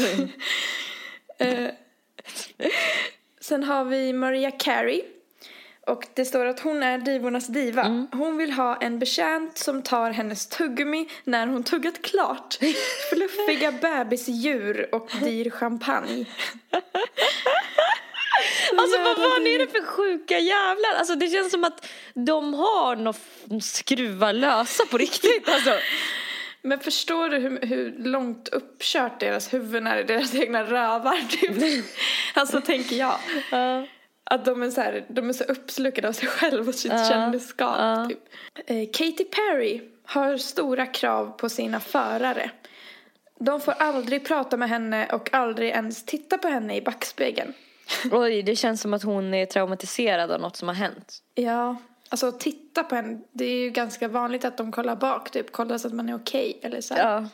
Eh, 1.38 1.68
Sen 3.40 3.64
har 3.64 3.84
vi 3.84 4.12
Maria 4.12 4.50
Carey. 4.50 5.02
Och 5.86 6.06
det 6.14 6.24
står 6.24 6.46
att 6.46 6.60
hon 6.60 6.82
är 6.82 6.98
divornas 6.98 7.46
diva. 7.46 8.06
Hon 8.12 8.36
vill 8.36 8.52
ha 8.52 8.76
en 8.76 8.98
betjänt 8.98 9.58
som 9.58 9.82
tar 9.82 10.10
hennes 10.10 10.46
tuggummi 10.46 11.08
när 11.24 11.46
hon 11.46 11.64
tuggat 11.64 12.02
klart. 12.02 12.58
Fluffiga 13.12 13.72
bebisdjur 13.72 14.94
och 14.94 15.10
dyr 15.22 15.50
champagne. 15.50 16.24
Alltså 18.76 18.98
vad 18.98 19.16
fan 19.16 19.46
är 19.46 19.58
det 19.58 19.66
för 19.66 19.82
sjuka 19.82 20.38
jävlar? 20.38 20.94
Alltså 20.98 21.14
det 21.14 21.28
känns 21.28 21.50
som 21.50 21.64
att 21.64 21.86
de 22.14 22.54
har 22.54 22.96
några 22.96 23.18
skruvar 23.60 24.32
lösa 24.32 24.86
på 24.86 24.98
riktigt 24.98 25.48
alltså. 25.48 25.74
Men 26.62 26.80
förstår 26.80 27.28
du 27.28 27.36
hur, 27.38 27.66
hur 27.66 27.94
långt 27.98 28.48
uppkört 28.48 29.20
deras 29.20 29.54
huvuden 29.54 29.86
är 29.86 29.98
i 29.98 30.02
deras 30.02 30.34
egna 30.34 30.62
rövar 30.62 31.28
typ? 31.28 31.84
alltså 32.34 32.60
tänker 32.60 32.96
jag. 32.96 33.18
Uh. 33.52 33.84
Att 34.24 34.44
de 34.44 34.62
är 34.62 34.70
så 34.70 34.80
här, 34.80 35.04
de 35.08 35.28
är 35.28 35.32
så 35.32 35.44
uppslukade 35.44 36.08
av 36.08 36.12
sig 36.12 36.28
själva 36.28 36.68
och 36.68 36.74
sitt 36.74 36.92
uh. 36.92 37.08
kändisskap 37.08 37.78
uh. 37.80 38.08
typ. 38.08 38.18
Eh, 38.66 38.86
Katy 38.92 39.24
Perry 39.24 39.80
har 40.04 40.36
stora 40.36 40.86
krav 40.86 41.36
på 41.38 41.48
sina 41.48 41.80
förare. 41.80 42.50
De 43.38 43.60
får 43.60 43.72
aldrig 43.72 44.24
prata 44.24 44.56
med 44.56 44.68
henne 44.68 45.06
och 45.06 45.34
aldrig 45.34 45.70
ens 45.70 46.04
titta 46.04 46.38
på 46.38 46.48
henne 46.48 46.76
i 46.76 46.82
backspegeln. 46.82 47.54
Oj, 48.10 48.42
det 48.42 48.56
känns 48.56 48.80
som 48.80 48.94
att 48.94 49.02
hon 49.02 49.34
är 49.34 49.46
traumatiserad 49.46 50.30
av 50.30 50.40
något 50.40 50.56
som 50.56 50.68
har 50.68 50.74
hänt. 50.74 51.18
Ja, 51.34 51.76
alltså 52.08 52.32
titta 52.32 52.84
på 52.84 52.94
henne. 52.94 53.20
Det 53.32 53.44
är 53.44 53.56
ju 53.56 53.70
ganska 53.70 54.08
vanligt 54.08 54.44
att 54.44 54.56
de 54.56 54.72
kollar 54.72 54.96
bak, 54.96 55.30
typ 55.30 55.52
kollar 55.52 55.78
så 55.78 55.88
att 55.88 55.94
man 55.94 56.08
är 56.08 56.14
okej 56.14 56.54
okay, 56.58 56.70
eller 56.70 56.80
så 56.80 56.94
här. 56.94 57.12
Ja. 57.12 57.28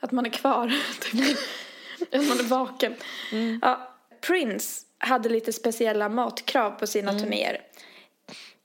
Att 0.00 0.12
man 0.12 0.26
är 0.26 0.30
kvar, 0.30 0.72
typ. 1.00 1.38
att 2.00 2.28
man 2.28 2.38
är 2.38 2.48
vaken. 2.48 2.94
Mm. 3.32 3.58
Ja, 3.62 3.94
Prince 4.26 4.84
hade 4.98 5.28
lite 5.28 5.52
speciella 5.52 6.08
matkrav 6.08 6.70
på 6.70 6.86
sina 6.86 7.10
mm. 7.10 7.22
turnéer. 7.22 7.60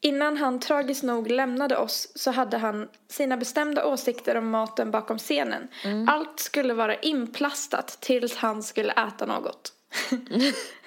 Innan 0.02 0.38
han 0.38 0.60
tragiskt 0.60 1.04
nog 1.04 1.32
lämnade 1.32 1.78
oss 1.78 2.12
så 2.16 2.32
hade 2.32 2.58
han 2.58 2.90
sina 3.10 3.38
bestämda 3.38 3.86
åsikter 3.86 4.36
om 4.36 4.50
maten 4.50 4.92
bakom 4.92 5.18
scenen. 5.18 5.68
Mm. 5.84 6.10
Allt 6.10 6.40
skulle 6.40 6.74
vara 6.74 6.96
inplastat 6.96 7.98
tills 8.02 8.36
han 8.36 8.64
skulle 8.64 8.92
äta 8.92 9.26
något. 9.26 9.74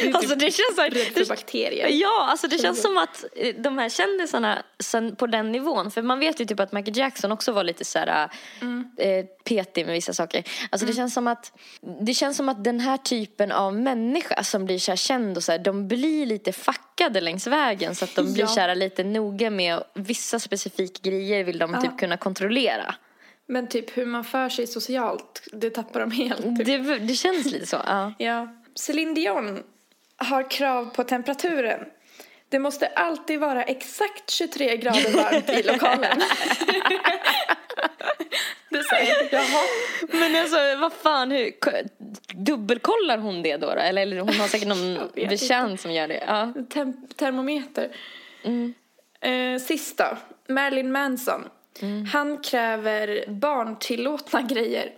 Det 0.00 0.12
alltså 0.14 0.34
det 0.34 0.50
känns 0.50 0.78
rädd 0.78 1.12
för 1.14 1.28
bakterier. 1.28 1.88
Ja, 1.88 2.26
alltså 2.30 2.46
det 2.46 2.58
känns 2.58 2.82
som 2.82 2.98
att 2.98 3.24
eh, 3.36 3.54
de 3.58 3.78
här 3.78 3.88
kändisarna 3.88 4.62
på 5.16 5.26
den 5.26 5.52
nivån, 5.52 5.90
för 5.90 6.02
man 6.02 6.18
vet 6.18 6.40
ju 6.40 6.44
typ 6.44 6.60
att 6.60 6.72
Michael 6.72 6.96
Jackson 6.96 7.32
också 7.32 7.52
var 7.52 7.64
lite 7.64 7.84
så 7.84 7.98
här 7.98 8.30
mm. 8.60 8.90
eh, 8.98 9.24
petig 9.44 9.86
med 9.86 9.94
vissa 9.94 10.12
saker. 10.12 10.38
Alltså 10.70 10.84
mm. 10.84 10.86
det 10.86 10.96
känns 10.96 11.14
som 11.14 11.26
att 11.26 11.52
det 12.00 12.14
känns 12.14 12.36
som 12.36 12.48
att 12.48 12.64
den 12.64 12.80
här 12.80 12.96
typen 12.96 13.52
av 13.52 13.74
människa 13.74 14.42
som 14.42 14.64
blir 14.64 14.78
så 14.78 14.96
känd 14.96 15.36
och 15.36 15.44
så 15.44 15.52
här, 15.52 15.58
de 15.58 15.88
blir 15.88 16.26
lite 16.26 16.52
fuckade 16.52 17.20
längs 17.20 17.46
vägen 17.46 17.94
så 17.94 18.04
att 18.04 18.14
de 18.14 18.32
blir 18.32 18.44
ja. 18.44 18.48
så 18.48 18.60
här 18.60 18.74
lite 18.74 19.04
noga 19.04 19.50
med 19.50 19.82
vissa 19.94 20.38
specifika 20.38 21.10
grejer 21.10 21.44
vill 21.44 21.58
de 21.58 21.74
ja. 21.74 21.80
typ 21.80 21.98
kunna 21.98 22.16
kontrollera. 22.16 22.94
Men 23.48 23.68
typ 23.68 23.96
hur 23.96 24.06
man 24.06 24.24
för 24.24 24.48
sig 24.48 24.66
socialt, 24.66 25.42
det 25.52 25.70
tappar 25.70 26.00
de 26.00 26.10
helt. 26.10 26.42
Typ. 26.42 26.66
Det, 26.66 26.98
det 26.98 27.14
känns 27.14 27.46
lite 27.46 27.66
så, 27.66 27.76
ja. 27.86 28.12
ja. 28.18 28.48
Céline 28.78 29.14
Dion 29.14 29.62
har 30.16 30.50
krav 30.50 30.84
på 30.84 31.04
temperaturen. 31.04 31.80
Det 32.48 32.58
måste 32.58 32.86
alltid 32.86 33.40
vara 33.40 33.62
exakt 33.62 34.30
23 34.30 34.76
grader 34.76 35.10
varmt 35.10 35.50
i 35.50 35.62
lokalen. 35.62 36.18
det 38.68 38.82
säger 38.82 39.28
Jaha. 39.32 39.62
Men 40.08 40.36
alltså 40.36 40.56
vad 40.80 40.92
fan, 40.92 41.30
hur, 41.30 41.52
dubbelkollar 42.34 43.18
hon 43.18 43.42
det 43.42 43.56
då? 43.56 43.66
då? 43.66 43.72
Eller, 43.80 44.02
eller 44.02 44.20
hon 44.20 44.34
har 44.34 44.48
säkert 44.48 44.68
någon 44.68 45.10
betjänt 45.14 45.80
som 45.80 45.92
gör 45.92 46.08
det. 46.08 46.24
Ja. 46.26 46.52
Tem 46.68 47.06
termometer. 47.16 47.96
Mm. 48.42 48.74
Eh, 49.20 49.60
sista, 49.60 50.18
Marilyn 50.48 50.92
Manson. 50.92 51.48
Mm. 51.80 52.06
Han 52.06 52.38
kräver 52.38 53.24
barntillåtna 53.28 54.42
grejer. 54.42 54.92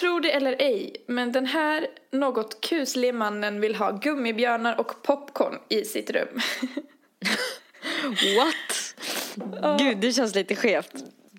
Tro 0.00 0.20
det 0.20 0.30
eller 0.30 0.56
ej, 0.58 1.04
men 1.06 1.32
den 1.32 1.46
här 1.46 1.86
något 2.10 2.60
kuslige 2.60 3.12
mannen 3.12 3.60
vill 3.60 3.74
ha 3.74 3.90
gummibjörnar 3.90 4.80
och 4.80 5.02
popcorn 5.02 5.58
i 5.68 5.84
sitt 5.84 6.10
rum. 6.10 6.40
What? 8.36 8.94
Oh. 9.62 9.76
Gud, 9.78 9.98
det 9.98 10.12
känns 10.12 10.34
lite 10.34 10.56
skevt. 10.56 10.92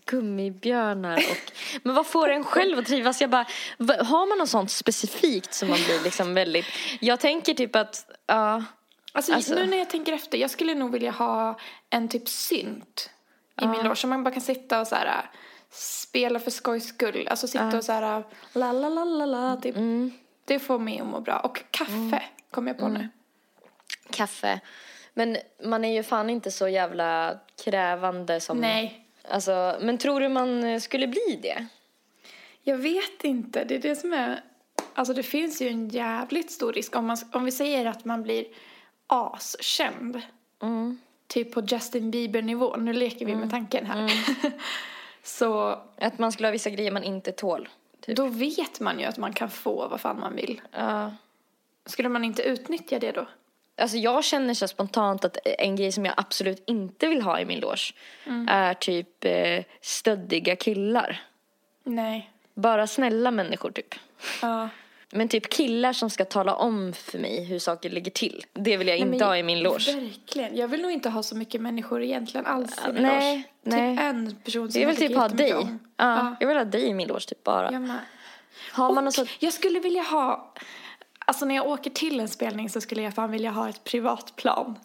Gummibjörnar 0.05 1.17
och... 1.17 1.51
Men 1.83 1.95
vad 1.95 2.07
får 2.07 2.29
en 2.29 2.43
själv 2.43 2.79
att 2.79 2.85
trivas? 2.85 3.21
Jag 3.21 3.29
bara, 3.29 3.45
har 4.03 4.29
man 4.29 4.37
något 4.37 4.49
sånt 4.49 4.71
specifikt 4.71 5.53
som 5.53 5.69
man 5.69 5.79
blir 5.85 6.03
liksom 6.03 6.33
väldigt... 6.33 6.65
Jag 6.99 7.19
tänker 7.19 7.53
typ 7.53 7.75
att, 7.75 8.11
ja... 8.27 8.55
Uh, 8.57 8.63
alltså, 9.13 9.33
alltså, 9.33 9.55
nu 9.55 9.65
när 9.65 9.77
jag 9.77 9.89
tänker 9.89 10.13
efter, 10.13 10.37
jag 10.37 10.49
skulle 10.49 10.75
nog 10.75 10.91
vilja 10.91 11.11
ha 11.11 11.59
en 11.89 12.09
typ 12.09 12.29
synt 12.29 13.09
i 13.61 13.65
uh. 13.65 13.71
min 13.71 13.83
loge. 13.83 13.95
Så 13.95 14.07
man 14.07 14.23
bara 14.23 14.33
kan 14.33 14.41
sitta 14.41 14.81
och 14.81 14.87
så 14.87 14.95
här 14.95 15.29
spela 15.73 16.39
för 16.39 16.51
skojs 16.51 16.87
skull. 16.87 17.27
Alltså 17.27 17.47
sitta 17.47 17.67
uh. 17.67 17.75
och 17.75 17.83
så 17.83 17.91
här 17.91 18.23
la 18.53 18.71
la 18.71 18.89
la 18.89 19.05
la 19.05 19.25
la 19.25 19.57
typ. 19.57 19.75
Mm. 19.75 20.11
Det 20.45 20.59
får 20.59 20.79
mig 20.79 20.99
att 20.99 21.07
må 21.07 21.19
bra. 21.19 21.39
Och 21.39 21.63
kaffe 21.71 21.91
mm. 21.91 22.19
kom 22.51 22.67
jag 22.67 22.77
på 22.77 22.85
mm. 22.85 23.01
nu. 23.01 23.09
Kaffe. 24.09 24.59
Men 25.13 25.37
man 25.63 25.85
är 25.85 25.93
ju 25.93 26.03
fan 26.03 26.29
inte 26.29 26.51
så 26.51 26.67
jävla 26.67 27.39
krävande 27.63 28.39
som... 28.39 28.57
Nej. 28.57 29.07
Alltså, 29.29 29.77
men 29.81 29.97
tror 29.97 30.19
du 30.19 30.29
man 30.29 30.81
skulle 30.81 31.07
bli 31.07 31.39
det? 31.41 31.67
Jag 32.63 32.77
vet 32.77 33.23
inte. 33.23 33.63
Det 33.63 33.75
är 33.75 33.79
det 33.79 33.95
som 33.95 34.13
är... 34.13 34.41
Alltså 34.93 35.13
det 35.13 35.23
finns 35.23 35.61
ju 35.61 35.67
en 35.67 35.89
jävligt 35.89 36.51
stor 36.51 36.73
risk. 36.73 36.95
Om, 36.95 37.05
man, 37.05 37.17
om 37.31 37.45
vi 37.45 37.51
säger 37.51 37.85
att 37.85 38.05
man 38.05 38.23
blir 38.23 38.45
askänd. 39.07 40.21
Mm. 40.61 40.99
Typ 41.27 41.53
på 41.53 41.61
Justin 41.61 42.11
Bieber-nivå. 42.11 42.75
Nu 42.75 42.93
leker 42.93 43.25
vi 43.25 43.31
mm. 43.31 43.41
med 43.41 43.49
tanken 43.51 43.85
här. 43.85 44.11
Så... 45.23 45.79
Att 45.97 46.19
man 46.19 46.31
skulle 46.31 46.47
ha 46.47 46.51
vissa 46.51 46.69
grejer 46.69 46.91
man 46.91 47.03
inte 47.03 47.31
tål. 47.31 47.69
Typ. 48.01 48.17
Då 48.17 48.27
vet 48.27 48.79
man 48.79 48.99
ju 48.99 49.05
att 49.05 49.17
man 49.17 49.33
kan 49.33 49.49
få 49.49 49.87
vad 49.87 50.01
fan 50.01 50.19
man 50.19 50.35
vill. 50.35 50.61
Ja. 50.71 51.11
Skulle 51.85 52.09
man 52.09 52.23
inte 52.23 52.41
utnyttja 52.43 52.99
det 52.99 53.11
då? 53.11 53.25
Alltså 53.77 53.97
jag 53.97 54.23
känner 54.23 54.53
så 54.53 54.67
spontant 54.67 55.25
att 55.25 55.37
en 55.45 55.75
grej 55.75 55.91
som 55.91 56.05
jag 56.05 56.13
absolut 56.17 56.63
inte 56.67 57.07
vill 57.07 57.21
ha 57.21 57.39
i 57.39 57.45
min 57.45 57.59
loge 57.59 57.93
mm. 58.25 58.47
är 58.49 58.73
typ 58.73 59.25
eh, 59.25 59.63
stöddiga 59.81 60.55
killar. 60.55 61.21
Nej. 61.83 62.31
Bara 62.53 62.87
snälla 62.87 63.31
människor 63.31 63.71
typ. 63.71 63.95
Ja. 64.41 64.69
Men 65.11 65.27
typ 65.27 65.49
killar 65.49 65.93
som 65.93 66.09
ska 66.09 66.25
tala 66.25 66.55
om 66.55 66.93
för 66.93 67.19
mig 67.19 67.43
hur 67.43 67.59
saker 67.59 67.89
ligger 67.89 68.11
till. 68.11 68.45
Det 68.53 68.77
vill 68.77 68.87
jag 68.87 68.99
nej, 68.99 69.13
inte 69.13 69.25
ha 69.25 69.37
i 69.37 69.43
min 69.43 69.59
loge. 69.59 69.93
Verkligen. 69.93 70.57
Jag 70.57 70.67
vill 70.67 70.81
nog 70.81 70.91
inte 70.91 71.09
ha 71.09 71.23
så 71.23 71.35
mycket 71.35 71.61
människor 71.61 72.03
egentligen 72.03 72.45
alls 72.45 72.77
i 72.89 72.93
min 72.93 73.03
nej, 73.03 73.35
loge. 73.35 73.43
Nej. 73.63 73.95
Typ 73.95 74.03
en 74.03 74.35
person 74.43 74.71
som 74.71 74.81
jag 74.81 74.87
vill 74.87 74.97
typ 74.97 75.15
ha 75.15 75.27
dig. 75.27 75.49
Ja, 75.49 75.67
ja, 75.97 76.35
Jag 76.39 76.47
vill 76.47 76.57
ha 76.57 76.65
dig 76.65 76.83
i 76.83 76.93
min 76.93 77.07
loge 77.07 77.25
typ 77.27 77.43
bara. 77.43 77.71
Jag 77.71 77.81
med. 77.81 77.99
Har 78.71 78.89
Och 78.89 78.95
man 78.95 79.05
något 79.05 79.27
jag 79.39 79.53
skulle 79.53 79.79
vilja 79.79 80.01
ha 80.01 80.53
Alltså 81.25 81.45
när 81.45 81.55
jag 81.55 81.67
åker 81.67 81.89
till 81.89 82.19
en 82.19 82.27
spelning 82.27 82.69
så 82.69 82.81
skulle 82.81 83.01
jag 83.01 83.13
fan 83.13 83.31
vilja 83.31 83.51
ha 83.51 83.69
ett 83.69 83.83
privatplan. 83.83 84.75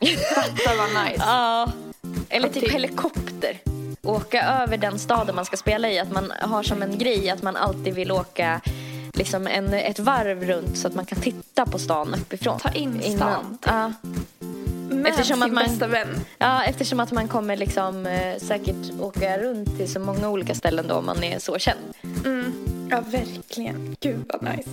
Det 0.00 0.76
var 0.76 1.04
nice. 1.04 1.24
Ja. 1.26 1.72
Eller 2.28 2.48
typ 2.48 2.72
helikopter. 2.72 3.58
Åka 4.02 4.42
över 4.42 4.76
den 4.76 4.98
staden 4.98 5.34
man 5.34 5.44
ska 5.44 5.56
spela 5.56 5.90
i. 5.90 5.98
Att 5.98 6.12
man 6.12 6.32
har 6.40 6.62
som 6.62 6.82
en 6.82 6.98
grej 6.98 7.30
att 7.30 7.42
man 7.42 7.56
alltid 7.56 7.94
vill 7.94 8.12
åka 8.12 8.60
liksom 9.18 9.46
en, 9.46 9.74
ett 9.74 9.98
varv 9.98 10.44
runt 10.44 10.78
så 10.78 10.88
att 10.88 10.94
man 10.94 11.06
kan 11.06 11.20
titta 11.20 11.66
på 11.66 11.78
stan 11.78 12.14
uppifrån. 12.14 12.58
Ta 12.58 12.70
in 12.70 13.02
stan. 13.02 13.58
Ja. 13.66 13.92
Med 14.90 15.06
eftersom 15.06 15.36
sin 15.36 15.42
att 15.42 15.52
man, 15.52 15.64
bästa 15.64 15.86
vän. 15.86 16.08
Ja, 16.38 16.64
eftersom 16.64 17.00
att 17.00 17.12
man 17.12 17.28
kommer 17.28 17.56
liksom 17.56 18.06
eh, 18.06 18.38
säkert 18.38 19.00
åka 19.00 19.38
runt 19.38 19.76
till 19.76 19.92
så 19.92 20.00
många 20.00 20.28
olika 20.28 20.54
ställen 20.54 20.88
då 20.88 20.94
om 20.94 21.06
man 21.06 21.24
är 21.24 21.38
så 21.38 21.58
känd. 21.58 21.94
Mm. 22.24 22.52
Ja, 22.90 23.00
verkligen. 23.00 23.96
Gud 24.00 24.24
vad 24.28 24.42
nice. 24.42 24.70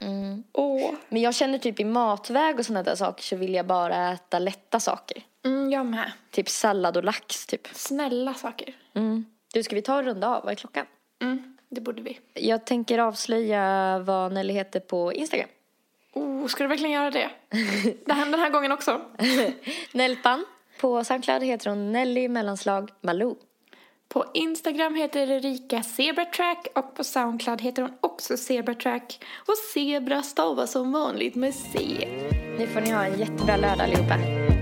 Mm. 0.00 0.42
Oh. 0.52 0.94
Men 1.08 1.22
jag 1.22 1.34
känner 1.34 1.58
typ 1.58 1.80
i 1.80 1.84
matväg 1.84 2.58
och 2.58 2.66
sådana 2.66 2.82
där 2.82 2.96
saker 2.96 3.22
så 3.22 3.36
vill 3.36 3.54
jag 3.54 3.66
bara 3.66 4.12
äta 4.12 4.38
lätta 4.38 4.80
saker. 4.80 5.22
Mm, 5.44 5.70
jag 5.70 5.86
med. 5.86 6.12
Typ 6.30 6.48
sallad 6.48 6.96
och 6.96 7.04
lax 7.04 7.46
typ. 7.46 7.68
Snälla 7.72 8.34
saker. 8.34 8.74
Mm. 8.94 9.24
Du, 9.52 9.62
ska 9.62 9.74
vi 9.74 9.82
ta 9.82 9.98
en 9.98 10.04
runda 10.04 10.28
av? 10.28 10.44
Vad 10.44 10.52
är 10.52 10.56
klockan? 10.56 10.86
Mm. 11.22 11.53
Det 11.74 11.80
borde 11.80 12.02
vi. 12.02 12.18
Jag 12.34 12.64
tänker 12.64 12.98
avslöja 12.98 13.98
vad 13.98 14.32
Nelly 14.32 14.52
heter 14.52 14.80
på 14.80 15.12
Instagram. 15.12 15.48
Oh, 16.12 16.46
ska 16.46 16.64
du 16.64 16.68
verkligen 16.68 16.92
göra 16.92 17.10
det? 17.10 17.30
det 18.06 18.12
händer 18.12 18.38
den 18.38 18.40
här 18.40 18.50
gången 18.50 18.72
också. 18.72 19.00
Nelpan. 19.92 20.44
På 20.80 21.04
Soundcloud 21.04 21.42
heter 21.42 21.70
hon 21.70 21.92
Nelly 21.92 22.28
mellanslag 22.28 22.90
Malou. 23.00 23.36
På 24.08 24.24
Instagram 24.34 24.94
heter 24.94 25.30
Erika 25.30 25.82
Zebratrack 25.82 26.66
och 26.74 26.94
på 26.94 27.04
Soundcloud 27.04 27.60
heter 27.60 27.82
hon 27.82 27.92
också 28.00 28.36
Zebratrack. 28.36 29.24
Och 29.46 29.56
zebra 29.74 30.22
stavas 30.22 30.72
som 30.72 30.92
vanligt 30.92 31.34
med 31.34 31.54
C. 31.54 31.78
Nu 32.58 32.66
får 32.66 32.80
ni 32.80 32.90
ha 32.90 33.04
en 33.04 33.18
jättebra 33.18 33.56
lördag 33.56 33.80
allihopa. 33.80 34.53